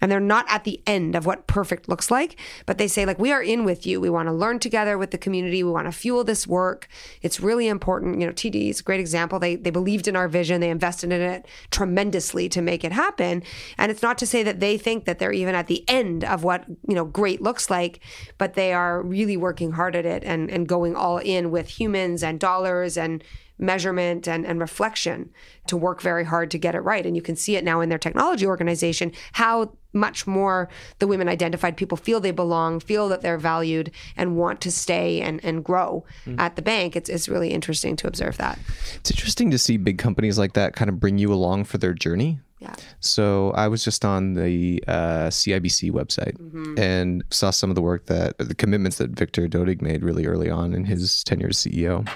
and 0.04 0.12
they're 0.12 0.20
not 0.20 0.46
at 0.50 0.66
the 0.66 0.82
end 0.86 1.16
of 1.16 1.26
what 1.26 1.48
perfect 1.48 1.88
looks 1.88 2.12
like 2.12 2.38
but 2.66 2.78
they 2.78 2.88
say 2.88 3.06
like 3.06 3.20
we 3.20 3.32
are 3.32 3.42
in 3.42 3.64
with 3.64 3.86
you. 3.86 4.02
We 4.02 4.10
want 4.10 4.28
to 4.28 4.34
learn 4.34 4.60
together 4.60 4.98
with 4.98 5.12
the 5.12 5.18
community. 5.18 5.64
We 5.64 5.72
want 5.72 5.88
to 5.88 5.92
fuel 5.92 6.26
this 6.26 6.46
work. 6.46 6.90
It's 7.22 7.40
really 7.40 7.68
important. 7.68 8.20
You 8.20 8.28
know 8.28 8.34
td 8.34 8.70
is 8.70 8.82
a 8.82 8.84
great 8.84 9.00
example. 9.00 9.40
They 9.40 9.56
they 9.56 9.70
believed 9.70 10.08
in 10.08 10.16
our 10.16 10.28
vision. 10.28 10.60
They 10.60 10.70
invested 10.70 11.12
in 11.14 11.22
it 11.22 11.48
tremendously 11.72 12.50
to 12.50 12.62
make 12.62 12.84
it 12.84 12.92
happen. 12.92 13.44
And 13.78 13.92
it's 13.92 14.02
not 14.02 14.18
to 14.18 14.28
say 14.28 14.44
that 14.44 14.60
they 14.60 14.78
think 14.78 15.06
that 15.06 15.20
they're 15.20 15.32
even 15.32 15.56
at 15.56 15.68
the 15.68 15.88
end 15.88 16.24
of 16.24 16.44
what 16.44 16.66
you 16.88 16.96
know 16.96 17.06
great 17.06 17.42
looks 17.42 17.70
like 17.70 18.00
but 18.38 18.56
they 18.56 18.74
are 18.74 19.02
really 19.02 19.38
working 19.38 19.72
hard 19.72 19.96
at 19.96 20.06
it 20.06 20.24
and 20.24 20.50
and 20.50 20.68
going 20.68 20.96
all 20.96 21.18
in 21.20 21.52
with 21.52 21.80
humans 21.80 22.24
and 22.24 22.40
dollars 22.40 22.98
and 22.98 23.24
measurement 23.58 24.28
and, 24.28 24.46
and 24.46 24.60
reflection 24.60 25.30
to 25.68 25.78
work 25.78 26.02
very 26.02 26.26
hard 26.26 26.52
to 26.52 26.58
get 26.58 26.76
it 26.76 26.80
right. 26.80 27.06
And 27.06 27.16
you 27.16 27.22
can 27.22 27.36
see 27.36 27.56
it 27.56 27.64
now 27.64 27.82
in 27.82 27.90
their 27.90 27.98
technology 27.98 28.46
organization, 28.46 29.12
how 29.34 29.74
much 29.94 30.26
more 30.26 30.70
the 31.00 31.08
women 31.08 31.30
identified 31.30 31.78
people 31.78 31.98
feel 31.98 32.20
they 32.20 32.32
belong, 32.32 32.80
feel 32.80 33.08
that 33.10 33.22
they're 33.22 33.38
valued, 33.38 33.92
and 34.18 34.36
want 34.36 34.60
to 34.62 34.72
stay 34.72 35.22
and, 35.22 35.44
and 35.44 35.64
grow 35.64 36.04
mm. 36.26 36.40
at 36.40 36.56
the 36.56 36.62
bank. 36.62 36.96
It's, 36.96 37.10
it's 37.10 37.30
really 37.30 37.50
interesting 37.50 37.96
to 37.98 38.08
observe 38.08 38.38
that. 38.38 38.58
It's 38.96 39.12
interesting 39.12 39.52
to 39.52 39.58
see 39.58 39.78
big 39.78 40.00
companies 40.00 40.38
like 40.38 40.54
that 40.54 40.76
kind 40.76 40.90
of 40.90 41.00
bring 41.00 41.20
you 41.20 41.32
along 41.32 41.66
for 41.66 41.78
their 41.78 41.94
journey. 41.94 42.40
Yeah. 42.64 42.76
So 43.02 43.52
I 43.52 43.68
was 43.68 43.84
just 43.84 44.06
on 44.06 44.36
the 44.36 44.82
uh, 44.88 45.28
CIBC 45.28 45.92
website 45.92 46.38
mm-hmm. 46.38 46.80
and 46.80 47.24
saw 47.30 47.52
some 47.52 47.70
of 47.70 47.76
the 47.76 47.82
work 47.82 48.06
that 48.06 48.38
the 48.38 48.56
commitments 48.56 48.98
that 48.98 49.12
Victor 49.12 49.48
Dodig 49.50 49.82
made 49.82 50.02
really 50.02 50.26
early 50.26 50.50
on 50.50 50.74
in 50.74 50.86
his 50.86 51.24
tenure 51.26 51.50
as 51.50 51.58
CEO. 51.58 52.08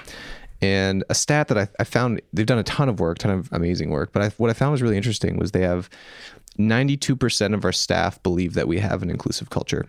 And 0.60 1.04
a 1.08 1.14
stat 1.14 1.48
that 1.48 1.58
I, 1.58 1.68
I, 1.78 1.84
found, 1.84 2.20
they've 2.32 2.46
done 2.46 2.58
a 2.58 2.64
ton 2.64 2.88
of 2.88 2.98
work, 2.98 3.18
ton 3.18 3.30
of 3.30 3.48
amazing 3.52 3.90
work, 3.90 4.12
but 4.12 4.22
I, 4.22 4.28
what 4.30 4.50
I 4.50 4.54
found 4.54 4.72
was 4.72 4.82
really 4.82 4.96
interesting 4.96 5.38
was 5.38 5.52
they 5.52 5.62
have 5.62 5.88
92% 6.58 7.54
of 7.54 7.64
our 7.64 7.72
staff 7.72 8.20
believe 8.22 8.54
that 8.54 8.66
we 8.66 8.78
have 8.78 9.02
an 9.02 9.10
inclusive 9.10 9.50
culture. 9.50 9.86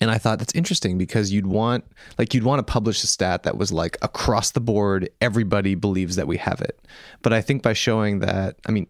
And 0.00 0.10
I 0.10 0.18
thought 0.18 0.38
that's 0.38 0.54
interesting 0.54 0.96
because 0.96 1.32
you'd 1.32 1.46
want 1.46 1.84
like 2.18 2.32
you'd 2.32 2.44
want 2.44 2.60
to 2.60 2.72
publish 2.72 3.02
a 3.02 3.08
stat 3.08 3.42
that 3.42 3.58
was 3.58 3.72
like 3.72 3.98
across 4.00 4.52
the 4.52 4.60
board 4.60 5.10
everybody 5.20 5.74
believes 5.74 6.16
that 6.16 6.28
we 6.28 6.36
have 6.36 6.60
it. 6.60 6.80
But 7.22 7.32
I 7.32 7.40
think 7.40 7.62
by 7.62 7.72
showing 7.72 8.20
that 8.20 8.56
I 8.66 8.70
mean 8.70 8.86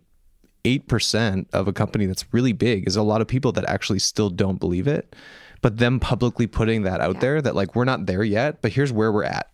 8% 0.65 1.47
of 1.53 1.67
a 1.67 1.73
company 1.73 2.05
that's 2.05 2.27
really 2.33 2.53
big 2.53 2.87
is 2.87 2.97
a 2.97 3.03
lot 3.03 3.23
of 3.23 3.27
people 3.27 3.53
that 3.53 3.65
actually 3.65 4.01
still 4.01 4.29
don't 4.29 4.61
believe 4.61 4.87
it. 4.87 5.17
But 5.63 5.79
them 5.79 5.99
publicly 5.99 6.47
putting 6.47 6.83
that 6.83 7.01
out 7.01 7.15
yeah. 7.15 7.21
there 7.21 7.43
that 7.43 7.55
like 7.55 7.75
we're 7.75 7.85
not 7.85 8.07
there 8.07 8.23
yet, 8.23 8.61
but 8.61 8.73
here's 8.73 8.93
where 8.93 9.11
we're 9.11 9.25
at 9.25 9.51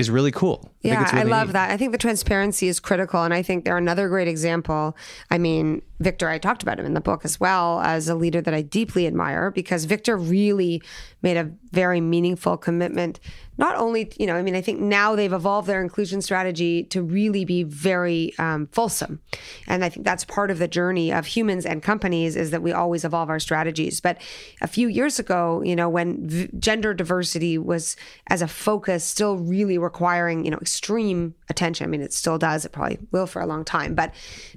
is 0.00 0.10
really 0.10 0.32
cool. 0.32 0.60
I 0.84 0.88
yeah, 0.88 1.04
really 1.04 1.20
I 1.20 1.22
love 1.22 1.48
neat. 1.48 1.52
that. 1.52 1.70
I 1.70 1.76
think 1.76 1.92
the 1.92 1.98
transparency 1.98 2.66
is 2.66 2.80
critical. 2.80 3.22
And 3.22 3.32
I 3.32 3.42
think 3.42 3.64
they're 3.64 3.76
another 3.76 4.08
great 4.08 4.26
example. 4.26 4.96
I 5.30 5.38
mean, 5.38 5.82
Victor, 6.00 6.28
I 6.28 6.38
talked 6.38 6.62
about 6.62 6.80
him 6.80 6.86
in 6.86 6.94
the 6.94 7.00
book 7.00 7.24
as 7.24 7.38
well 7.38 7.80
as 7.80 8.08
a 8.08 8.14
leader 8.14 8.40
that 8.40 8.54
I 8.54 8.62
deeply 8.62 9.06
admire 9.06 9.50
because 9.50 9.84
Victor 9.84 10.16
really 10.16 10.82
made 11.22 11.36
a 11.36 11.50
very 11.70 12.00
meaningful 12.00 12.56
commitment. 12.56 13.20
Not 13.60 13.76
only, 13.76 14.10
you 14.18 14.26
know, 14.26 14.36
I 14.36 14.42
mean, 14.42 14.56
I 14.56 14.62
think 14.62 14.80
now 14.80 15.14
they've 15.14 15.30
evolved 15.30 15.68
their 15.68 15.82
inclusion 15.82 16.22
strategy 16.22 16.84
to 16.84 17.02
really 17.02 17.44
be 17.44 17.62
very 17.62 18.32
um, 18.38 18.68
fulsome. 18.68 19.20
And 19.68 19.84
I 19.84 19.90
think 19.90 20.06
that's 20.06 20.24
part 20.24 20.50
of 20.50 20.58
the 20.58 20.66
journey 20.66 21.12
of 21.12 21.26
humans 21.26 21.66
and 21.66 21.82
companies 21.82 22.36
is 22.36 22.52
that 22.52 22.62
we 22.62 22.72
always 22.72 23.04
evolve 23.04 23.28
our 23.28 23.38
strategies. 23.38 24.00
But 24.00 24.16
a 24.62 24.66
few 24.66 24.88
years 24.88 25.18
ago, 25.18 25.60
you 25.62 25.76
know, 25.76 25.90
when 25.90 26.26
v- 26.26 26.48
gender 26.58 26.94
diversity 26.94 27.58
was 27.58 27.96
as 28.28 28.40
a 28.40 28.48
focus 28.48 29.04
still 29.04 29.36
really 29.36 29.76
requiring, 29.76 30.46
you 30.46 30.50
know, 30.50 30.58
extreme 30.58 31.34
attention. 31.50 31.84
I 31.84 31.88
mean, 31.88 32.00
it 32.00 32.14
still 32.14 32.38
does. 32.38 32.64
It 32.64 32.72
probably 32.72 32.98
will 33.10 33.26
for 33.26 33.42
a 33.42 33.46
long 33.46 33.66
time. 33.66 33.94
But 33.94 34.14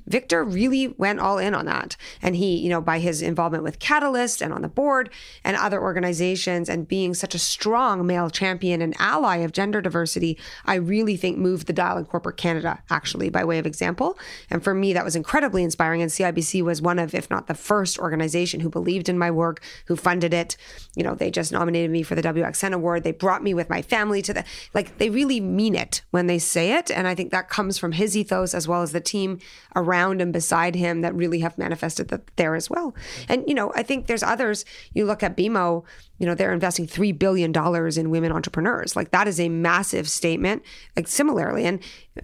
Victor 0.07 0.45
really 0.45 0.87
went 0.87 1.19
all 1.19 1.39
in 1.39 1.53
on 1.53 1.65
that. 1.65 1.97
And 2.21 2.37
he, 2.37 2.55
you 2.55 2.69
know, 2.69 2.79
by 2.79 2.99
his 2.99 3.21
involvement 3.21 3.65
with 3.65 3.79
Catalyst 3.79 4.41
and 4.41 4.53
on 4.53 4.61
the 4.61 4.69
board 4.69 5.09
and 5.43 5.57
other 5.57 5.81
organizations 5.81 6.69
and 6.69 6.87
being 6.87 7.13
such 7.13 7.35
a 7.35 7.39
strong 7.39 8.07
male 8.07 8.29
champion 8.29 8.81
and 8.81 8.92
ally 8.99 9.37
of 9.37 9.51
gender 9.51 9.81
diversity, 9.81 10.37
I 10.65 10.75
really 10.75 11.17
think 11.17 11.37
moved 11.37 11.67
the 11.67 11.73
dial 11.73 11.97
in 11.97 12.05
corporate 12.05 12.37
Canada, 12.37 12.81
actually, 12.89 13.29
by 13.29 13.43
way 13.43 13.59
of 13.59 13.65
example. 13.65 14.17
And 14.49 14.63
for 14.63 14.73
me, 14.73 14.93
that 14.93 15.05
was 15.05 15.15
incredibly 15.15 15.63
inspiring. 15.63 16.01
And 16.01 16.11
CIBC 16.11 16.61
was 16.63 16.81
one 16.81 16.99
of, 16.99 17.13
if 17.13 17.29
not 17.29 17.47
the 17.47 17.53
first 17.53 17.99
organization 17.99 18.59
who 18.59 18.69
believed 18.69 19.09
in 19.09 19.17
my 19.17 19.31
work, 19.31 19.61
who 19.87 19.95
funded 19.95 20.33
it. 20.33 20.57
You 20.95 21.03
know, 21.03 21.15
they 21.15 21.31
just 21.31 21.51
nominated 21.51 21.91
me 21.91 22.03
for 22.03 22.15
the 22.15 22.21
WXN 22.21 22.73
award. 22.73 23.03
They 23.03 23.11
brought 23.11 23.43
me 23.43 23.53
with 23.53 23.69
my 23.69 23.81
family 23.81 24.21
to 24.23 24.33
the, 24.33 24.43
like, 24.73 24.97
they 24.97 25.09
really 25.09 25.39
mean 25.39 25.75
it 25.75 26.01
when 26.11 26.27
they 26.27 26.39
say 26.39 26.73
it. 26.73 26.91
And 26.91 27.07
I 27.07 27.15
think 27.15 27.31
that 27.31 27.49
comes 27.49 27.77
from 27.77 27.93
his 27.93 28.15
ethos 28.15 28.53
as 28.53 28.67
well 28.67 28.81
as 28.81 28.91
the 28.91 29.01
team 29.01 29.39
around 29.75 30.21
and 30.21 30.33
beside 30.33 30.75
him 30.75 31.01
that 31.01 31.15
really 31.15 31.39
have 31.39 31.57
manifested 31.57 32.09
that 32.09 32.35
there 32.35 32.55
as 32.55 32.69
well. 32.69 32.95
And, 33.27 33.43
you 33.47 33.53
know, 33.53 33.71
I 33.75 33.83
think 33.83 34.07
there's 34.07 34.23
others. 34.23 34.65
You 34.93 35.05
look 35.05 35.23
at 35.23 35.37
BMO, 35.37 35.83
you 36.17 36.25
know, 36.25 36.35
they're 36.35 36.53
investing 36.53 36.87
$3 36.87 37.17
billion 37.17 37.51
in 37.97 38.09
women 38.09 38.31
entrepreneurs. 38.31 38.95
Like 38.95 39.11
that 39.11 39.27
is 39.27 39.39
a 39.39 39.49
massive 39.49 40.09
statement. 40.09 40.63
Like 40.95 41.07
similarly. 41.07 41.65
And 41.65 41.79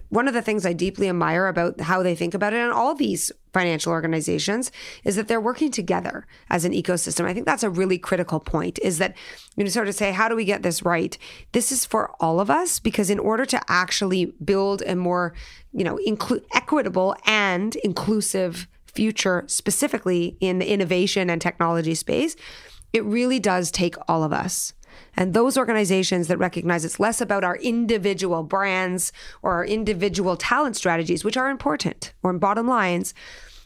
one 0.08 0.28
of 0.28 0.34
the 0.34 0.42
things 0.42 0.64
I 0.64 0.72
deeply 0.72 1.08
admire 1.08 1.48
about 1.48 1.80
how 1.80 2.02
they 2.02 2.14
think 2.14 2.34
about 2.34 2.52
it 2.52 2.58
and 2.58 2.72
all 2.72 2.94
these 2.94 3.32
financial 3.52 3.92
organizations 3.92 4.70
is 5.04 5.16
that 5.16 5.28
they're 5.28 5.40
working 5.40 5.70
together 5.70 6.26
as 6.48 6.64
an 6.64 6.72
ecosystem. 6.72 7.24
I 7.24 7.34
think 7.34 7.46
that's 7.46 7.62
a 7.62 7.70
really 7.70 7.98
critical 7.98 8.40
point 8.40 8.78
is 8.82 8.98
that 8.98 9.16
you 9.56 9.64
know 9.64 9.70
sort 9.70 9.88
of 9.88 9.94
say 9.94 10.12
how 10.12 10.28
do 10.28 10.36
we 10.36 10.44
get 10.44 10.62
this 10.62 10.82
right? 10.82 11.16
This 11.52 11.72
is 11.72 11.84
for 11.84 12.10
all 12.20 12.40
of 12.40 12.50
us 12.50 12.78
because 12.78 13.10
in 13.10 13.18
order 13.18 13.44
to 13.46 13.60
actually 13.68 14.26
build 14.44 14.82
a 14.82 14.94
more, 14.96 15.34
you 15.72 15.84
know, 15.84 15.98
inclu- 16.06 16.44
equitable 16.54 17.16
and 17.26 17.76
inclusive 17.76 18.68
future 18.86 19.44
specifically 19.46 20.36
in 20.40 20.58
the 20.58 20.70
innovation 20.70 21.30
and 21.30 21.40
technology 21.40 21.94
space, 21.94 22.36
it 22.92 23.04
really 23.04 23.38
does 23.38 23.70
take 23.70 23.94
all 24.08 24.24
of 24.24 24.32
us. 24.32 24.72
And 25.16 25.34
those 25.34 25.56
organizations 25.56 26.28
that 26.28 26.38
recognize 26.38 26.84
it's 26.84 27.00
less 27.00 27.20
about 27.20 27.44
our 27.44 27.56
individual 27.56 28.42
brands 28.42 29.12
or 29.42 29.52
our 29.52 29.64
individual 29.64 30.36
talent 30.36 30.76
strategies, 30.76 31.24
which 31.24 31.36
are 31.36 31.50
important, 31.50 32.12
or 32.22 32.30
in 32.30 32.38
bottom 32.38 32.66
lines, 32.66 33.14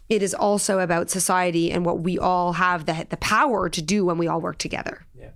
it 0.09 0.23
is 0.23 0.35
also 0.35 0.81
about 0.81 1.11
society 1.11 1.73
and 1.73 1.85
what 1.85 2.01
we 2.01 2.19
all 2.19 2.55
have 2.55 2.87
the, 2.87 3.07
the 3.09 3.17
power 3.17 3.69
to 3.69 3.83
do 3.83 4.05
when 4.05 4.19
we 4.19 4.29
all 4.29 4.41
work 4.41 4.59
together. 4.59 5.07
Yeah. 5.15 5.31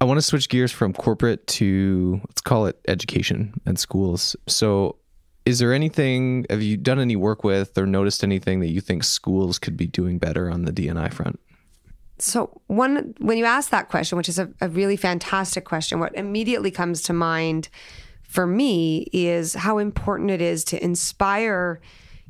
I 0.00 0.04
want 0.04 0.18
to 0.18 0.22
switch 0.22 0.48
gears 0.48 0.72
from 0.72 0.92
corporate 0.92 1.46
to 1.48 2.20
let's 2.28 2.40
call 2.40 2.66
it 2.66 2.78
education 2.88 3.54
and 3.66 3.78
schools. 3.78 4.34
So, 4.48 4.96
is 5.44 5.58
there 5.58 5.72
anything, 5.72 6.46
have 6.50 6.62
you 6.62 6.76
done 6.76 7.00
any 7.00 7.16
work 7.16 7.42
with 7.42 7.76
or 7.76 7.84
noticed 7.84 8.22
anything 8.22 8.60
that 8.60 8.70
you 8.70 8.80
think 8.80 9.02
schools 9.02 9.58
could 9.58 9.76
be 9.76 9.88
doing 9.88 10.18
better 10.18 10.48
on 10.48 10.64
the 10.64 10.72
DNI 10.72 11.12
front? 11.12 11.40
So, 12.22 12.60
one, 12.68 13.14
when 13.18 13.36
you 13.36 13.44
ask 13.44 13.70
that 13.70 13.88
question, 13.88 14.16
which 14.16 14.28
is 14.28 14.38
a, 14.38 14.48
a 14.60 14.68
really 14.68 14.96
fantastic 14.96 15.64
question, 15.64 15.98
what 15.98 16.14
immediately 16.14 16.70
comes 16.70 17.02
to 17.02 17.12
mind 17.12 17.68
for 18.22 18.46
me 18.46 19.08
is 19.12 19.54
how 19.54 19.78
important 19.78 20.30
it 20.30 20.40
is 20.40 20.62
to 20.66 20.80
inspire 20.82 21.80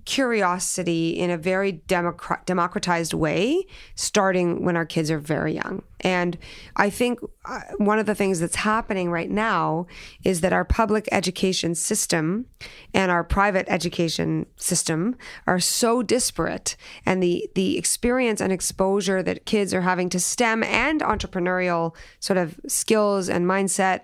curiosity 0.05 1.11
in 1.11 1.31
a 1.31 1.37
very 1.37 1.73
democratized 1.87 3.15
way, 3.15 3.65
starting 3.95 4.65
when 4.65 4.77
our 4.77 4.87
kids 4.87 5.11
are 5.11 5.19
very 5.19 5.55
young. 5.55 5.83
And 6.01 6.37
I 6.75 6.91
think 6.91 7.21
uh, 7.45 7.61
one 7.77 8.01
of 8.01 8.07
the 8.07 8.15
things 8.15 8.41
that's 8.41 8.57
happening 8.57 9.11
right 9.11 9.31
now 9.31 9.87
is 10.25 10.41
that 10.41 10.53
our 10.53 10.65
public 10.65 11.09
education 11.13 11.75
system 11.75 12.47
and 12.93 13.11
our 13.13 13.23
private 13.23 13.67
education 13.69 14.47
system 14.57 15.17
are 15.47 15.61
so 15.61 16.03
disparate, 16.03 16.77
and 17.07 17.23
the 17.23 17.49
the 17.55 17.79
experience 17.79 18.41
and 18.41 18.53
exposure 18.53 19.23
that 19.23 19.47
kids 19.47 19.73
are 19.73 19.83
having 19.83 20.09
to 20.11 20.19
STEM 20.19 20.65
and 20.65 21.01
entrepreneurial 21.01 21.95
sort 22.19 22.37
of 22.37 22.59
skills 22.67 23.29
and 23.29 23.47
mindset 23.47 24.01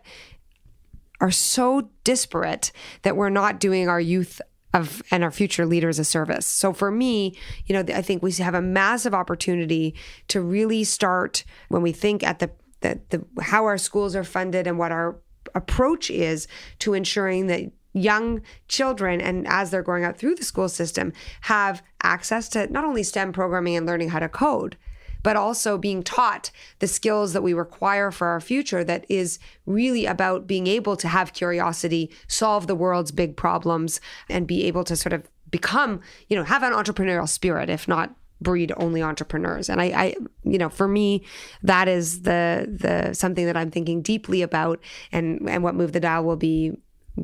are 1.20 1.32
so 1.32 1.90
disparate 2.04 2.70
that 3.02 3.16
we're 3.16 3.28
not 3.28 3.58
doing 3.58 3.88
our 3.88 4.00
youth 4.00 4.40
of 4.74 5.02
and 5.10 5.24
our 5.24 5.30
future 5.30 5.66
leaders 5.66 5.98
a 5.98 6.04
service. 6.04 6.46
So 6.46 6.72
for 6.72 6.90
me, 6.90 7.36
you 7.66 7.72
know, 7.72 7.94
I 7.94 8.02
think 8.02 8.22
we 8.22 8.32
have 8.32 8.54
a 8.54 8.62
massive 8.62 9.14
opportunity 9.14 9.94
to 10.28 10.40
really 10.40 10.84
start 10.84 11.44
when 11.68 11.82
we 11.82 11.92
think 11.92 12.22
at 12.22 12.38
the 12.38 12.50
the, 12.80 13.00
the 13.10 13.42
how 13.42 13.64
our 13.64 13.78
schools 13.78 14.14
are 14.14 14.24
funded 14.24 14.66
and 14.66 14.78
what 14.78 14.92
our 14.92 15.16
approach 15.54 16.10
is 16.10 16.46
to 16.80 16.94
ensuring 16.94 17.46
that 17.48 17.70
young 17.92 18.42
children 18.68 19.20
and 19.20 19.46
as 19.48 19.70
they're 19.70 19.82
going 19.82 20.04
out 20.04 20.16
through 20.16 20.34
the 20.34 20.44
school 20.44 20.68
system 20.68 21.12
have 21.42 21.82
access 22.02 22.48
to 22.50 22.70
not 22.70 22.84
only 22.84 23.02
STEM 23.02 23.32
programming 23.32 23.76
and 23.76 23.86
learning 23.86 24.10
how 24.10 24.18
to 24.18 24.28
code, 24.28 24.76
but 25.22 25.36
also 25.36 25.78
being 25.78 26.02
taught 26.02 26.50
the 26.78 26.86
skills 26.86 27.32
that 27.32 27.42
we 27.42 27.52
require 27.52 28.10
for 28.10 28.28
our 28.28 28.40
future 28.40 28.84
that 28.84 29.04
is 29.08 29.38
really 29.66 30.06
about 30.06 30.46
being 30.46 30.66
able 30.66 30.96
to 30.96 31.08
have 31.08 31.32
curiosity, 31.32 32.10
solve 32.26 32.66
the 32.66 32.74
world's 32.74 33.12
big 33.12 33.36
problems, 33.36 34.00
and 34.28 34.46
be 34.46 34.64
able 34.64 34.84
to 34.84 34.96
sort 34.96 35.12
of 35.12 35.28
become, 35.50 36.00
you 36.28 36.36
know, 36.36 36.44
have 36.44 36.62
an 36.62 36.72
entrepreneurial 36.72 37.28
spirit, 37.28 37.70
if 37.70 37.88
not 37.88 38.14
breed 38.40 38.72
only 38.76 39.02
entrepreneurs. 39.02 39.68
And 39.68 39.80
I, 39.80 39.84
I 39.86 40.14
you 40.44 40.58
know 40.58 40.68
for 40.68 40.88
me 40.88 41.24
that 41.62 41.88
is 41.88 42.22
the 42.22 42.66
the 42.68 43.12
something 43.12 43.46
that 43.46 43.56
i'm 43.56 43.70
thinking 43.70 44.00
deeply 44.00 44.42
about 44.42 44.80
and 45.12 45.48
and 45.48 45.62
what 45.62 45.74
move 45.74 45.92
the 45.92 46.00
dial 46.00 46.24
will 46.24 46.36
be 46.36 46.72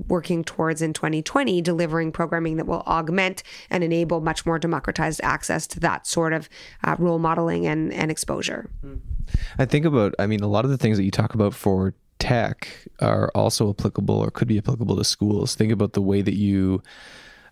working 0.08 0.44
towards 0.44 0.82
in 0.82 0.92
2020 0.92 1.60
delivering 1.62 2.12
programming 2.12 2.56
that 2.56 2.66
will 2.66 2.82
augment 2.82 3.42
and 3.70 3.84
enable 3.84 4.20
much 4.20 4.44
more 4.46 4.58
democratized 4.58 5.20
access 5.22 5.66
to 5.66 5.80
that 5.80 6.06
sort 6.06 6.32
of 6.32 6.48
uh, 6.84 6.96
role 6.98 7.18
modeling 7.18 7.66
and, 7.66 7.92
and 7.92 8.10
exposure 8.10 8.70
I 9.58 9.64
think 9.64 9.84
about, 9.84 10.14
I 10.18 10.26
mean, 10.26 10.40
a 10.40 10.48
lot 10.48 10.64
of 10.64 10.70
the 10.70 10.78
things 10.78 10.96
that 10.96 11.04
you 11.04 11.10
talk 11.10 11.34
about 11.34 11.54
for 11.54 11.94
tech 12.18 12.68
are 13.00 13.30
also 13.34 13.70
applicable 13.70 14.16
or 14.16 14.30
could 14.30 14.48
be 14.48 14.58
applicable 14.58 14.96
to 14.96 15.04
schools. 15.04 15.54
Think 15.54 15.72
about 15.72 15.92
the 15.92 16.02
way 16.02 16.22
that 16.22 16.34
you 16.34 16.82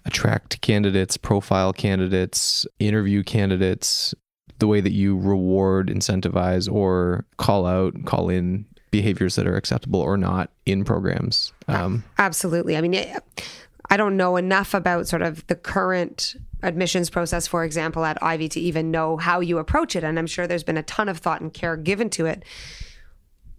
attract 0.05 0.61
candidates, 0.61 1.17
profile 1.17 1.73
candidates, 1.73 2.67
interview 2.79 3.23
candidates, 3.23 4.15
the 4.59 4.67
way 4.67 4.81
that 4.81 4.93
you 4.93 5.19
reward, 5.19 5.89
incentivize, 5.89 6.73
or 6.73 7.25
call 7.37 7.67
out, 7.67 8.05
call 8.05 8.29
in 8.29 8.67
behaviors 8.93 9.35
that 9.35 9.49
are 9.49 9.57
acceptable 9.57 10.01
or 10.01 10.17
not 10.17 10.51
in 10.65 10.85
programs. 10.85 11.53
Um, 11.67 12.05
Absolutely. 12.19 12.77
I 12.77 12.81
mean, 12.81 12.95
it, 12.95 13.25
I 13.91 13.97
don't 13.97 14.17
know 14.17 14.37
enough 14.37 14.75
about 14.75 15.09
sort 15.09 15.23
of 15.23 15.45
the 15.49 15.57
current 15.57 16.37
admissions 16.63 17.11
process, 17.11 17.49
for 17.49 17.65
example, 17.65 18.05
at 18.05 18.23
Ivey 18.23 18.49
to 18.51 18.61
even 18.61 18.93
know 18.93 19.17
how 19.17 19.41
you 19.41 19.59
approach 19.59 19.97
it. 19.97 20.05
And 20.05 20.19
I'm 20.19 20.29
sure 20.29 20.47
there's 20.47 20.63
been 20.63 20.77
a 20.77 20.85
ton 20.85 21.09
of 21.09 21.19
thought 21.19 21.41
and 21.41 21.53
care 21.53 21.77
given 21.77 22.09
to 22.11 22.27
it. 22.27 22.45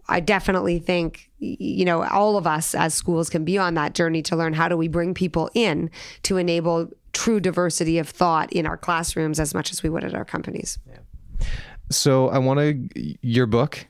I 0.08 0.20
definitely 0.20 0.78
think, 0.78 1.30
you 1.38 1.84
know, 1.84 2.04
all 2.04 2.36
of 2.36 2.46
us 2.46 2.74
as 2.74 2.94
schools 2.94 3.28
can 3.28 3.44
be 3.44 3.58
on 3.58 3.74
that 3.74 3.94
journey 3.94 4.22
to 4.22 4.36
learn 4.36 4.52
how 4.52 4.68
do 4.68 4.76
we 4.76 4.88
bring 4.88 5.14
people 5.14 5.50
in 5.54 5.90
to 6.24 6.36
enable 6.36 6.90
true 7.12 7.40
diversity 7.40 7.98
of 7.98 8.08
thought 8.08 8.52
in 8.52 8.66
our 8.66 8.76
classrooms 8.76 9.40
as 9.40 9.54
much 9.54 9.72
as 9.72 9.82
we 9.82 9.88
would 9.88 10.04
at 10.04 10.14
our 10.14 10.24
companies. 10.24 10.78
Yeah. 10.86 11.46
so 11.90 12.28
I 12.28 12.38
want 12.38 12.60
to, 12.60 13.16
your 13.22 13.46
book, 13.46 13.86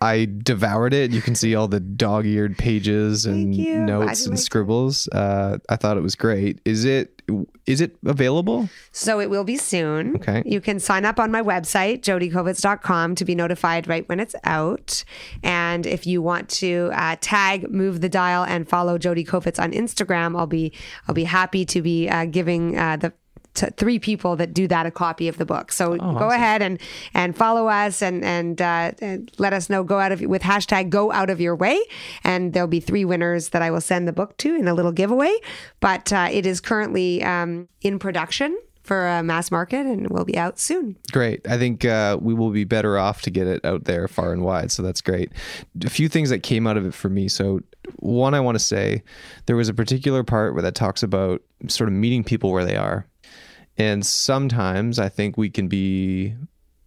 I 0.00 0.28
devoured 0.42 0.94
it. 0.94 1.10
You 1.10 1.20
can 1.20 1.34
see 1.34 1.54
all 1.54 1.66
the 1.66 1.80
dog-eared 1.80 2.56
pages 2.56 3.26
and 3.26 3.54
Thank 3.54 3.66
you. 3.66 3.74
I 3.82 3.84
notes 3.84 4.26
and 4.26 4.36
like 4.36 4.44
scribbles. 4.44 5.08
Uh, 5.08 5.58
I 5.68 5.76
thought 5.76 5.96
it 5.96 6.02
was 6.02 6.14
great. 6.14 6.60
Is 6.64 6.84
it 6.84 7.18
is 7.66 7.80
it 7.82 7.96
available? 8.06 8.70
So 8.92 9.20
it 9.20 9.28
will 9.28 9.44
be 9.44 9.56
soon. 9.56 10.16
Okay. 10.16 10.42
You 10.46 10.60
can 10.60 10.80
sign 10.80 11.04
up 11.04 11.20
on 11.20 11.30
my 11.30 11.42
website, 11.42 12.00
jodikovitz.com, 12.00 13.16
to 13.16 13.24
be 13.24 13.34
notified 13.34 13.86
right 13.86 14.08
when 14.08 14.18
it's 14.20 14.34
out. 14.44 15.04
And 15.42 15.84
if 15.84 16.06
you 16.06 16.22
want 16.22 16.48
to 16.50 16.90
uh, 16.94 17.16
tag 17.20 17.70
Move 17.70 18.00
the 18.00 18.08
Dial 18.08 18.44
and 18.44 18.66
follow 18.66 18.96
Jodi 18.96 19.24
Kovitz 19.24 19.62
on 19.62 19.72
Instagram, 19.72 20.38
I'll 20.38 20.46
be 20.46 20.72
I'll 21.06 21.14
be 21.14 21.24
happy 21.24 21.64
to 21.66 21.82
be 21.82 22.08
uh, 22.08 22.24
giving 22.24 22.78
uh, 22.78 22.96
the 22.96 23.12
to 23.54 23.70
three 23.70 23.98
people 23.98 24.36
that 24.36 24.54
do 24.54 24.68
that 24.68 24.86
a 24.86 24.90
copy 24.90 25.28
of 25.28 25.38
the 25.38 25.44
book. 25.44 25.72
So 25.72 25.96
go 25.96 26.30
ahead 26.30 26.62
and 26.62 26.80
and 27.14 27.36
follow 27.36 27.68
us 27.68 28.02
and 28.02 28.24
and, 28.24 28.60
uh, 28.60 28.92
and 29.00 29.30
let 29.38 29.52
us 29.52 29.68
know. 29.68 29.82
Go 29.82 29.98
out 29.98 30.12
of 30.12 30.20
with 30.20 30.42
hashtag 30.42 30.90
Go 30.90 31.12
Out 31.12 31.30
of 31.30 31.40
Your 31.40 31.56
Way, 31.56 31.80
and 32.24 32.52
there'll 32.52 32.68
be 32.68 32.80
three 32.80 33.04
winners 33.04 33.50
that 33.50 33.62
I 33.62 33.70
will 33.70 33.80
send 33.80 34.06
the 34.06 34.12
book 34.12 34.36
to 34.38 34.54
in 34.54 34.68
a 34.68 34.74
little 34.74 34.92
giveaway. 34.92 35.34
But 35.80 36.12
uh, 36.12 36.28
it 36.30 36.46
is 36.46 36.60
currently 36.60 37.22
um, 37.22 37.68
in 37.80 37.98
production 37.98 38.58
for 38.88 39.06
a 39.06 39.22
mass 39.22 39.50
market 39.50 39.84
and 39.84 40.08
will 40.08 40.24
be 40.24 40.38
out 40.38 40.58
soon. 40.58 40.96
Great. 41.12 41.46
I 41.46 41.58
think 41.58 41.84
uh, 41.84 42.16
we 42.20 42.32
will 42.32 42.50
be 42.50 42.64
better 42.64 42.96
off 42.96 43.20
to 43.22 43.30
get 43.30 43.46
it 43.46 43.62
out 43.62 43.84
there 43.84 44.08
far 44.08 44.32
and 44.32 44.42
wide. 44.42 44.72
So 44.72 44.82
that's 44.82 45.02
great. 45.02 45.30
A 45.84 45.90
few 45.90 46.08
things 46.08 46.30
that 46.30 46.42
came 46.42 46.66
out 46.66 46.78
of 46.78 46.86
it 46.86 46.94
for 46.94 47.10
me. 47.10 47.28
So, 47.28 47.60
one, 47.98 48.32
I 48.32 48.40
want 48.40 48.54
to 48.54 48.64
say 48.64 49.02
there 49.44 49.56
was 49.56 49.68
a 49.68 49.74
particular 49.74 50.24
part 50.24 50.54
where 50.54 50.62
that 50.62 50.74
talks 50.74 51.02
about 51.02 51.42
sort 51.68 51.88
of 51.88 51.94
meeting 51.94 52.24
people 52.24 52.50
where 52.50 52.64
they 52.64 52.76
are. 52.76 53.06
And 53.78 54.04
sometimes 54.04 54.98
I 54.98 55.08
think 55.08 55.36
we 55.36 55.48
can 55.48 55.68
be, 55.68 56.34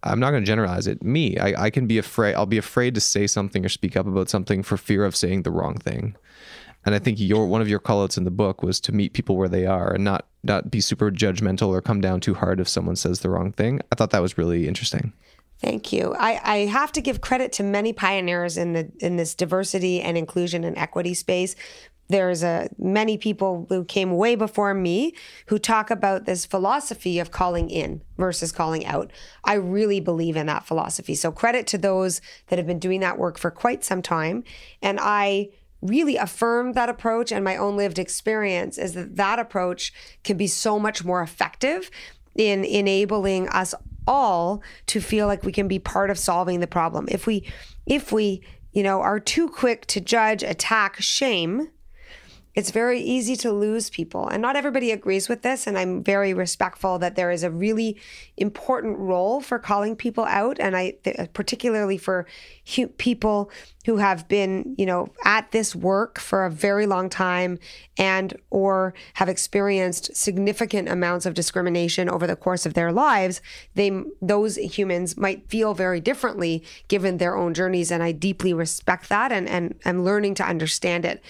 I'm 0.02 0.20
not 0.20 0.30
going 0.30 0.42
to 0.42 0.46
generalize 0.46 0.86
it. 0.86 1.02
Me, 1.02 1.38
I, 1.38 1.64
I 1.64 1.70
can 1.70 1.86
be 1.86 1.98
afraid, 1.98 2.34
I'll 2.34 2.46
be 2.46 2.58
afraid 2.58 2.94
to 2.94 3.00
say 3.00 3.26
something 3.26 3.64
or 3.64 3.70
speak 3.70 3.96
up 3.96 4.06
about 4.06 4.28
something 4.28 4.62
for 4.62 4.76
fear 4.76 5.04
of 5.04 5.16
saying 5.16 5.42
the 5.42 5.50
wrong 5.50 5.78
thing. 5.78 6.16
And 6.84 6.94
I 6.94 6.98
think 6.98 7.20
your 7.20 7.46
one 7.46 7.60
of 7.60 7.68
your 7.68 7.78
callouts 7.78 8.18
in 8.18 8.24
the 8.24 8.30
book 8.30 8.62
was 8.62 8.80
to 8.80 8.92
meet 8.92 9.12
people 9.12 9.36
where 9.36 9.48
they 9.48 9.66
are 9.66 9.92
and 9.92 10.02
not 10.02 10.26
not 10.42 10.70
be 10.70 10.80
super 10.80 11.12
judgmental 11.12 11.68
or 11.68 11.80
come 11.80 12.00
down 12.00 12.20
too 12.20 12.34
hard 12.34 12.58
if 12.58 12.68
someone 12.68 12.96
says 12.96 13.20
the 13.20 13.30
wrong 13.30 13.52
thing. 13.52 13.80
I 13.92 13.94
thought 13.94 14.10
that 14.10 14.22
was 14.22 14.36
really 14.36 14.66
interesting. 14.66 15.12
Thank 15.60 15.92
you. 15.92 16.12
I, 16.18 16.40
I 16.42 16.56
have 16.66 16.90
to 16.92 17.00
give 17.00 17.20
credit 17.20 17.52
to 17.52 17.62
many 17.62 17.92
pioneers 17.92 18.56
in 18.56 18.72
the 18.72 18.90
in 18.98 19.16
this 19.16 19.36
diversity 19.36 20.00
and 20.00 20.18
inclusion 20.18 20.64
and 20.64 20.76
equity 20.76 21.14
space. 21.14 21.54
There's 22.08 22.42
a 22.42 22.68
many 22.78 23.16
people 23.16 23.66
who 23.68 23.84
came 23.84 24.16
way 24.16 24.34
before 24.34 24.74
me 24.74 25.14
who 25.46 25.58
talk 25.58 25.90
about 25.90 26.26
this 26.26 26.44
philosophy 26.44 27.18
of 27.18 27.30
calling 27.30 27.70
in 27.70 28.02
versus 28.18 28.52
calling 28.52 28.84
out. 28.84 29.10
I 29.44 29.54
really 29.54 30.00
believe 30.00 30.36
in 30.36 30.46
that 30.46 30.66
philosophy. 30.66 31.14
So 31.14 31.32
credit 31.32 31.66
to 31.68 31.78
those 31.78 32.20
that 32.48 32.58
have 32.58 32.66
been 32.66 32.78
doing 32.78 33.00
that 33.00 33.18
work 33.18 33.38
for 33.38 33.50
quite 33.50 33.82
some 33.82 34.02
time. 34.02 34.44
And 34.82 34.98
I 35.00 35.48
really 35.80 36.16
affirmed 36.16 36.74
that 36.74 36.88
approach 36.88 37.32
and 37.32 37.44
my 37.44 37.56
own 37.56 37.76
lived 37.76 37.98
experience 37.98 38.78
is 38.78 38.94
that 38.94 39.16
that 39.16 39.38
approach 39.38 39.92
can 40.22 40.36
be 40.36 40.46
so 40.46 40.78
much 40.78 41.04
more 41.04 41.22
effective 41.22 41.90
in 42.36 42.64
enabling 42.64 43.48
us 43.48 43.74
all 44.06 44.62
to 44.86 45.00
feel 45.00 45.26
like 45.26 45.44
we 45.44 45.52
can 45.52 45.68
be 45.68 45.78
part 45.78 46.10
of 46.10 46.18
solving 46.18 46.60
the 46.60 46.66
problem. 46.66 47.06
If 47.10 47.26
we 47.26 47.50
if 47.86 48.12
we, 48.12 48.42
you 48.72 48.82
know, 48.82 49.00
are 49.00 49.20
too 49.20 49.48
quick 49.48 49.86
to 49.86 50.00
judge, 50.00 50.42
attack, 50.42 50.96
shame, 51.00 51.68
it's 52.54 52.70
very 52.70 53.00
easy 53.00 53.34
to 53.36 53.50
lose 53.50 53.88
people. 53.88 54.28
And 54.28 54.42
not 54.42 54.56
everybody 54.56 54.90
agrees 54.90 55.28
with 55.28 55.42
this. 55.42 55.66
And 55.66 55.78
I'm 55.78 56.02
very 56.02 56.34
respectful 56.34 56.98
that 56.98 57.16
there 57.16 57.30
is 57.30 57.42
a 57.42 57.50
really 57.50 57.96
important 58.36 58.98
role 58.98 59.40
for 59.40 59.58
calling 59.58 59.96
people 59.96 60.24
out. 60.24 60.58
And 60.60 60.76
I, 60.76 60.94
particularly 61.32 61.96
for 61.96 62.26
hu- 62.76 62.88
people 62.88 63.50
who 63.86 63.96
have 63.96 64.28
been, 64.28 64.74
you 64.76 64.84
know, 64.84 65.08
at 65.24 65.50
this 65.50 65.74
work 65.74 66.18
for 66.18 66.44
a 66.44 66.50
very 66.50 66.86
long 66.86 67.08
time 67.08 67.58
and 67.96 68.36
or 68.50 68.92
have 69.14 69.28
experienced 69.28 70.14
significant 70.14 70.88
amounts 70.88 71.24
of 71.24 71.34
discrimination 71.34 72.08
over 72.08 72.26
the 72.26 72.36
course 72.36 72.66
of 72.66 72.74
their 72.74 72.92
lives, 72.92 73.40
they 73.74 73.90
those 74.20 74.56
humans 74.56 75.16
might 75.16 75.48
feel 75.48 75.74
very 75.74 76.00
differently 76.00 76.62
given 76.88 77.16
their 77.16 77.36
own 77.36 77.54
journeys. 77.54 77.90
And 77.90 78.02
I 78.02 78.12
deeply 78.12 78.52
respect 78.52 79.08
that 79.08 79.32
and 79.32 79.48
and 79.48 79.74
am 79.84 80.04
learning 80.04 80.34
to 80.36 80.44
understand 80.44 81.04
it. 81.04 81.22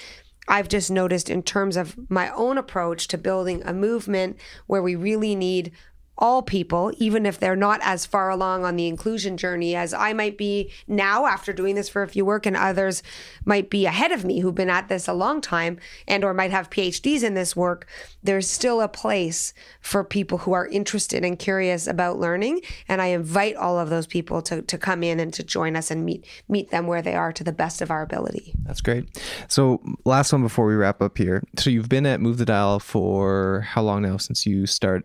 I've 0.53 0.68
just 0.68 0.90
noticed 0.90 1.30
in 1.30 1.42
terms 1.42 1.78
of 1.78 1.96
my 2.11 2.28
own 2.34 2.59
approach 2.59 3.09
to 3.09 3.16
building 3.16 3.62
a 3.64 3.72
movement 3.72 4.36
where 4.66 4.82
we 4.82 4.94
really 4.94 5.34
need 5.34 5.72
all 6.18 6.42
people, 6.42 6.92
even 6.98 7.24
if 7.26 7.40
they're 7.40 7.56
not 7.56 7.80
as 7.82 8.06
far 8.06 8.30
along 8.30 8.64
on 8.64 8.76
the 8.76 8.86
inclusion 8.86 9.36
journey 9.36 9.74
as 9.74 9.94
I 9.94 10.12
might 10.12 10.36
be 10.36 10.70
now 10.86 11.26
after 11.26 11.52
doing 11.52 11.74
this 11.74 11.88
for 11.88 12.02
a 12.02 12.08
few 12.08 12.24
work 12.24 12.46
and 12.46 12.56
others 12.56 13.02
might 13.44 13.70
be 13.70 13.86
ahead 13.86 14.12
of 14.12 14.24
me 14.24 14.40
who've 14.40 14.54
been 14.54 14.70
at 14.70 14.88
this 14.88 15.08
a 15.08 15.14
long 15.14 15.40
time 15.40 15.78
and 16.06 16.22
or 16.22 16.34
might 16.34 16.50
have 16.50 16.70
PhDs 16.70 17.22
in 17.22 17.34
this 17.34 17.56
work, 17.56 17.86
there's 18.22 18.48
still 18.48 18.80
a 18.80 18.88
place 18.88 19.54
for 19.80 20.04
people 20.04 20.38
who 20.38 20.52
are 20.52 20.66
interested 20.68 21.24
and 21.24 21.38
curious 21.38 21.86
about 21.86 22.18
learning. 22.18 22.60
And 22.88 23.00
I 23.00 23.06
invite 23.06 23.56
all 23.56 23.78
of 23.78 23.88
those 23.88 24.06
people 24.06 24.42
to, 24.42 24.62
to 24.62 24.78
come 24.78 25.02
in 25.02 25.18
and 25.18 25.32
to 25.34 25.42
join 25.42 25.76
us 25.76 25.90
and 25.90 26.04
meet 26.04 26.26
meet 26.48 26.70
them 26.70 26.86
where 26.86 27.02
they 27.02 27.14
are 27.14 27.32
to 27.32 27.42
the 27.42 27.52
best 27.52 27.80
of 27.80 27.90
our 27.90 28.02
ability. 28.02 28.54
That's 28.64 28.80
great. 28.80 29.08
So, 29.48 29.80
last 30.04 30.32
one 30.32 30.42
before 30.42 30.66
we 30.66 30.74
wrap 30.74 31.02
up 31.02 31.18
here. 31.18 31.42
So, 31.58 31.70
you've 31.70 31.88
been 31.88 32.06
at 32.06 32.20
Move 32.20 32.38
the 32.38 32.44
Dial 32.44 32.78
for 32.78 33.62
how 33.62 33.82
long 33.82 34.02
now 34.02 34.18
since 34.18 34.46
you 34.46 34.66
start? 34.66 35.04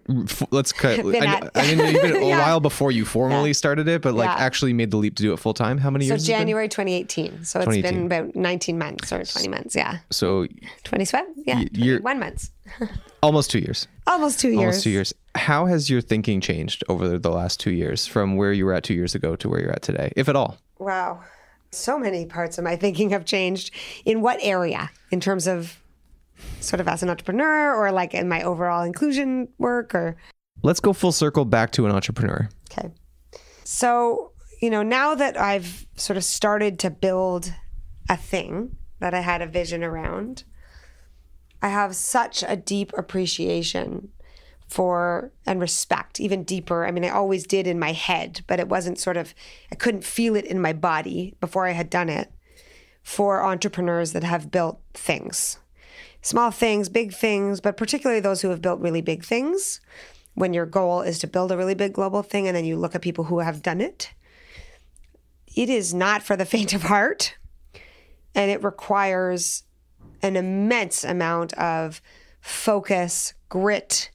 Let's 0.51 0.71
cut. 0.71 1.06
Been 1.13 1.23
I, 1.23 1.35
at- 1.35 1.51
I 1.55 1.75
mean, 1.75 1.77
been 1.77 2.15
a 2.23 2.27
Yeah. 2.27 2.39
while 2.39 2.59
before 2.59 2.91
you 2.91 3.05
formally 3.05 3.49
Yeah. 3.49 3.53
started 3.53 3.87
it, 3.87 4.01
but 4.01 4.13
like 4.13 4.27
Yeah. 4.29 4.43
actually 4.45 4.73
made 4.73 4.91
the 4.91 4.97
leap 4.97 5.15
to 5.15 5.23
do 5.23 5.33
it 5.33 5.37
full 5.39 5.53
time. 5.53 5.77
How 5.77 5.89
many 5.89 6.05
So 6.07 6.13
years? 6.13 6.27
been? 6.27 6.37
January 6.39 6.67
2018. 6.69 7.43
So 7.45 7.59
it's 7.59 7.65
2018. 7.67 7.81
been 7.81 8.05
about 8.05 8.35
19 8.35 8.77
months 8.77 9.11
or 9.11 9.23
20 9.23 9.47
months. 9.47 9.75
Yeah. 9.75 9.99
So 10.11 10.47
27? 10.83 11.33
Yeah. 11.45 11.63
21 11.73 12.19
months. 12.19 12.51
almost 13.23 13.51
two 13.51 13.59
years. 13.59 13.87
Almost 14.05 14.39
two 14.39 14.49
years. 14.49 14.59
Almost 14.59 14.83
two 14.83 14.89
years. 14.89 15.13
How 15.35 15.65
has 15.65 15.89
your 15.89 16.01
thinking 16.01 16.41
changed 16.41 16.83
over 16.89 17.17
the 17.17 17.29
last 17.31 17.59
two 17.59 17.71
years 17.71 18.07
from 18.07 18.35
where 18.37 18.51
you 18.53 18.65
were 18.65 18.73
at 18.73 18.83
two 18.83 18.93
years 18.93 19.15
ago 19.15 19.35
to 19.35 19.49
where 19.49 19.59
you're 19.61 19.71
at 19.71 19.81
today, 19.81 20.11
if 20.15 20.27
at 20.29 20.35
all? 20.35 20.57
Wow. 20.79 21.23
So 21.71 21.99
many 21.99 22.25
parts 22.25 22.57
of 22.57 22.63
my 22.63 22.75
thinking 22.83 23.09
have 23.11 23.25
changed. 23.25 23.71
In 24.05 24.21
what 24.21 24.39
area? 24.41 24.89
In 25.11 25.19
terms 25.19 25.47
of 25.47 25.77
sort 26.59 26.79
of 26.79 26.87
as 26.87 27.01
an 27.03 27.09
entrepreneur 27.09 27.73
or 27.75 27.91
like 27.91 28.13
in 28.13 28.29
my 28.29 28.41
overall 28.43 28.83
inclusion 28.83 29.47
work 29.57 29.93
or 29.95 30.15
Let's 30.63 30.79
go 30.79 30.93
full 30.93 31.11
circle 31.11 31.45
back 31.45 31.71
to 31.73 31.85
an 31.85 31.91
entrepreneur. 31.91 32.49
Okay. 32.71 32.89
So, 33.63 34.31
you 34.61 34.69
know, 34.69 34.83
now 34.83 35.15
that 35.15 35.39
I've 35.39 35.85
sort 35.95 36.17
of 36.17 36.23
started 36.23 36.79
to 36.79 36.89
build 36.89 37.53
a 38.09 38.17
thing 38.17 38.75
that 38.99 39.13
I 39.13 39.19
had 39.19 39.41
a 39.41 39.47
vision 39.47 39.83
around, 39.83 40.43
I 41.61 41.69
have 41.69 41.95
such 41.95 42.43
a 42.47 42.55
deep 42.55 42.91
appreciation 42.97 44.09
for 44.67 45.31
and 45.45 45.61
respect, 45.61 46.19
even 46.19 46.43
deeper. 46.43 46.85
I 46.85 46.91
mean, 46.91 47.05
I 47.05 47.09
always 47.09 47.47
did 47.47 47.67
in 47.67 47.79
my 47.79 47.93
head, 47.93 48.41
but 48.47 48.59
it 48.59 48.67
wasn't 48.67 48.99
sort 48.99 49.17
of, 49.17 49.33
I 49.71 49.75
couldn't 49.75 50.03
feel 50.03 50.35
it 50.35 50.45
in 50.45 50.61
my 50.61 50.73
body 50.73 51.35
before 51.39 51.65
I 51.65 51.71
had 51.71 51.89
done 51.89 52.09
it 52.09 52.31
for 53.01 53.43
entrepreneurs 53.45 54.11
that 54.11 54.23
have 54.23 54.51
built 54.51 54.81
things 54.93 55.59
small 56.21 56.51
things, 56.51 56.89
big 56.89 57.13
things, 57.13 57.61
but 57.61 57.77
particularly 57.77 58.19
those 58.19 58.41
who 58.41 58.49
have 58.49 58.61
built 58.61 58.81
really 58.81 59.01
big 59.01 59.23
things. 59.23 59.79
When 60.38 60.53
your 60.53 60.67
goal 60.67 61.01
is 61.01 61.17
to 61.19 61.27
build 61.27 61.51
a 61.51 61.57
really 61.57 61.73
big 61.73 61.93
global 61.93 62.21
thing, 62.21 62.47
and 62.47 62.55
then 62.55 62.63
you 62.63 62.77
look 62.77 62.93
at 62.93 63.01
people 63.01 63.23
who 63.23 63.39
have 63.39 63.63
done 63.63 63.81
it, 63.81 64.13
it 65.55 65.67
is 65.67 65.95
not 65.95 66.21
for 66.21 66.35
the 66.35 66.45
faint 66.53 66.73
of 66.73 66.83
heart. 66.83 67.35
And 68.35 68.51
it 68.51 68.63
requires 68.63 69.63
an 70.21 70.35
immense 70.35 71.03
amount 71.03 71.53
of 71.53 72.03
focus, 72.39 73.33
grit, 73.49 74.11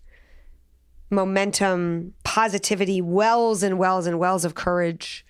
momentum, 1.11 2.15
positivity, 2.23 3.03
wells 3.03 3.65
and 3.65 3.77
wells 3.77 4.07
and 4.07 4.21
wells 4.21 4.45
of 4.45 4.55
courage. 4.55 5.27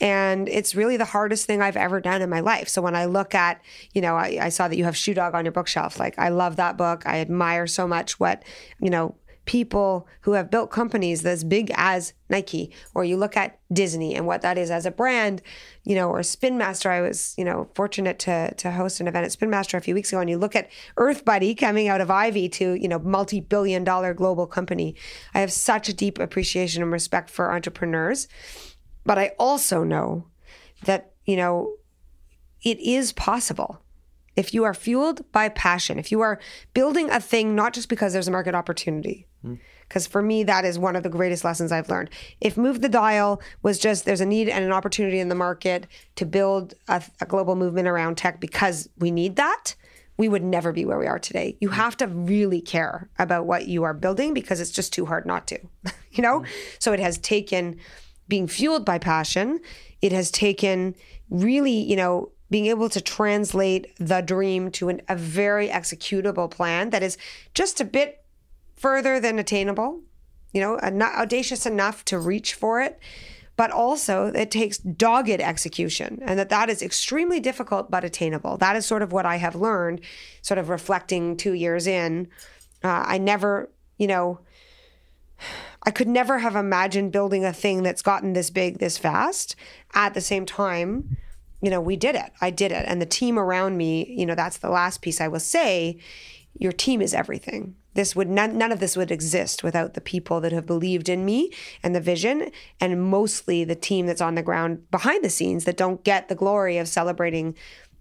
And 0.00 0.48
it's 0.48 0.74
really 0.74 0.96
the 0.96 1.04
hardest 1.04 1.44
thing 1.44 1.60
I've 1.60 1.76
ever 1.76 2.00
done 2.00 2.22
in 2.22 2.30
my 2.30 2.40
life. 2.40 2.68
So 2.68 2.80
when 2.80 2.96
I 2.96 3.04
look 3.04 3.34
at, 3.34 3.60
you 3.92 4.00
know, 4.00 4.16
I, 4.16 4.38
I 4.40 4.48
saw 4.48 4.66
that 4.66 4.78
you 4.78 4.84
have 4.84 4.96
Shoe 4.96 5.12
Dog 5.12 5.34
on 5.34 5.44
your 5.44 5.52
bookshelf. 5.52 6.00
Like, 6.00 6.18
I 6.18 6.30
love 6.30 6.56
that 6.56 6.78
book. 6.78 7.02
I 7.04 7.18
admire 7.18 7.66
so 7.66 7.86
much 7.86 8.18
what, 8.18 8.42
you 8.80 8.88
know, 8.88 9.14
people 9.46 10.06
who 10.22 10.32
have 10.32 10.50
built 10.50 10.70
companies 10.70 11.24
as 11.24 11.44
big 11.44 11.70
as 11.76 12.12
Nike, 12.28 12.72
or 12.94 13.04
you 13.04 13.16
look 13.16 13.36
at 13.36 13.58
Disney 13.72 14.14
and 14.14 14.26
what 14.26 14.42
that 14.42 14.58
is 14.58 14.70
as 14.70 14.84
a 14.84 14.90
brand, 14.90 15.40
you 15.84 15.94
know, 15.94 16.10
or 16.10 16.22
Spin 16.22 16.58
Master. 16.58 16.90
I 16.90 17.00
was, 17.00 17.34
you 17.38 17.44
know, 17.44 17.68
fortunate 17.74 18.18
to 18.20 18.52
to 18.54 18.72
host 18.72 19.00
an 19.00 19.08
event 19.08 19.24
at 19.24 19.32
Spin 19.32 19.48
Master 19.48 19.76
a 19.76 19.80
few 19.80 19.94
weeks 19.94 20.12
ago, 20.12 20.20
and 20.20 20.28
you 20.28 20.36
look 20.36 20.56
at 20.56 20.68
Earth 20.96 21.24
Buddy 21.24 21.54
coming 21.54 21.88
out 21.88 22.00
of 22.00 22.10
Ivey 22.10 22.48
to, 22.50 22.74
you 22.74 22.88
know, 22.88 22.98
multi-billion 22.98 23.84
dollar 23.84 24.12
global 24.12 24.46
company. 24.46 24.96
I 25.32 25.40
have 25.40 25.52
such 25.52 25.88
a 25.88 25.94
deep 25.94 26.18
appreciation 26.18 26.82
and 26.82 26.92
respect 26.92 27.30
for 27.30 27.52
entrepreneurs, 27.52 28.28
but 29.04 29.18
I 29.18 29.32
also 29.38 29.84
know 29.84 30.26
that, 30.84 31.12
you 31.24 31.36
know, 31.36 31.76
it 32.62 32.80
is 32.80 33.12
possible 33.12 33.80
if 34.36 34.52
you 34.52 34.64
are 34.64 34.74
fueled 34.74 35.30
by 35.32 35.48
passion, 35.48 35.98
if 35.98 36.12
you 36.12 36.20
are 36.20 36.38
building 36.74 37.10
a 37.10 37.20
thing 37.20 37.54
not 37.54 37.72
just 37.72 37.88
because 37.88 38.12
there's 38.12 38.28
a 38.28 38.30
market 38.30 38.54
opportunity, 38.54 39.26
because 39.88 40.06
for 40.06 40.22
me, 40.22 40.42
that 40.44 40.64
is 40.64 40.78
one 40.78 40.96
of 40.96 41.02
the 41.02 41.08
greatest 41.08 41.44
lessons 41.44 41.72
I've 41.72 41.88
learned. 41.88 42.10
If 42.40 42.56
Move 42.56 42.80
the 42.80 42.88
Dial 42.88 43.40
was 43.62 43.78
just 43.78 44.04
there's 44.04 44.20
a 44.20 44.26
need 44.26 44.48
and 44.48 44.64
an 44.64 44.72
opportunity 44.72 45.20
in 45.20 45.28
the 45.28 45.34
market 45.34 45.86
to 46.16 46.26
build 46.26 46.74
a, 46.88 47.02
a 47.20 47.26
global 47.26 47.54
movement 47.54 47.88
around 47.88 48.16
tech 48.16 48.40
because 48.40 48.88
we 48.98 49.10
need 49.10 49.36
that, 49.36 49.74
we 50.16 50.28
would 50.28 50.42
never 50.42 50.72
be 50.72 50.84
where 50.84 50.98
we 50.98 51.06
are 51.06 51.18
today. 51.18 51.56
You 51.60 51.68
mm. 51.68 51.74
have 51.74 51.96
to 51.98 52.06
really 52.06 52.60
care 52.60 53.08
about 53.18 53.46
what 53.46 53.68
you 53.68 53.84
are 53.84 53.94
building 53.94 54.34
because 54.34 54.60
it's 54.60 54.70
just 54.70 54.92
too 54.92 55.06
hard 55.06 55.26
not 55.26 55.46
to, 55.48 55.58
you 56.12 56.22
know? 56.22 56.40
Mm. 56.40 56.46
So 56.78 56.92
it 56.92 57.00
has 57.00 57.18
taken 57.18 57.78
being 58.28 58.48
fueled 58.48 58.84
by 58.84 58.98
passion, 58.98 59.60
it 60.02 60.12
has 60.12 60.30
taken 60.30 60.96
really, 61.30 61.72
you 61.72 61.96
know, 61.96 62.32
being 62.50 62.66
able 62.66 62.88
to 62.88 63.00
translate 63.00 63.92
the 63.98 64.20
dream 64.20 64.70
to 64.70 64.88
an, 64.88 65.02
a 65.08 65.16
very 65.16 65.68
executable 65.68 66.50
plan 66.50 66.90
that 66.90 67.02
is 67.02 67.18
just 67.54 67.80
a 67.80 67.84
bit 67.84 68.24
further 68.76 69.18
than 69.18 69.38
attainable, 69.38 70.00
you 70.52 70.60
know, 70.60 70.78
audacious 70.78 71.66
enough 71.66 72.04
to 72.06 72.18
reach 72.18 72.54
for 72.54 72.80
it, 72.80 72.98
but 73.56 73.70
also 73.70 74.26
it 74.26 74.50
takes 74.50 74.78
dogged 74.78 75.40
execution 75.40 76.20
and 76.22 76.38
that 76.38 76.50
that 76.50 76.68
is 76.68 76.82
extremely 76.82 77.40
difficult 77.40 77.90
but 77.90 78.04
attainable. 78.04 78.56
That 78.58 78.76
is 78.76 78.86
sort 78.86 79.02
of 79.02 79.12
what 79.12 79.26
I 79.26 79.36
have 79.36 79.54
learned, 79.54 80.02
sort 80.42 80.58
of 80.58 80.68
reflecting 80.68 81.36
two 81.36 81.54
years 81.54 81.86
in. 81.86 82.28
Uh, 82.84 83.04
I 83.06 83.18
never, 83.18 83.70
you 83.96 84.06
know, 84.06 84.40
I 85.82 85.90
could 85.90 86.08
never 86.08 86.38
have 86.38 86.56
imagined 86.56 87.12
building 87.12 87.44
a 87.44 87.52
thing 87.52 87.82
that's 87.82 88.02
gotten 88.02 88.32
this 88.32 88.50
big 88.50 88.78
this 88.78 88.98
fast. 88.98 89.56
At 89.94 90.14
the 90.14 90.20
same 90.20 90.44
time, 90.44 91.16
you 91.62 91.70
know, 91.70 91.80
we 91.80 91.96
did 91.96 92.14
it. 92.14 92.32
I 92.40 92.50
did 92.50 92.72
it. 92.72 92.84
And 92.86 93.00
the 93.00 93.06
team 93.06 93.38
around 93.38 93.76
me, 93.76 94.04
you 94.08 94.26
know, 94.26 94.34
that's 94.34 94.58
the 94.58 94.68
last 94.68 95.00
piece 95.00 95.20
I 95.20 95.28
will 95.28 95.40
say. 95.40 95.98
Your 96.58 96.72
team 96.72 97.02
is 97.02 97.14
everything. 97.14 97.76
This 97.94 98.14
would 98.14 98.28
none, 98.28 98.58
none 98.58 98.72
of 98.72 98.80
this 98.80 98.96
would 98.96 99.10
exist 99.10 99.62
without 99.62 99.94
the 99.94 100.00
people 100.00 100.40
that 100.42 100.52
have 100.52 100.66
believed 100.66 101.08
in 101.08 101.24
me 101.24 101.50
and 101.82 101.94
the 101.94 102.00
vision 102.00 102.50
and 102.80 103.02
mostly 103.02 103.64
the 103.64 103.74
team 103.74 104.06
that's 104.06 104.20
on 104.20 104.34
the 104.34 104.42
ground 104.42 104.90
behind 104.90 105.24
the 105.24 105.30
scenes 105.30 105.64
that 105.64 105.78
don't 105.78 106.04
get 106.04 106.28
the 106.28 106.34
glory 106.34 106.76
of 106.78 106.88
celebrating 106.88 107.54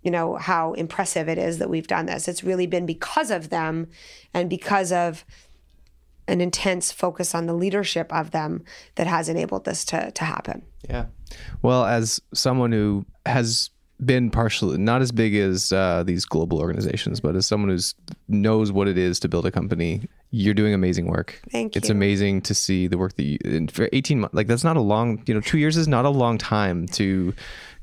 you 0.06 0.12
know 0.12 0.36
how 0.36 0.74
impressive 0.74 1.28
it 1.28 1.40
is 1.40 1.58
that 1.58 1.70
we've 1.70 1.88
done 1.88 2.06
this. 2.06 2.28
It's 2.28 2.44
really 2.44 2.68
been 2.68 2.86
because 2.86 3.32
of 3.32 3.50
them 3.50 3.88
and 4.36 4.48
because 4.50 4.92
of 4.92 5.26
an 6.28 6.42
intense 6.42 6.92
focus 6.92 7.34
on 7.34 7.48
the 7.48 7.54
leadership 7.54 8.14
of 8.14 8.30
them 8.30 8.64
that 8.96 9.08
has 9.08 9.30
enabled 9.30 9.66
this 9.66 9.84
to 9.86 10.12
to 10.12 10.24
happen. 10.24 10.62
Yeah. 10.88 11.06
Well 11.64 11.86
as 11.86 12.22
someone 12.36 12.72
who 12.72 13.08
has 13.26 13.72
been 14.04 14.30
partially 14.30 14.78
not 14.78 15.02
as 15.02 15.12
big 15.12 15.36
as 15.36 15.72
uh, 15.72 16.04
these 16.04 16.26
global 16.26 16.60
organizations, 16.60 17.20
but 17.20 17.36
as 17.36 17.46
someone 17.46 17.70
who 17.70 17.80
knows 18.28 18.72
what 18.72 18.88
it 18.88 18.98
is 18.98 19.20
to 19.22 19.30
build 19.30 19.46
a 19.46 19.52
company, 19.52 20.02
you're 20.32 20.54
doing 20.54 20.74
amazing 20.74 21.08
work. 21.08 21.40
Thank 21.50 21.76
you. 21.76 21.80
It's 21.80 21.90
amazing 21.90 22.42
to 22.42 22.54
see 22.54 22.88
the 22.88 22.98
work 22.98 23.16
that 23.16 23.24
you 23.24 23.68
for 23.72 23.88
18 23.94 24.20
months. 24.20 24.36
Like 24.36 24.48
that's 24.48 24.64
not 24.64 24.78
a 24.78 24.82
long, 24.82 25.24
you 25.26 25.34
know, 25.34 25.42
two 25.42 25.58
years 25.58 25.78
is 25.78 25.88
not 25.88 26.06
a 26.06 26.10
long 26.10 26.38
time 26.38 26.88
to 26.90 27.34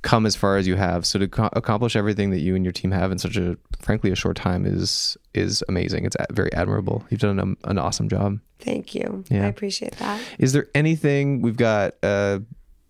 come 0.02 0.26
as 0.26 0.36
far 0.36 0.56
as 0.56 0.66
you 0.66 0.74
have. 0.76 1.06
So 1.06 1.18
to 1.18 1.28
co- 1.28 1.48
accomplish 1.52 1.96
everything 1.96 2.30
that 2.30 2.40
you 2.40 2.54
and 2.54 2.64
your 2.64 2.72
team 2.72 2.90
have 2.90 3.10
in 3.10 3.18
such 3.18 3.36
a, 3.36 3.56
frankly, 3.80 4.10
a 4.10 4.16
short 4.16 4.36
time 4.36 4.66
is 4.66 5.16
is 5.32 5.64
amazing. 5.68 6.04
It's 6.04 6.16
very 6.30 6.52
admirable. 6.52 7.04
You've 7.08 7.20
done 7.20 7.38
an, 7.38 7.56
an 7.64 7.78
awesome 7.78 8.08
job. 8.08 8.38
Thank 8.58 8.94
you. 8.94 9.24
Yeah. 9.30 9.44
I 9.44 9.48
appreciate 9.48 9.92
that. 9.92 10.20
Is 10.38 10.52
there 10.52 10.68
anything 10.74 11.40
we've 11.40 11.56
got? 11.56 11.94
Uh, 12.02 12.40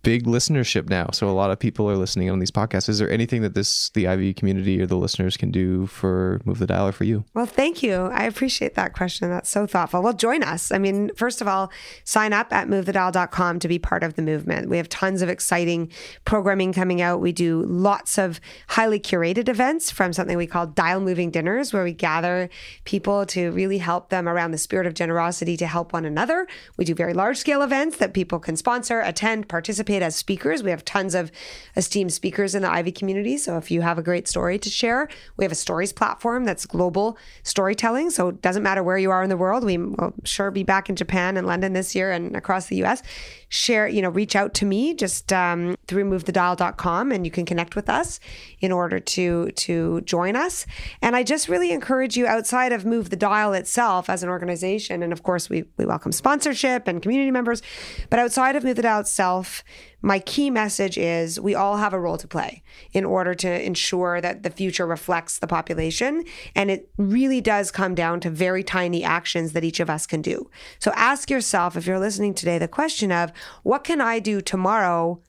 big 0.03 0.25
listenership 0.25 0.89
now. 0.89 1.09
So 1.13 1.29
a 1.29 1.31
lot 1.31 1.49
of 1.49 1.57
people 1.57 1.89
are 1.89 1.95
listening 1.95 2.29
on 2.29 2.39
these 2.39 2.51
podcasts. 2.51 2.89
Is 2.89 2.99
there 2.99 3.09
anything 3.09 3.41
that 3.41 3.55
this 3.55 3.89
the 3.91 4.07
Ivey 4.07 4.33
community 4.33 4.81
or 4.81 4.85
the 4.85 4.97
listeners 4.97 5.37
can 5.37 5.49
do 5.49 5.87
for 5.87 6.41
Move 6.43 6.59
the 6.59 6.67
Dial 6.67 6.89
or 6.89 6.91
for 6.91 7.05
you? 7.05 7.23
Well, 7.33 7.45
thank 7.45 7.81
you. 7.81 7.93
I 8.13 8.25
appreciate 8.25 8.75
that 8.75 8.93
question. 8.93 9.29
That's 9.29 9.49
so 9.49 9.65
thoughtful. 9.65 10.03
Well, 10.03 10.13
join 10.13 10.43
us. 10.43 10.71
I 10.71 10.77
mean, 10.77 11.09
first 11.15 11.41
of 11.41 11.47
all, 11.47 11.71
sign 12.03 12.33
up 12.33 12.51
at 12.51 12.67
movethedial.com 12.67 13.59
to 13.59 13.67
be 13.67 13.79
part 13.79 14.03
of 14.03 14.15
the 14.15 14.21
movement. 14.21 14.69
We 14.69 14.77
have 14.77 14.89
tons 14.89 15.21
of 15.21 15.29
exciting 15.29 15.89
programming 16.25 16.73
coming 16.73 17.01
out. 17.01 17.21
We 17.21 17.31
do 17.31 17.63
lots 17.63 18.17
of 18.17 18.41
highly 18.67 18.99
curated 18.99 19.47
events 19.47 19.89
from 19.89 20.11
something 20.11 20.37
we 20.37 20.47
call 20.47 20.67
dial 20.67 20.99
moving 20.99 21.31
dinners 21.31 21.71
where 21.71 21.83
we 21.83 21.93
gather 21.93 22.49
people 22.83 23.25
to 23.27 23.51
really 23.51 23.77
help 23.77 24.09
them 24.09 24.27
around 24.27 24.51
the 24.51 24.57
spirit 24.57 24.85
of 24.85 24.93
generosity 24.93 25.55
to 25.57 25.65
help 25.65 25.93
one 25.93 26.03
another. 26.03 26.45
We 26.75 26.83
do 26.83 26.93
very 26.93 27.13
large 27.13 27.37
scale 27.37 27.61
events 27.61 27.97
that 27.97 28.13
people 28.13 28.39
can 28.39 28.57
sponsor, 28.57 28.99
attend, 28.99 29.47
participate 29.47 29.92
participate 29.93 30.03
as 30.03 30.15
speakers. 30.15 30.63
We 30.63 30.71
have 30.71 30.85
tons 30.85 31.15
of 31.15 31.31
esteemed 31.75 32.13
speakers 32.13 32.55
in 32.55 32.61
the 32.61 32.71
Ivey 32.71 32.91
community. 32.91 33.37
So 33.37 33.57
if 33.57 33.69
you 33.69 33.81
have 33.81 33.97
a 33.97 34.01
great 34.01 34.27
story 34.27 34.57
to 34.59 34.69
share, 34.69 35.07
we 35.37 35.45
have 35.45 35.51
a 35.51 35.55
stories 35.55 35.93
platform 35.93 36.45
that's 36.45 36.65
global 36.65 37.17
storytelling. 37.43 38.09
So 38.09 38.29
it 38.29 38.41
doesn't 38.41 38.63
matter 38.63 38.83
where 38.83 38.97
you 38.97 39.11
are 39.11 39.23
in 39.23 39.29
the 39.29 39.37
world. 39.37 39.63
We 39.63 39.77
will 39.77 40.13
sure 40.23 40.51
be 40.51 40.63
back 40.63 40.89
in 40.89 40.95
Japan 40.95 41.37
and 41.37 41.47
London 41.47 41.73
this 41.73 41.95
year 41.95 42.11
and 42.11 42.35
across 42.35 42.67
the 42.67 42.83
US. 42.83 43.03
Share, 43.49 43.87
you 43.87 44.01
know, 44.01 44.09
reach 44.09 44.35
out 44.35 44.53
to 44.55 44.65
me 44.65 44.95
just 44.95 45.31
um, 45.31 45.75
through 45.87 46.05
movethedial.com 46.05 47.11
and 47.11 47.25
you 47.25 47.31
can 47.31 47.45
connect 47.45 47.75
with 47.75 47.87
us 47.87 48.19
in 48.61 48.71
order 48.71 48.99
to 48.99 49.51
to 49.51 50.01
join 50.01 50.35
us. 50.35 50.65
And 51.01 51.15
I 51.15 51.23
just 51.23 51.47
really 51.47 51.71
encourage 51.71 52.17
you 52.17 52.25
outside 52.25 52.71
of 52.71 52.85
Move 52.85 53.09
the 53.09 53.15
Dial 53.15 53.53
itself 53.53 54.09
as 54.09 54.23
an 54.23 54.29
organization. 54.29 55.03
And 55.03 55.13
of 55.13 55.21
course, 55.21 55.49
we, 55.49 55.65
we 55.77 55.85
welcome 55.85 56.11
sponsorship 56.11 56.87
and 56.87 57.01
community 57.01 57.29
members. 57.29 57.61
But 58.09 58.19
outside 58.19 58.55
of 58.55 58.63
Move 58.63 58.77
the 58.77 58.81
Dial 58.81 59.01
itself, 59.01 59.63
my 60.01 60.19
key 60.19 60.49
message 60.49 60.97
is 60.97 61.39
we 61.39 61.55
all 61.55 61.77
have 61.77 61.93
a 61.93 61.99
role 61.99 62.17
to 62.17 62.27
play 62.27 62.61
in 62.91 63.05
order 63.05 63.33
to 63.35 63.65
ensure 63.65 64.19
that 64.19 64.43
the 64.43 64.49
future 64.49 64.85
reflects 64.85 65.39
the 65.39 65.47
population. 65.47 66.25
And 66.55 66.69
it 66.69 66.89
really 66.97 67.39
does 67.39 67.71
come 67.71 67.95
down 67.95 68.19
to 68.21 68.29
very 68.29 68.63
tiny 68.63 69.03
actions 69.03 69.53
that 69.53 69.63
each 69.63 69.79
of 69.79 69.89
us 69.89 70.05
can 70.05 70.21
do. 70.21 70.49
So 70.79 70.91
ask 70.95 71.29
yourself, 71.29 71.77
if 71.77 71.87
you're 71.87 71.99
listening 71.99 72.33
today, 72.33 72.57
the 72.57 72.67
question 72.67 73.11
of 73.11 73.31
what 73.63 73.83
can 73.83 74.01
I 74.01 74.19
do 74.19 74.41
tomorrow 74.41 75.21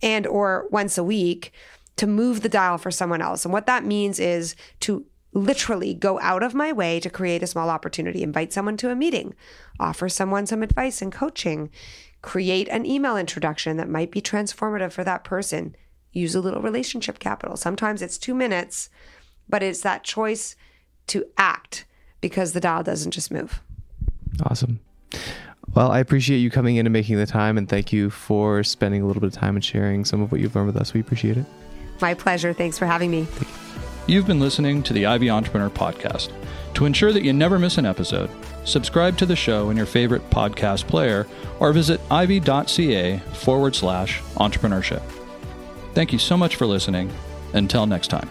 and 0.00 0.26
or 0.26 0.68
once 0.70 0.96
a 0.96 1.04
week 1.04 1.52
to 1.96 2.06
move 2.06 2.42
the 2.42 2.48
dial 2.48 2.78
for 2.78 2.90
someone 2.90 3.20
else? 3.20 3.44
And 3.44 3.52
what 3.52 3.66
that 3.66 3.84
means 3.84 4.20
is 4.20 4.54
to 4.80 5.04
literally 5.32 5.94
go 5.94 6.18
out 6.20 6.42
of 6.42 6.54
my 6.54 6.72
way 6.72 6.98
to 7.00 7.10
create 7.10 7.42
a 7.42 7.46
small 7.46 7.70
opportunity, 7.70 8.22
invite 8.22 8.52
someone 8.52 8.76
to 8.76 8.90
a 8.90 8.96
meeting, 8.96 9.34
offer 9.78 10.08
someone 10.08 10.46
some 10.46 10.62
advice 10.62 11.00
and 11.00 11.12
coaching, 11.12 11.70
create 12.22 12.68
an 12.68 12.84
email 12.86 13.16
introduction 13.16 13.76
that 13.76 13.88
might 13.88 14.10
be 14.10 14.20
transformative 14.20 14.92
for 14.92 15.04
that 15.04 15.24
person. 15.24 15.74
Use 16.12 16.34
a 16.34 16.40
little 16.40 16.62
relationship 16.62 17.18
capital. 17.18 17.56
Sometimes 17.56 18.02
it's 18.02 18.18
two 18.18 18.34
minutes, 18.34 18.90
but 19.48 19.62
it's 19.62 19.80
that 19.82 20.04
choice 20.04 20.56
to 21.08 21.24
act 21.38 21.86
because 22.20 22.52
the 22.52 22.60
dial 22.60 22.82
doesn't 22.82 23.12
just 23.12 23.30
move. 23.30 23.62
Awesome. 24.44 24.80
Well, 25.74 25.90
I 25.90 26.00
appreciate 26.00 26.38
you 26.38 26.50
coming 26.50 26.76
in 26.76 26.86
and 26.86 26.92
making 26.92 27.16
the 27.16 27.26
time, 27.26 27.56
and 27.56 27.68
thank 27.68 27.92
you 27.92 28.10
for 28.10 28.64
spending 28.64 29.02
a 29.02 29.06
little 29.06 29.20
bit 29.20 29.28
of 29.28 29.32
time 29.34 29.54
and 29.54 29.64
sharing 29.64 30.04
some 30.04 30.20
of 30.20 30.32
what 30.32 30.40
you've 30.40 30.54
learned 30.54 30.66
with 30.66 30.76
us. 30.76 30.92
We 30.92 31.00
appreciate 31.00 31.36
it. 31.36 31.46
My 32.00 32.14
pleasure. 32.14 32.52
Thanks 32.52 32.76
for 32.76 32.86
having 32.86 33.10
me. 33.10 33.28
You've 34.06 34.26
been 34.26 34.40
listening 34.40 34.82
to 34.84 34.92
the 34.92 35.06
Ivey 35.06 35.30
Entrepreneur 35.30 35.70
Podcast. 35.70 36.32
To 36.74 36.86
ensure 36.86 37.12
that 37.12 37.24
you 37.24 37.32
never 37.32 37.58
miss 37.58 37.78
an 37.78 37.86
episode, 37.86 38.30
subscribe 38.64 39.18
to 39.18 39.26
the 39.26 39.36
show 39.36 39.70
in 39.70 39.76
your 39.76 39.86
favorite 39.86 40.28
podcast 40.30 40.86
player 40.86 41.26
or 41.58 41.72
visit 41.72 42.00
ivey.ca 42.10 43.18
forward 43.34 43.74
slash 43.74 44.22
entrepreneurship. 44.36 45.02
Thank 45.94 46.12
you 46.12 46.18
so 46.18 46.36
much 46.36 46.56
for 46.56 46.66
listening. 46.66 47.10
Until 47.52 47.86
next 47.86 48.08
time. 48.08 48.28